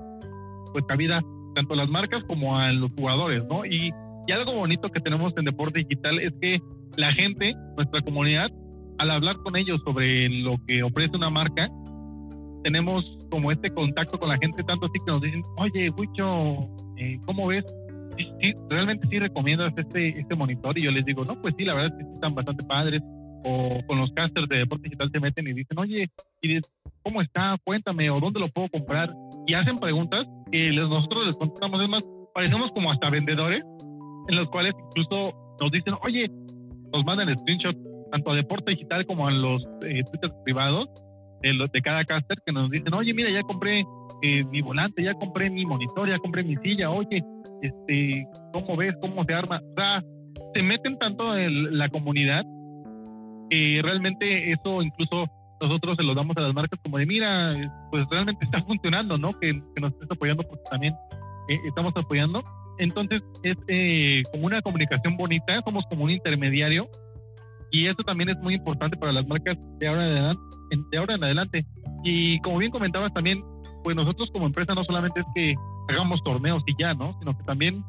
pues 0.72 0.84
cabida 0.86 1.22
tanto 1.54 1.74
a 1.74 1.76
las 1.76 1.88
marcas 1.88 2.22
como 2.24 2.58
a 2.58 2.72
los 2.72 2.90
jugadores, 2.92 3.44
¿no? 3.48 3.64
Y, 3.64 3.92
y 4.26 4.32
algo 4.32 4.52
bonito 4.52 4.90
que 4.90 5.00
tenemos 5.00 5.32
en 5.36 5.44
deporte 5.44 5.80
digital 5.80 6.18
es 6.20 6.32
que 6.40 6.60
la 6.96 7.12
gente, 7.12 7.54
nuestra 7.76 8.00
comunidad, 8.02 8.50
al 8.98 9.10
hablar 9.10 9.36
con 9.38 9.56
ellos 9.56 9.80
sobre 9.84 10.28
lo 10.28 10.56
que 10.66 10.82
ofrece 10.82 11.16
una 11.16 11.30
marca, 11.30 11.70
tenemos 12.64 13.04
como 13.30 13.52
este 13.52 13.70
contacto 13.70 14.18
con 14.18 14.28
la 14.28 14.38
gente, 14.38 14.62
tanto 14.64 14.86
así 14.86 14.98
que 15.04 15.12
nos 15.12 15.22
dicen, 15.22 15.42
oye, 15.56 15.90
Wicho, 15.90 16.68
eh, 16.98 17.18
¿cómo 17.24 17.46
ves? 17.46 17.64
Sí, 18.16 18.52
realmente 18.68 19.06
sí 19.08 19.18
recomiendas 19.18 19.72
este, 19.76 20.18
este 20.18 20.34
monitor 20.34 20.76
y 20.76 20.82
yo 20.82 20.90
les 20.90 21.04
digo, 21.04 21.24
no, 21.24 21.40
pues 21.40 21.54
sí, 21.56 21.64
la 21.64 21.74
verdad 21.74 21.96
es 21.98 22.04
que 22.04 22.14
están 22.14 22.34
bastante 22.34 22.64
padres, 22.64 23.00
o 23.44 23.80
con 23.86 23.98
los 23.98 24.10
casters 24.12 24.48
de 24.48 24.58
deporte 24.58 24.84
digital 24.84 25.10
se 25.12 25.20
meten 25.20 25.46
y 25.46 25.52
dicen, 25.52 25.78
oye, 25.78 26.10
¿cómo 27.02 27.22
está? 27.22 27.56
Cuéntame, 27.64 28.10
o 28.10 28.20
dónde 28.20 28.40
lo 28.40 28.48
puedo 28.48 28.68
comprar. 28.68 29.12
Y 29.46 29.54
hacen 29.54 29.78
preguntas 29.78 30.26
que 30.50 30.70
nosotros 30.72 31.26
les 31.26 31.36
contestamos. 31.36 31.80
Es 31.82 31.88
más, 31.88 32.02
parecemos 32.34 32.70
como 32.72 32.90
hasta 32.90 33.10
vendedores, 33.10 33.62
en 34.28 34.36
los 34.36 34.48
cuales 34.50 34.74
incluso 34.88 35.32
nos 35.60 35.70
dicen, 35.70 35.94
oye, 36.02 36.28
nos 36.92 37.04
mandan 37.04 37.34
screenshot 37.40 37.76
tanto 38.10 38.30
a 38.30 38.36
deporte 38.36 38.72
digital 38.72 39.06
como 39.06 39.26
a 39.26 39.30
los 39.30 39.62
eh, 39.82 40.02
Twitter 40.10 40.30
privados 40.44 40.88
de, 41.42 41.68
de 41.72 41.82
cada 41.82 42.04
caster 42.04 42.38
que 42.44 42.52
nos 42.52 42.70
dicen, 42.70 42.92
oye, 42.94 43.14
mira, 43.14 43.30
ya 43.30 43.42
compré 43.42 43.84
mi 44.22 44.60
volante, 44.62 45.02
ya 45.02 45.14
compré 45.14 45.48
mi 45.50 45.64
monitor, 45.64 46.08
ya 46.08 46.18
compré 46.18 46.42
mi 46.42 46.56
silla, 46.56 46.90
oye, 46.90 47.22
este, 47.62 48.26
¿cómo 48.52 48.76
ves? 48.76 48.94
¿Cómo 49.00 49.24
se 49.24 49.34
arma? 49.34 49.60
O 49.62 49.74
sea, 49.74 50.02
se 50.54 50.62
meten 50.62 50.98
tanto 50.98 51.36
en 51.36 51.76
la 51.76 51.88
comunidad 51.88 52.44
que 53.50 53.80
realmente 53.82 54.52
eso 54.52 54.82
incluso 54.82 55.26
nosotros 55.60 55.96
se 55.96 56.02
lo 56.02 56.14
damos 56.14 56.36
a 56.36 56.40
las 56.40 56.54
marcas 56.54 56.78
como 56.82 56.98
de 56.98 57.06
mira, 57.06 57.54
pues 57.90 58.06
realmente 58.10 58.44
está 58.44 58.62
funcionando, 58.62 59.18
¿no? 59.18 59.38
Que, 59.38 59.54
nos 59.80 59.92
estés 59.92 60.10
apoyando 60.10 60.42
porque 60.44 60.64
también 60.70 60.94
eh, 61.48 61.58
estamos 61.66 61.92
apoyando. 61.96 62.42
Entonces 62.78 63.22
es 63.42 63.56
eh, 63.66 64.22
como 64.32 64.46
una 64.46 64.62
comunicación 64.62 65.16
bonita, 65.16 65.60
somos 65.64 65.84
como 65.90 66.04
un 66.04 66.10
intermediario 66.10 66.88
Y 67.72 67.86
eso 67.86 68.04
también 68.04 68.28
es 68.28 68.38
muy 68.38 68.54
importante 68.54 68.96
para 68.96 69.10
las 69.10 69.26
marcas 69.26 69.58
de 69.78 69.88
ahora 69.88 70.06
en 70.06 70.12
adelante. 70.12 70.42
De 70.92 70.98
ahora 70.98 71.14
en 71.14 71.24
adelante. 71.24 71.66
Y 72.04 72.38
como 72.40 72.58
bien 72.58 72.70
comentabas 72.70 73.12
también, 73.12 73.42
pues 73.82 73.96
nosotros 73.96 74.30
como 74.32 74.46
empresa 74.46 74.74
no 74.74 74.84
solamente 74.84 75.20
es 75.20 75.26
que 75.34 75.54
hagamos 75.88 76.22
torneos 76.22 76.62
y 76.66 76.74
ya, 76.78 76.94
¿no? 76.94 77.18
Sino 77.18 77.36
que 77.36 77.44
también 77.44 77.82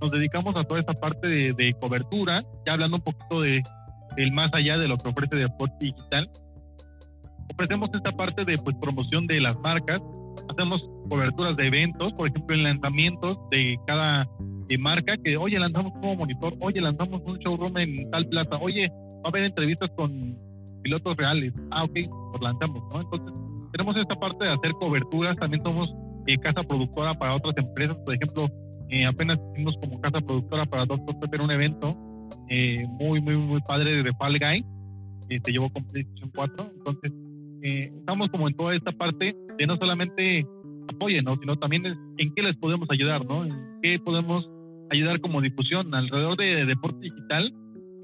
nos 0.00 0.10
dedicamos 0.10 0.56
a 0.56 0.64
toda 0.64 0.80
esta 0.80 0.94
parte 0.94 1.26
de, 1.26 1.74
cobertura, 1.80 2.42
ya 2.66 2.74
hablando 2.74 2.96
un 2.96 3.02
poquito 3.02 3.40
de 3.40 3.62
el 4.16 4.32
más 4.32 4.52
allá 4.54 4.78
de 4.78 4.88
lo 4.88 4.96
que 4.96 5.08
ofrece 5.08 5.36
Deporte 5.36 5.76
Digital. 5.80 6.30
Ofrecemos 7.52 7.90
esta 7.94 8.12
parte 8.12 8.44
de 8.44 8.58
pues 8.58 8.76
promoción 8.80 9.26
de 9.26 9.40
las 9.40 9.58
marcas, 9.60 10.00
hacemos 10.48 10.82
coberturas 11.08 11.56
de 11.56 11.66
eventos, 11.66 12.12
por 12.14 12.28
ejemplo, 12.28 12.54
en 12.54 12.62
lanzamientos 12.64 13.38
de 13.50 13.78
cada 13.86 14.26
marca, 14.78 15.16
que 15.24 15.36
oye, 15.36 15.58
lanzamos 15.58 15.92
como 15.94 16.16
monitor, 16.16 16.54
oye, 16.60 16.80
lanzamos 16.80 17.22
un 17.24 17.38
showroom 17.38 17.78
en 17.78 18.10
tal 18.10 18.26
plaza, 18.26 18.58
oye, 18.60 18.88
va 18.90 19.22
a 19.24 19.28
haber 19.28 19.44
entrevistas 19.44 19.90
con 19.96 20.36
pilotos 20.82 21.16
reales, 21.16 21.54
ah, 21.70 21.84
ok, 21.84 21.98
pues 22.32 22.42
lanzamos, 22.42 22.82
¿no? 22.92 23.00
Entonces, 23.00 23.32
tenemos 23.72 23.96
esta 23.96 24.14
parte 24.16 24.44
de 24.44 24.50
hacer 24.50 24.72
coberturas, 24.72 25.36
también 25.36 25.62
somos 25.62 25.88
eh, 26.26 26.36
casa 26.38 26.62
productora 26.62 27.14
para 27.14 27.34
otras 27.34 27.56
empresas, 27.56 27.96
por 28.04 28.14
ejemplo, 28.14 28.48
eh, 28.90 29.06
apenas 29.06 29.38
hicimos 29.52 29.76
como 29.80 30.00
casa 30.00 30.20
productora 30.20 30.66
para 30.66 30.86
Doctor 30.86 31.18
Pepper 31.20 31.40
un 31.42 31.50
evento 31.50 31.96
eh, 32.48 32.86
muy, 32.88 33.20
muy, 33.20 33.36
muy 33.36 33.60
padre 33.62 34.02
de 34.02 34.12
Fall 34.14 34.38
Guy, 34.38 34.64
que 35.28 35.40
se 35.44 35.52
llevó 35.52 35.70
con 35.70 35.84
PlayStation 35.84 36.30
4, 36.34 36.70
entonces 36.76 37.12
estamos 37.60 38.30
como 38.30 38.48
en 38.48 38.54
toda 38.54 38.74
esta 38.74 38.92
parte 38.92 39.34
de 39.58 39.66
no 39.66 39.76
solamente 39.76 40.46
apoyen, 40.92 41.24
¿no? 41.24 41.36
sino 41.38 41.56
también 41.56 41.84
en 42.16 42.34
qué 42.34 42.42
les 42.42 42.56
podemos 42.56 42.88
ayudar, 42.90 43.26
¿no? 43.26 43.44
En 43.44 43.52
qué 43.82 43.98
podemos 43.98 44.48
ayudar 44.90 45.20
como 45.20 45.40
difusión 45.40 45.92
alrededor 45.92 46.36
de 46.36 46.64
deporte 46.64 47.00
digital 47.00 47.52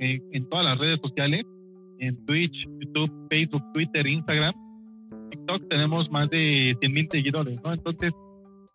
en 0.01 0.49
todas 0.51 0.65
las 0.65 0.77
redes 0.77 0.99
sociales, 1.01 1.47
en 2.01 2.27
Twitch, 2.27 2.67
YouTube, 2.81 3.11
Facebook, 3.31 3.63
Twitter, 3.73 4.07
Instagram 4.07 4.55
TikTok 5.35 5.69
tenemos 5.69 6.11
más 6.11 6.31
de 6.31 6.77
100 6.81 6.93
mil 6.93 7.09
seguidores, 7.11 7.61
¿no? 7.63 7.73
Entonces, 7.73 8.13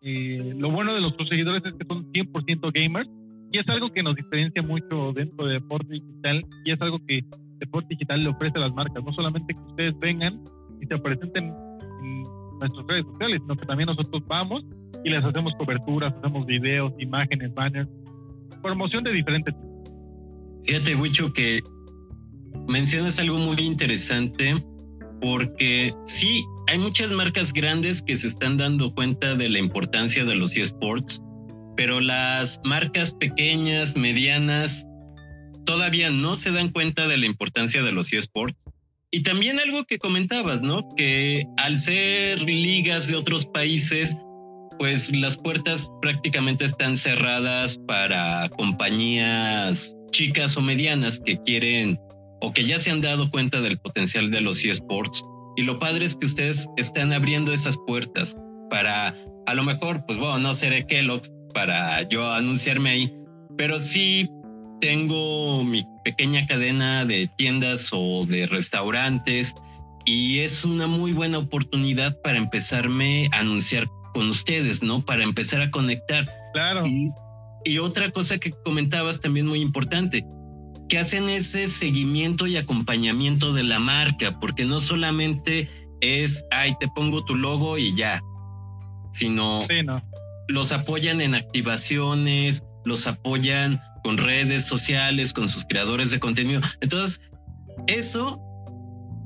eh, 0.02 0.54
lo 0.56 0.70
bueno 0.70 0.94
de 0.94 1.00
nuestros 1.00 1.28
seguidores 1.28 1.62
es 1.64 1.74
que 1.74 1.86
son 1.86 2.10
100% 2.12 2.70
gamers 2.72 3.08
y 3.52 3.58
es 3.58 3.68
algo 3.68 3.90
que 3.92 4.02
nos 4.02 4.14
diferencia 4.14 4.62
mucho 4.62 5.12
dentro 5.12 5.46
de 5.46 5.54
Deporte 5.54 5.92
Digital 5.92 6.44
y 6.64 6.72
es 6.72 6.80
algo 6.80 6.98
que 7.06 7.24
Deporte 7.58 7.88
Digital 7.90 8.22
le 8.22 8.30
ofrece 8.30 8.58
a 8.58 8.60
las 8.60 8.72
marcas, 8.74 9.02
no 9.04 9.12
solamente 9.12 9.54
que 9.54 9.60
ustedes 9.60 9.98
vengan 9.98 10.40
y 10.80 10.86
se 10.86 10.98
presenten 10.98 11.52
en 12.02 12.22
nuestras 12.58 12.86
redes 12.86 13.04
sociales, 13.06 13.40
sino 13.42 13.56
que 13.56 13.66
también 13.66 13.86
nosotros 13.88 14.22
vamos 14.26 14.64
y 15.04 15.10
les 15.10 15.24
hacemos 15.24 15.52
coberturas, 15.58 16.14
hacemos 16.14 16.46
videos, 16.46 16.92
imágenes, 16.98 17.52
banners, 17.54 17.88
promoción 18.62 19.04
de 19.04 19.12
diferentes. 19.12 19.54
Fíjate, 20.64 20.94
Wicho, 20.94 21.32
que 21.32 21.60
mencionas 22.68 23.18
algo 23.18 23.38
muy 23.38 23.58
interesante 23.60 24.54
porque 25.20 25.94
sí, 26.04 26.44
hay 26.68 26.78
muchas 26.78 27.10
marcas 27.10 27.52
grandes 27.52 28.02
que 28.02 28.16
se 28.16 28.28
están 28.28 28.56
dando 28.56 28.94
cuenta 28.94 29.34
de 29.34 29.48
la 29.48 29.58
importancia 29.58 30.24
de 30.24 30.34
los 30.34 30.56
eSports, 30.56 31.22
pero 31.76 32.00
las 32.00 32.60
marcas 32.64 33.12
pequeñas, 33.12 33.96
medianas, 33.96 34.86
todavía 35.66 36.10
no 36.10 36.36
se 36.36 36.52
dan 36.52 36.70
cuenta 36.70 37.06
de 37.08 37.18
la 37.18 37.26
importancia 37.26 37.82
de 37.82 37.92
los 37.92 38.12
eSports. 38.12 38.56
Y 39.12 39.22
también 39.22 39.58
algo 39.58 39.84
que 39.84 39.98
comentabas, 39.98 40.62
¿no? 40.62 40.88
Que 40.96 41.44
al 41.56 41.78
ser 41.78 42.42
ligas 42.42 43.08
de 43.08 43.16
otros 43.16 43.46
países, 43.46 44.16
pues 44.78 45.10
las 45.10 45.36
puertas 45.36 45.90
prácticamente 46.00 46.64
están 46.64 46.96
cerradas 46.96 47.76
para 47.88 48.48
compañías 48.50 49.94
chicas 50.12 50.56
o 50.56 50.62
medianas 50.62 51.20
que 51.20 51.40
quieren 51.42 51.98
o 52.40 52.52
que 52.52 52.64
ya 52.64 52.78
se 52.78 52.90
han 52.90 53.00
dado 53.00 53.30
cuenta 53.30 53.60
del 53.60 53.78
potencial 53.78 54.30
de 54.30 54.40
los 54.40 54.64
eSports. 54.64 55.24
Y 55.56 55.62
lo 55.62 55.78
padre 55.78 56.06
es 56.06 56.16
que 56.16 56.26
ustedes 56.26 56.68
están 56.76 57.12
abriendo 57.12 57.52
esas 57.52 57.76
puertas 57.86 58.36
para, 58.70 59.14
a 59.46 59.54
lo 59.54 59.62
mejor, 59.62 60.04
pues 60.06 60.18
bueno, 60.18 60.38
no 60.38 60.54
seré 60.54 60.86
Kellogg 60.86 61.22
para 61.52 62.02
yo 62.08 62.32
anunciarme 62.32 62.90
ahí, 62.90 63.14
pero 63.56 63.78
sí 63.78 64.30
tengo 64.80 65.62
mi 65.64 65.84
pequeña 66.04 66.46
cadena 66.46 67.04
de 67.04 67.28
tiendas 67.36 67.90
o 67.92 68.24
de 68.26 68.46
restaurantes 68.46 69.54
y 70.06 70.38
es 70.38 70.64
una 70.64 70.86
muy 70.86 71.12
buena 71.12 71.38
oportunidad 71.38 72.18
para 72.22 72.38
empezarme 72.38 73.28
a 73.32 73.40
anunciar 73.40 73.86
con 74.14 74.28
ustedes, 74.30 74.82
¿no? 74.82 75.04
Para 75.04 75.22
empezar 75.22 75.60
a 75.60 75.70
conectar. 75.70 76.26
Claro. 76.52 76.82
Y, 76.86 77.10
y 77.64 77.78
otra 77.78 78.10
cosa 78.10 78.38
que 78.38 78.52
comentabas 78.64 79.20
también 79.20 79.46
muy 79.46 79.60
importante, 79.60 80.24
que 80.90 80.98
hacen 80.98 81.28
ese 81.28 81.68
seguimiento 81.68 82.48
y 82.48 82.56
acompañamiento 82.56 83.52
de 83.52 83.62
la 83.62 83.78
marca, 83.78 84.38
porque 84.40 84.64
no 84.64 84.80
solamente 84.80 85.70
es, 86.00 86.44
ay, 86.50 86.74
te 86.80 86.88
pongo 86.88 87.24
tu 87.24 87.36
logo 87.36 87.78
y 87.78 87.94
ya, 87.94 88.20
sino 89.12 89.60
los 90.48 90.72
apoyan 90.72 91.20
en 91.20 91.36
activaciones, 91.36 92.64
los 92.84 93.06
apoyan 93.06 93.80
con 94.02 94.18
redes 94.18 94.66
sociales, 94.66 95.32
con 95.32 95.48
sus 95.48 95.64
creadores 95.64 96.10
de 96.10 96.18
contenido. 96.18 96.60
Entonces, 96.80 97.20
eso 97.86 98.40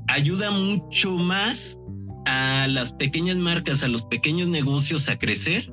ayuda 0.08 0.50
mucho 0.50 1.12
más 1.12 1.78
a 2.26 2.66
las 2.68 2.92
pequeñas 2.92 3.36
marcas, 3.36 3.82
a 3.82 3.88
los 3.88 4.04
pequeños 4.04 4.48
negocios 4.48 5.08
a 5.08 5.18
crecer 5.18 5.72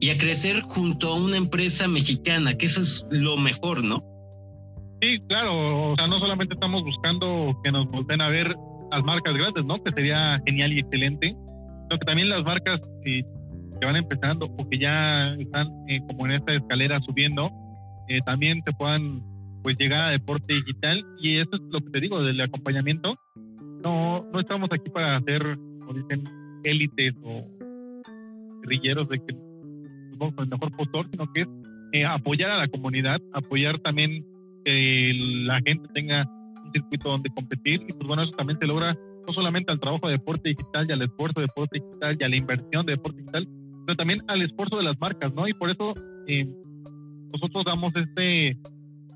y 0.00 0.08
a 0.08 0.16
crecer 0.16 0.62
junto 0.62 1.10
a 1.10 1.16
una 1.16 1.36
empresa 1.36 1.86
mexicana, 1.88 2.54
que 2.54 2.64
eso 2.64 2.80
es 2.80 3.04
lo 3.10 3.36
mejor, 3.36 3.84
¿no? 3.84 4.15
Sí, 5.00 5.18
claro, 5.28 5.92
o 5.92 5.96
sea, 5.96 6.06
no 6.06 6.18
solamente 6.18 6.54
estamos 6.54 6.82
buscando 6.82 7.58
que 7.62 7.70
nos 7.70 7.86
volteen 7.90 8.20
a 8.20 8.28
ver 8.28 8.54
las 8.90 9.04
marcas 9.04 9.34
grandes, 9.34 9.64
¿no? 9.64 9.82
Que 9.82 9.92
sería 9.92 10.40
genial 10.46 10.72
y 10.72 10.80
excelente, 10.80 11.28
sino 11.28 11.98
que 11.98 12.06
también 12.06 12.28
las 12.28 12.44
marcas 12.44 12.80
que 13.04 13.24
van 13.84 13.96
empezando 13.96 14.46
o 14.46 14.68
que 14.68 14.78
ya 14.78 15.34
están 15.34 15.68
eh, 15.88 16.00
como 16.06 16.26
en 16.26 16.32
esta 16.32 16.54
escalera 16.54 17.00
subiendo, 17.00 17.50
eh, 18.08 18.20
también 18.24 18.62
se 18.64 18.72
puedan 18.72 19.22
pues 19.62 19.76
llegar 19.78 20.06
a 20.06 20.10
deporte 20.10 20.54
digital 20.54 21.04
y 21.20 21.38
eso 21.38 21.56
es 21.56 21.62
lo 21.70 21.80
que 21.80 21.90
te 21.90 22.00
digo 22.00 22.22
del 22.22 22.40
acompañamiento. 22.40 23.16
No, 23.82 24.24
no 24.32 24.40
estamos 24.40 24.70
aquí 24.72 24.88
para 24.90 25.16
hacer, 25.16 25.42
como 25.80 25.92
dicen, 25.92 26.24
élites 26.64 27.14
o 27.22 27.44
guerrilleros 28.62 29.08
de 29.08 29.18
que 29.18 29.34
somos 30.18 30.34
el 30.38 30.48
mejor 30.48 30.76
postor, 30.76 31.08
sino 31.10 31.32
que 31.32 31.42
es 31.42 31.48
eh, 31.92 32.04
apoyar 32.04 32.50
a 32.50 32.58
la 32.58 32.68
comunidad, 32.68 33.20
apoyar 33.32 33.78
también 33.80 34.24
que 34.66 35.12
la 35.44 35.60
gente 35.64 35.88
tenga 35.94 36.24
un 36.64 36.72
circuito 36.72 37.08
donde 37.08 37.30
competir 37.30 37.82
y 37.88 37.92
pues 37.92 38.06
bueno, 38.06 38.24
eso 38.24 38.32
también 38.32 38.58
se 38.58 38.66
logra 38.66 38.96
no 39.26 39.32
solamente 39.32 39.72
al 39.72 39.78
trabajo 39.78 40.08
de 40.08 40.14
deporte 40.14 40.48
digital 40.48 40.86
y 40.88 40.92
al 40.92 41.02
esfuerzo 41.02 41.40
de 41.40 41.46
deporte 41.46 41.78
digital 41.78 42.16
y 42.18 42.24
a 42.24 42.28
la 42.28 42.36
inversión 42.36 42.84
de 42.84 42.92
deporte 42.92 43.18
digital, 43.18 43.46
sino 43.46 43.96
también 43.96 44.22
al 44.26 44.42
esfuerzo 44.42 44.76
de 44.76 44.82
las 44.82 44.98
marcas, 45.00 45.32
¿no? 45.34 45.46
Y 45.46 45.52
por 45.52 45.70
eso 45.70 45.94
eh, 46.26 46.46
nosotros 47.32 47.64
damos 47.64 47.94
este 47.94 48.56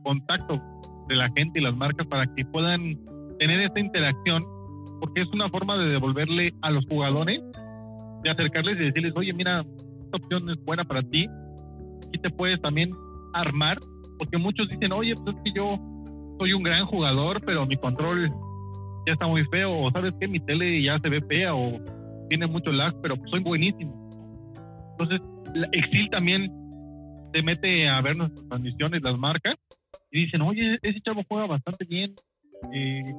contacto 0.05 0.61
de 1.09 1.17
la 1.17 1.29
gente 1.37 1.59
y 1.59 1.63
las 1.63 1.75
marcas 1.75 2.07
para 2.07 2.33
que 2.35 2.45
puedan 2.45 2.97
tener 3.41 3.61
esta 3.61 3.81
interacción, 3.81 4.45
porque 5.01 5.23
es 5.23 5.29
una 5.33 5.49
forma 5.49 5.77
de 5.79 5.89
devolverle 5.89 6.55
a 6.63 6.71
los 6.71 6.87
jugadores, 6.87 7.41
de 8.23 8.31
acercarles 8.31 8.77
y 8.81 8.85
decirles, 8.85 9.15
oye, 9.17 9.33
mira, 9.33 9.65
esta 10.05 10.17
opción 10.17 10.49
es 10.51 10.65
buena 10.65 10.85
para 10.85 11.03
ti, 11.03 11.27
y 12.13 12.19
te 12.19 12.31
puedes 12.31 12.61
también 12.61 12.93
armar 13.33 13.79
porque 14.21 14.37
muchos 14.37 14.69
dicen, 14.69 14.93
oye, 14.93 15.17
pues 15.17 15.35
es 15.35 15.43
que 15.43 15.53
yo 15.53 15.79
soy 16.39 16.53
un 16.53 16.63
gran 16.63 16.85
jugador, 16.85 17.41
pero 17.45 17.65
mi 17.65 17.77
control 17.79 18.31
ya 19.07 19.15
está 19.15 19.27
muy 19.27 19.45
feo, 19.47 19.73
o 19.73 19.91
sabes 19.91 20.13
que 20.21 20.29
mi 20.29 20.39
tele 20.41 20.83
ya 20.83 20.99
se 21.01 21.09
ve 21.09 21.23
fea, 21.23 21.55
o 21.55 21.81
tiene 22.29 22.47
mucho 22.47 22.71
lag, 22.71 22.95
pero 23.01 23.17
soy 23.31 23.41
buenísimo. 23.41 23.93
Entonces, 24.93 25.21
Exil 25.73 26.11
también 26.11 26.53
se 27.33 27.43
mete 27.43 27.89
a 27.89 28.03
ver 28.03 28.15
nuestras 28.15 28.47
transmisiones, 28.47 29.03
las 29.03 29.17
marcas, 29.17 29.55
y 30.11 30.27
dicen, 30.27 30.43
oye, 30.43 30.79
ese 30.83 31.01
chavo 31.01 31.23
juega 31.27 31.47
bastante 31.47 31.87
bien. 31.87 32.15
Eh, 32.75 33.15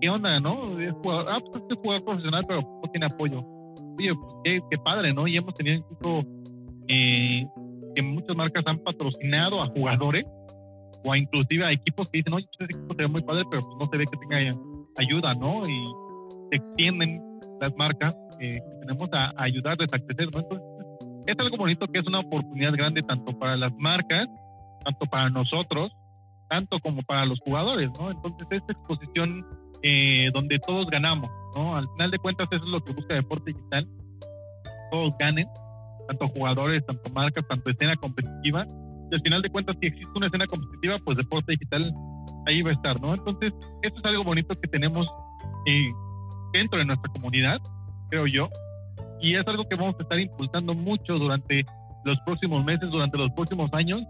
¿Qué 0.00 0.10
onda, 0.10 0.40
no? 0.40 0.80
Es 0.80 0.92
jugador, 0.94 1.26
ah, 1.30 1.38
pues 1.52 1.62
es 1.70 1.78
jugador 1.78 2.04
profesional, 2.04 2.44
pero 2.48 2.62
no 2.62 2.90
tiene 2.90 3.06
apoyo. 3.06 3.44
Oye, 3.96 4.12
pues 4.12 4.34
qué, 4.42 4.60
qué 4.72 4.78
padre, 4.78 5.14
¿no? 5.14 5.28
Y 5.28 5.36
hemos 5.36 5.54
tenido 5.54 5.76
incluso 5.76 6.28
eh, 6.88 7.46
que 7.94 8.02
muchas 8.02 8.36
marcas 8.36 8.64
han 8.66 8.78
patrocinado 8.78 9.62
a 9.62 9.66
jugadores 9.68 10.24
o 11.04 11.12
a 11.12 11.18
inclusive 11.18 11.64
a 11.64 11.72
equipos 11.72 12.08
que 12.08 12.18
dicen, 12.18 12.34
oye, 12.34 12.46
ese 12.52 12.64
equipo 12.64 12.94
se 12.94 13.02
ve 13.02 13.08
muy 13.08 13.22
padre, 13.22 13.44
pero 13.50 13.62
pues 13.62 13.76
no 13.78 13.88
se 13.90 13.96
ve 13.96 14.04
que 14.06 14.18
tenga 14.18 14.36
ayuda, 14.96 15.34
¿no? 15.34 15.68
Y 15.68 15.82
se 16.50 16.56
extienden 16.56 17.20
las 17.60 17.74
marcas 17.76 18.14
eh, 18.40 18.60
que 18.60 18.76
tenemos 18.80 19.08
a, 19.12 19.32
ayudarles 19.36 19.88
a 19.92 19.98
crecer, 19.98 20.28
¿no? 20.32 20.40
Entonces, 20.40 20.66
es 21.26 21.38
algo 21.38 21.56
bonito 21.56 21.86
que 21.86 22.00
es 22.00 22.06
una 22.06 22.20
oportunidad 22.20 22.72
grande 22.72 23.02
tanto 23.02 23.38
para 23.38 23.56
las 23.56 23.72
marcas, 23.78 24.28
tanto 24.84 25.06
para 25.06 25.30
nosotros, 25.30 25.92
tanto 26.48 26.78
como 26.80 27.02
para 27.02 27.24
los 27.24 27.38
jugadores, 27.40 27.90
¿no? 27.98 28.10
Entonces, 28.10 28.46
esta 28.50 28.72
exposición 28.72 29.46
eh, 29.82 30.30
donde 30.32 30.58
todos 30.60 30.86
ganamos, 30.86 31.30
¿no? 31.56 31.76
Al 31.76 31.88
final 31.90 32.10
de 32.10 32.18
cuentas, 32.18 32.48
eso 32.50 32.64
es 32.64 32.70
lo 32.70 32.82
que 32.84 32.92
busca 32.92 33.14
Deporte 33.14 33.52
Digital, 33.52 33.88
todos 34.90 35.12
ganen, 35.18 35.46
tanto 36.12 36.28
jugadores, 36.28 36.84
tanto 36.86 37.10
marcas, 37.10 37.46
tanto 37.48 37.70
escena 37.70 37.96
competitiva. 37.96 38.66
Y 39.10 39.14
al 39.14 39.22
final 39.22 39.42
de 39.42 39.50
cuentas, 39.50 39.76
si 39.80 39.86
existe 39.86 40.10
una 40.14 40.26
escena 40.26 40.46
competitiva, 40.46 40.98
pues 41.04 41.16
deporte 41.16 41.52
digital 41.52 41.92
ahí 42.46 42.62
va 42.62 42.70
a 42.70 42.74
estar, 42.74 43.00
¿no? 43.00 43.14
Entonces, 43.14 43.52
esto 43.82 43.98
es 43.98 44.06
algo 44.06 44.24
bonito 44.24 44.58
que 44.58 44.68
tenemos 44.68 45.06
eh, 45.66 45.90
dentro 46.52 46.78
de 46.78 46.84
nuestra 46.84 47.10
comunidad, 47.12 47.60
creo 48.10 48.26
yo, 48.26 48.48
y 49.20 49.36
es 49.36 49.46
algo 49.46 49.68
que 49.68 49.76
vamos 49.76 49.94
a 49.98 50.02
estar 50.02 50.18
impulsando 50.18 50.74
mucho 50.74 51.18
durante 51.18 51.64
los 52.04 52.18
próximos 52.24 52.64
meses, 52.64 52.90
durante 52.90 53.16
los 53.16 53.30
próximos 53.32 53.72
años. 53.72 54.02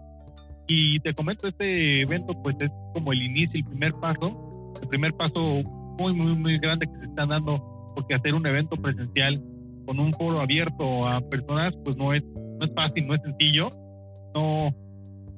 Y 0.67 0.99
te 1.01 1.13
comento, 1.13 1.47
este 1.47 2.01
evento 2.01 2.33
pues 2.41 2.55
es 2.59 2.71
como 2.93 3.11
el 3.11 3.21
inicio, 3.21 3.59
el 3.59 3.65
primer 3.65 3.93
paso, 3.95 4.73
el 4.81 4.87
primer 4.87 5.13
paso 5.13 5.61
muy, 5.99 6.13
muy, 6.13 6.35
muy 6.35 6.57
grande 6.57 6.87
que 6.87 6.97
se 6.99 7.05
está 7.05 7.25
dando, 7.25 7.91
porque 7.93 8.15
hacer 8.15 8.33
un 8.33 8.47
evento 8.47 8.75
presencial 8.77 9.41
con 9.85 9.99
un 9.99 10.13
foro 10.13 10.39
abierto 10.39 11.07
a 11.07 11.21
personas 11.21 11.73
pues 11.83 11.97
no 11.97 12.13
es, 12.13 12.23
no 12.23 12.65
es 12.65 12.73
fácil, 12.73 13.07
no 13.07 13.15
es 13.15 13.21
sencillo, 13.21 13.69
no, 14.33 14.73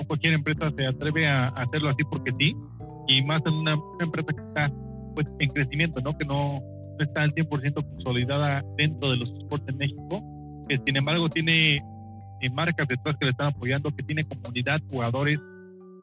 cualquier 0.08 0.34
empresa 0.34 0.70
se 0.76 0.86
atreve 0.86 1.28
a, 1.28 1.48
hacerlo 1.48 1.90
así 1.90 2.04
porque 2.10 2.32
sí, 2.40 2.56
y 3.08 3.22
más 3.24 3.42
en 3.46 3.54
una, 3.54 3.76
empresa 4.00 4.34
que 4.34 4.42
está 4.42 4.72
pues 5.14 5.28
en 5.40 5.50
crecimiento, 5.50 6.02
¿no? 6.02 6.18
Que 6.18 6.26
no, 6.26 6.60
no 6.60 7.06
está 7.06 7.22
al 7.22 7.34
100% 7.34 7.74
consolidada 7.74 8.64
dentro 8.78 9.12
de 9.12 9.18
los 9.18 9.30
esportes 9.32 9.70
en 9.70 9.78
México, 9.78 10.24
que 10.68 10.80
sin 10.86 10.98
embargo 10.98 11.30
tiene 11.30 11.78
eh, 11.78 12.50
marcas 12.52 12.88
detrás 12.88 13.16
que 13.18 13.26
le 13.26 13.32
están 13.32 13.48
apoyando, 13.48 13.96
que 13.96 14.04
tiene 14.04 14.26
comunidad, 14.26 14.82
jugadores, 14.90 15.40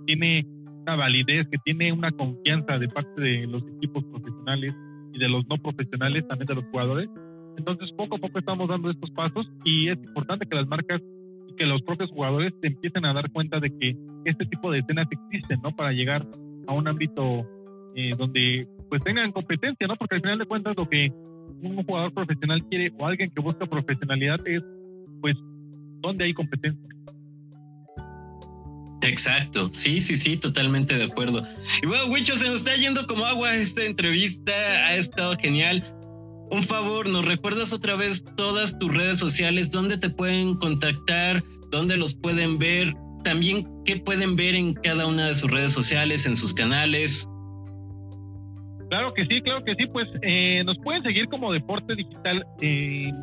tiene 0.06 0.46
una 0.82 0.96
validez, 0.96 1.46
que 1.48 1.58
tiene 1.58 1.92
una 1.92 2.10
confianza 2.10 2.78
de 2.78 2.88
parte 2.88 3.20
de 3.20 3.46
los 3.46 3.62
equipos 3.76 4.04
profesionales 4.04 4.74
y 5.12 5.18
de 5.18 5.28
los 5.28 5.46
no 5.46 5.56
profesionales, 5.58 6.26
también 6.26 6.46
de 6.46 6.54
los 6.54 6.64
jugadores. 6.64 7.08
Entonces, 7.56 7.90
poco 7.96 8.16
a 8.16 8.18
poco 8.18 8.38
estamos 8.38 8.68
dando 8.68 8.90
estos 8.90 9.10
pasos 9.10 9.46
y 9.64 9.88
es 9.88 9.98
importante 9.98 10.46
que 10.46 10.56
las 10.56 10.66
marcas 10.66 11.00
y 11.48 11.54
que 11.54 11.66
los 11.66 11.82
propios 11.82 12.10
jugadores 12.10 12.52
se 12.60 12.68
empiecen 12.68 13.04
a 13.04 13.12
dar 13.12 13.30
cuenta 13.30 13.60
de 13.60 13.70
que 13.78 13.96
este 14.24 14.46
tipo 14.46 14.70
de 14.70 14.80
escenas 14.80 15.06
existen, 15.10 15.60
¿no? 15.62 15.74
Para 15.74 15.92
llegar 15.92 16.26
a 16.66 16.72
un 16.72 16.88
ámbito 16.88 17.46
eh, 17.94 18.10
donde 18.16 18.66
pues 18.88 19.02
tengan 19.02 19.32
competencia, 19.32 19.86
¿no? 19.86 19.96
Porque 19.96 20.16
al 20.16 20.20
final 20.22 20.38
de 20.38 20.46
cuentas 20.46 20.74
lo 20.76 20.88
que 20.88 21.10
un 21.62 21.82
jugador 21.84 22.12
profesional 22.12 22.64
quiere 22.68 22.92
o 22.98 23.06
alguien 23.06 23.30
que 23.30 23.40
busca 23.40 23.66
profesionalidad 23.66 24.40
es 24.46 24.62
pues 25.20 25.36
donde 26.00 26.24
hay 26.24 26.34
competencia. 26.34 26.88
Exacto, 29.02 29.68
sí, 29.72 29.98
sí, 29.98 30.16
sí, 30.16 30.36
totalmente 30.36 30.96
de 30.96 31.04
acuerdo. 31.04 31.42
Y 31.82 31.86
bueno, 31.86 32.06
Wicho, 32.06 32.36
se 32.38 32.46
nos 32.46 32.56
está 32.56 32.76
yendo 32.76 33.06
como 33.06 33.24
agua 33.24 33.54
esta 33.54 33.84
entrevista, 33.84 34.52
ha 34.52 34.94
estado 34.94 35.36
genial. 35.36 35.84
Un 36.50 36.62
favor, 36.62 37.08
¿nos 37.08 37.24
recuerdas 37.24 37.72
otra 37.72 37.96
vez 37.96 38.24
todas 38.36 38.78
tus 38.78 38.92
redes 38.94 39.18
sociales? 39.18 39.70
¿Dónde 39.70 39.96
te 39.96 40.10
pueden 40.10 40.54
contactar? 40.54 41.42
¿Dónde 41.70 41.96
los 41.96 42.14
pueden 42.14 42.58
ver? 42.58 42.94
También, 43.24 43.66
¿qué 43.84 43.96
pueden 43.96 44.36
ver 44.36 44.54
en 44.54 44.74
cada 44.74 45.06
una 45.06 45.28
de 45.28 45.34
sus 45.34 45.50
redes 45.50 45.72
sociales, 45.72 46.26
en 46.26 46.36
sus 46.36 46.52
canales? 46.52 47.26
Claro 48.90 49.14
que 49.14 49.24
sí, 49.24 49.40
claro 49.40 49.64
que 49.64 49.74
sí. 49.76 49.86
Pues 49.86 50.06
eh, 50.20 50.62
nos 50.64 50.76
pueden 50.78 51.02
seguir 51.02 51.26
como 51.28 51.52
Deporte 51.52 51.94
Digital 51.94 52.44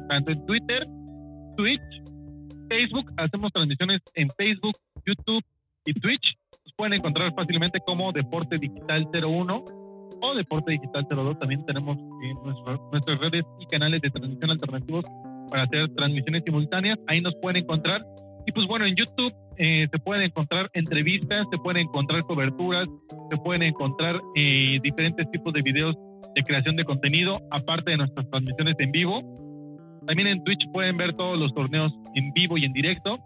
tanto 0.10 0.32
en 0.32 0.46
Twitter, 0.48 0.88
Twitch, 1.58 1.82
Facebook. 2.70 3.12
Hacemos 3.18 3.52
transmisiones 3.54 4.02
en 4.16 4.30
Facebook, 4.32 4.76
YouTube 5.06 5.44
y 5.86 5.94
Twitch. 5.94 6.36
Nos 6.66 6.74
pueden 6.76 6.94
encontrar 6.94 7.34
fácilmente 7.36 7.80
como 7.86 8.12
Deporte 8.12 8.58
Digital 8.58 9.08
01 9.14 9.79
o 10.22 10.34
Deporte 10.36 10.72
Digital 10.72 11.06
02. 11.10 11.40
También 11.40 11.66
tenemos 11.66 11.98
nuestras 12.92 13.20
redes 13.20 13.46
y 13.60 13.66
canales 13.68 14.02
de 14.02 14.10
transmisión 14.10 14.52
alternativos 14.52 15.06
para 15.50 15.64
hacer 15.64 15.94
transmisiones 15.96 16.44
simultáneas. 16.46 17.00
Ahí 17.08 17.22
nos 17.22 17.36
pueden 17.42 17.64
encontrar. 17.64 18.06
Y 18.46 18.52
pues 18.52 18.68
bueno, 18.68 18.86
en 18.86 18.96
YouTube 18.96 19.34
eh, 19.58 19.88
se 19.92 20.00
pueden 20.00 20.24
encontrar 20.24 20.70
entrevistas, 20.74 21.46
se 21.52 21.58
pueden 21.58 21.88
encontrar 21.88 22.24
coberturas, 22.24 22.88
se 23.30 23.38
pueden 23.38 23.64
encontrar 23.64 24.20
eh, 24.36 24.80
diferentes 24.82 25.30
tipos 25.32 25.54
de 25.54 25.62
videos 25.62 25.96
de 26.36 26.44
creación 26.44 26.76
de 26.76 26.86
contenido, 26.86 27.40
aparte 27.52 27.92
de 27.92 27.98
nuestras 27.98 28.30
transmisiones 28.30 28.76
en 28.80 28.92
vivo. 28.92 29.22
También 30.06 30.28
en 30.30 30.44
Twitch 30.44 30.66
pueden 30.72 30.98
ver 30.98 31.14
todos 31.14 31.38
los 31.38 31.54
torneos 31.54 31.92
en 32.16 32.32
vivo 32.34 32.58
y 32.58 32.66
en 32.66 32.74
directo. 32.74 33.20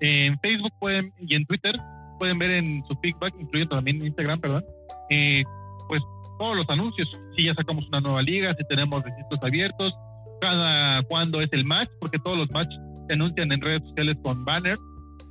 En 0.00 0.38
Facebook 0.40 0.72
pueden 0.78 1.12
y 1.18 1.34
en 1.34 1.46
Twitter 1.46 1.74
pueden 2.18 2.38
ver 2.38 2.50
en 2.50 2.84
su 2.86 2.94
feedback, 2.96 3.34
incluyendo 3.40 3.76
también 3.76 4.04
Instagram, 4.04 4.40
perdón, 4.40 4.64
eh, 5.10 5.42
pues 5.88 6.02
todos 6.42 6.56
los 6.56 6.68
anuncios. 6.70 7.08
Si 7.36 7.44
ya 7.44 7.54
sacamos 7.54 7.86
una 7.86 8.00
nueva 8.00 8.20
liga, 8.20 8.52
si 8.58 8.64
tenemos 8.66 9.04
registros 9.04 9.38
abiertos, 9.44 9.94
cada 10.40 11.00
cuándo 11.04 11.40
es 11.40 11.48
el 11.52 11.64
match, 11.64 11.88
porque 12.00 12.18
todos 12.18 12.36
los 12.36 12.50
matches 12.50 12.76
se 13.06 13.12
anuncian 13.12 13.52
en 13.52 13.60
redes 13.60 13.80
sociales 13.84 14.16
con 14.24 14.44
banner. 14.44 14.76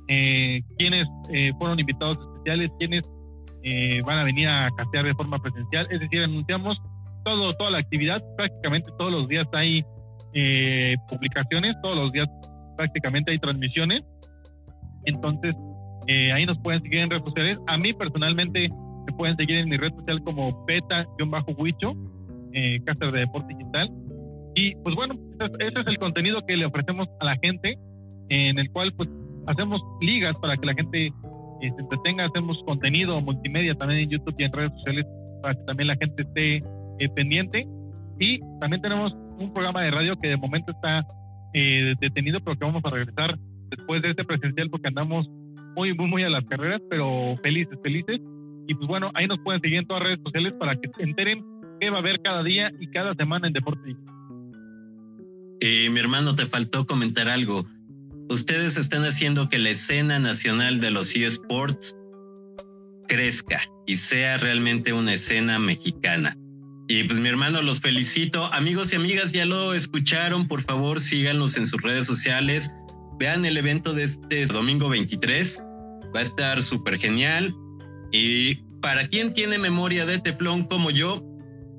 Eh, 0.08 0.62
quienes 0.78 1.06
eh, 1.30 1.52
fueron 1.58 1.78
invitados 1.78 2.16
especiales, 2.18 2.70
quienes 2.78 3.04
eh, 3.62 4.00
van 4.06 4.20
a 4.20 4.24
venir 4.24 4.48
a 4.48 4.70
castear 4.74 5.04
de 5.04 5.14
forma 5.14 5.38
presencial. 5.38 5.86
Es 5.90 6.00
decir, 6.00 6.22
anunciamos 6.22 6.78
todo, 7.26 7.52
toda 7.56 7.70
la 7.72 7.78
actividad. 7.78 8.22
Prácticamente 8.38 8.90
todos 8.98 9.12
los 9.12 9.28
días 9.28 9.46
hay 9.52 9.84
eh, 10.32 10.96
publicaciones, 11.10 11.76
todos 11.82 11.96
los 11.96 12.12
días 12.12 12.28
prácticamente 12.78 13.32
hay 13.32 13.38
transmisiones. 13.38 14.02
Entonces, 15.04 15.54
eh, 16.06 16.32
ahí 16.32 16.46
nos 16.46 16.58
pueden 16.60 16.82
seguir 16.82 17.00
en 17.00 17.10
redes 17.10 17.24
sociales. 17.24 17.58
A 17.66 17.76
mí 17.76 17.92
personalmente 17.92 18.70
me 19.06 19.12
pueden 19.12 19.36
seguir 19.36 19.56
en 19.56 19.68
mi 19.68 19.76
red 19.76 19.92
social 19.94 20.22
como 20.22 20.64
beta-huicho, 20.66 21.92
eh, 22.52 22.80
de 22.80 23.18
deporte 23.18 23.54
digital. 23.54 23.90
Y 24.54 24.74
pues 24.76 24.94
bueno, 24.94 25.14
ese 25.58 25.80
es 25.80 25.86
el 25.86 25.98
contenido 25.98 26.44
que 26.46 26.56
le 26.56 26.66
ofrecemos 26.66 27.08
a 27.20 27.24
la 27.24 27.36
gente, 27.36 27.78
en 28.28 28.58
el 28.58 28.70
cual 28.70 28.92
pues 28.94 29.08
hacemos 29.46 29.80
ligas 30.02 30.36
para 30.38 30.56
que 30.56 30.66
la 30.66 30.74
gente 30.74 31.12
se 31.60 31.80
entretenga, 31.80 32.26
hacemos 32.26 32.60
contenido 32.64 33.20
multimedia 33.20 33.74
también 33.74 34.00
en 34.00 34.10
YouTube 34.10 34.34
y 34.38 34.44
en 34.44 34.52
redes 34.52 34.72
sociales 34.72 35.06
para 35.42 35.54
que 35.54 35.64
también 35.64 35.88
la 35.88 35.96
gente 35.96 36.22
esté 36.22 36.56
eh, 36.56 37.08
pendiente. 37.14 37.66
Y 38.18 38.40
también 38.60 38.82
tenemos 38.82 39.12
un 39.38 39.52
programa 39.52 39.82
de 39.82 39.90
radio 39.90 40.16
que 40.16 40.28
de 40.28 40.36
momento 40.36 40.72
está 40.72 41.04
eh, 41.54 41.94
detenido, 42.00 42.40
pero 42.40 42.56
que 42.56 42.64
vamos 42.64 42.82
a 42.84 42.90
regresar 42.90 43.38
después 43.70 44.02
de 44.02 44.10
este 44.10 44.24
presencial 44.24 44.70
porque 44.70 44.88
andamos 44.88 45.28
muy, 45.74 45.94
muy, 45.94 46.08
muy 46.08 46.24
a 46.24 46.30
las 46.30 46.44
carreras, 46.44 46.80
pero 46.90 47.34
felices, 47.42 47.78
felices. 47.82 48.20
Y 48.68 48.74
pues 48.74 48.86
bueno, 48.86 49.10
ahí 49.14 49.26
nos 49.26 49.38
pueden 49.40 49.60
seguir 49.60 49.78
en 49.78 49.86
todas 49.86 50.02
las 50.02 50.08
redes 50.10 50.20
sociales 50.24 50.54
para 50.58 50.76
que 50.76 50.88
se 50.96 51.02
enteren 51.02 51.44
qué 51.80 51.90
va 51.90 51.96
a 51.96 52.00
haber 52.00 52.20
cada 52.20 52.42
día 52.42 52.70
y 52.80 52.88
cada 52.88 53.14
semana 53.14 53.46
en 53.46 53.52
Deporte. 53.52 53.96
Eh, 55.60 55.88
mi 55.90 56.00
hermano, 56.00 56.34
te 56.34 56.46
faltó 56.46 56.86
comentar 56.86 57.28
algo 57.28 57.64
ustedes 58.32 58.76
están 58.76 59.04
haciendo 59.04 59.48
que 59.48 59.58
la 59.58 59.70
escena 59.70 60.18
nacional 60.18 60.80
de 60.80 60.90
los 60.90 61.14
eSports 61.14 61.96
crezca 63.08 63.60
y 63.86 63.96
sea 63.96 64.38
realmente 64.38 64.92
una 64.92 65.14
escena 65.14 65.58
mexicana. 65.58 66.36
Y 66.88 67.04
pues 67.04 67.20
mi 67.20 67.28
hermano, 67.28 67.62
los 67.62 67.80
felicito. 67.80 68.46
Amigos 68.52 68.92
y 68.92 68.96
amigas, 68.96 69.32
ya 69.32 69.46
lo 69.46 69.74
escucharon. 69.74 70.46
Por 70.46 70.62
favor, 70.62 71.00
síganlos 71.00 71.56
en 71.56 71.66
sus 71.66 71.80
redes 71.80 72.06
sociales. 72.06 72.70
Vean 73.18 73.44
el 73.44 73.56
evento 73.56 73.92
de 73.92 74.04
este 74.04 74.46
domingo 74.46 74.88
23. 74.88 75.62
Va 76.14 76.20
a 76.20 76.24
estar 76.24 76.62
súper 76.62 76.98
genial. 76.98 77.54
Y 78.12 78.56
para 78.80 79.08
quien 79.08 79.32
tiene 79.32 79.58
memoria 79.58 80.06
de 80.06 80.18
teflón 80.18 80.64
como 80.64 80.90
yo, 80.90 81.24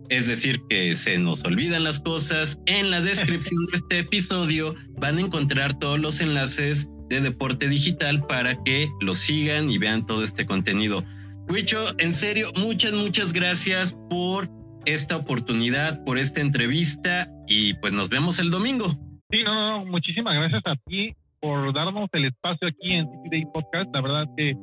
es 0.09 0.27
decir, 0.27 0.61
que 0.69 0.93
se 0.95 1.17
nos 1.17 1.43
olvidan 1.43 1.83
las 1.83 1.99
cosas. 1.99 2.59
En 2.65 2.91
la 2.91 3.01
descripción 3.01 3.65
de 3.67 3.77
este 3.77 3.99
episodio 3.99 4.75
van 4.99 5.17
a 5.17 5.21
encontrar 5.21 5.77
todos 5.79 5.99
los 5.99 6.21
enlaces 6.21 6.89
de 7.09 7.21
Deporte 7.21 7.67
Digital 7.67 8.25
para 8.27 8.61
que 8.63 8.89
lo 9.01 9.13
sigan 9.13 9.69
y 9.69 9.77
vean 9.77 10.05
todo 10.05 10.23
este 10.23 10.45
contenido. 10.45 11.03
Wicho, 11.49 11.93
en 11.99 12.13
serio, 12.13 12.51
muchas, 12.57 12.93
muchas 12.93 13.33
gracias 13.33 13.95
por 14.09 14.49
esta 14.85 15.17
oportunidad, 15.17 16.03
por 16.03 16.17
esta 16.17 16.41
entrevista 16.41 17.29
y 17.47 17.73
pues 17.75 17.93
nos 17.93 18.09
vemos 18.09 18.39
el 18.39 18.49
domingo. 18.49 18.97
Sí, 19.29 19.43
no, 19.43 19.53
no, 19.53 19.85
muchísimas 19.85 20.35
gracias 20.35 20.61
a 20.65 20.75
ti 20.87 21.15
por 21.39 21.73
darnos 21.73 22.09
el 22.13 22.25
espacio 22.25 22.67
aquí 22.67 22.93
en 22.93 23.07
City 23.23 23.45
Podcast. 23.53 23.89
La 23.93 24.01
verdad 24.01 24.25
que 24.37 24.55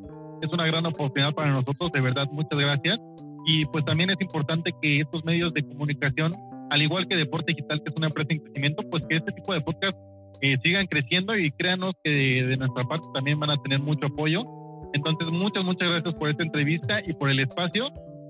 es 0.42 0.52
una 0.52 0.66
gran 0.66 0.86
oportunidad 0.86 1.34
para 1.34 1.50
nosotros, 1.50 1.92
de 1.92 2.00
verdad, 2.00 2.26
muchas 2.32 2.58
gracias. 2.58 2.98
Y 3.46 3.64
pues 3.66 3.84
también 3.84 4.10
es 4.10 4.20
importante 4.20 4.72
que 4.80 5.00
estos 5.00 5.24
medios 5.24 5.52
de 5.54 5.62
comunicación, 5.62 6.34
al 6.70 6.82
igual 6.82 7.06
que 7.08 7.16
Deporte 7.16 7.52
Digital, 7.52 7.82
que 7.82 7.90
es 7.90 7.96
una 7.96 8.08
empresa 8.08 8.28
en 8.30 8.40
crecimiento, 8.40 8.82
pues 8.90 9.04
que 9.08 9.16
este 9.16 9.32
tipo 9.32 9.52
de 9.54 9.60
podcast 9.60 9.96
eh, 10.42 10.56
sigan 10.62 10.86
creciendo 10.86 11.36
y 11.36 11.50
créanos 11.52 11.94
que 12.02 12.10
de, 12.10 12.56
nuestra 12.56 12.84
parte 12.84 13.06
también 13.14 13.38
van 13.40 13.50
a 13.50 13.56
tener 13.62 13.80
mucho 13.80 14.06
apoyo. 14.06 14.44
Entonces, 14.92 15.28
muchas, 15.30 15.64
muchas 15.64 15.88
gracias 15.88 16.14
por 16.14 16.28
esta 16.28 16.42
entrevista 16.42 17.00
y 17.06 17.12
por 17.12 17.30
el 17.30 17.40
espacio. 17.40 17.88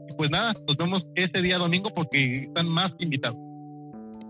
Y 0.09 0.13
pues 0.15 0.31
nada, 0.31 0.53
nos 0.67 0.77
vemos 0.77 1.05
ese 1.15 1.41
día 1.41 1.59
domingo 1.59 1.91
porque 1.95 2.45
están 2.45 2.69
más 2.69 2.93
invitados. 2.99 3.50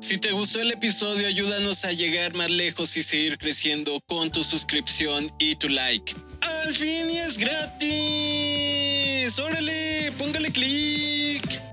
Si 0.00 0.16
te 0.16 0.32
gustó 0.32 0.60
el 0.60 0.72
episodio, 0.72 1.26
ayúdanos 1.26 1.84
a 1.84 1.92
llegar 1.92 2.32
más 2.32 2.48
lejos 2.48 2.96
y 2.96 3.02
seguir 3.02 3.36
creciendo 3.36 4.00
con 4.06 4.30
tu 4.30 4.42
suscripción 4.42 5.30
y 5.38 5.56
tu 5.56 5.68
like. 5.68 6.14
¡Al 6.40 6.74
fin 6.74 7.10
y 7.10 7.18
es 7.18 7.36
gratis! 7.36 9.38
¡Órale! 9.38 10.10
¡Póngale 10.16 10.50
clic! 10.52 11.69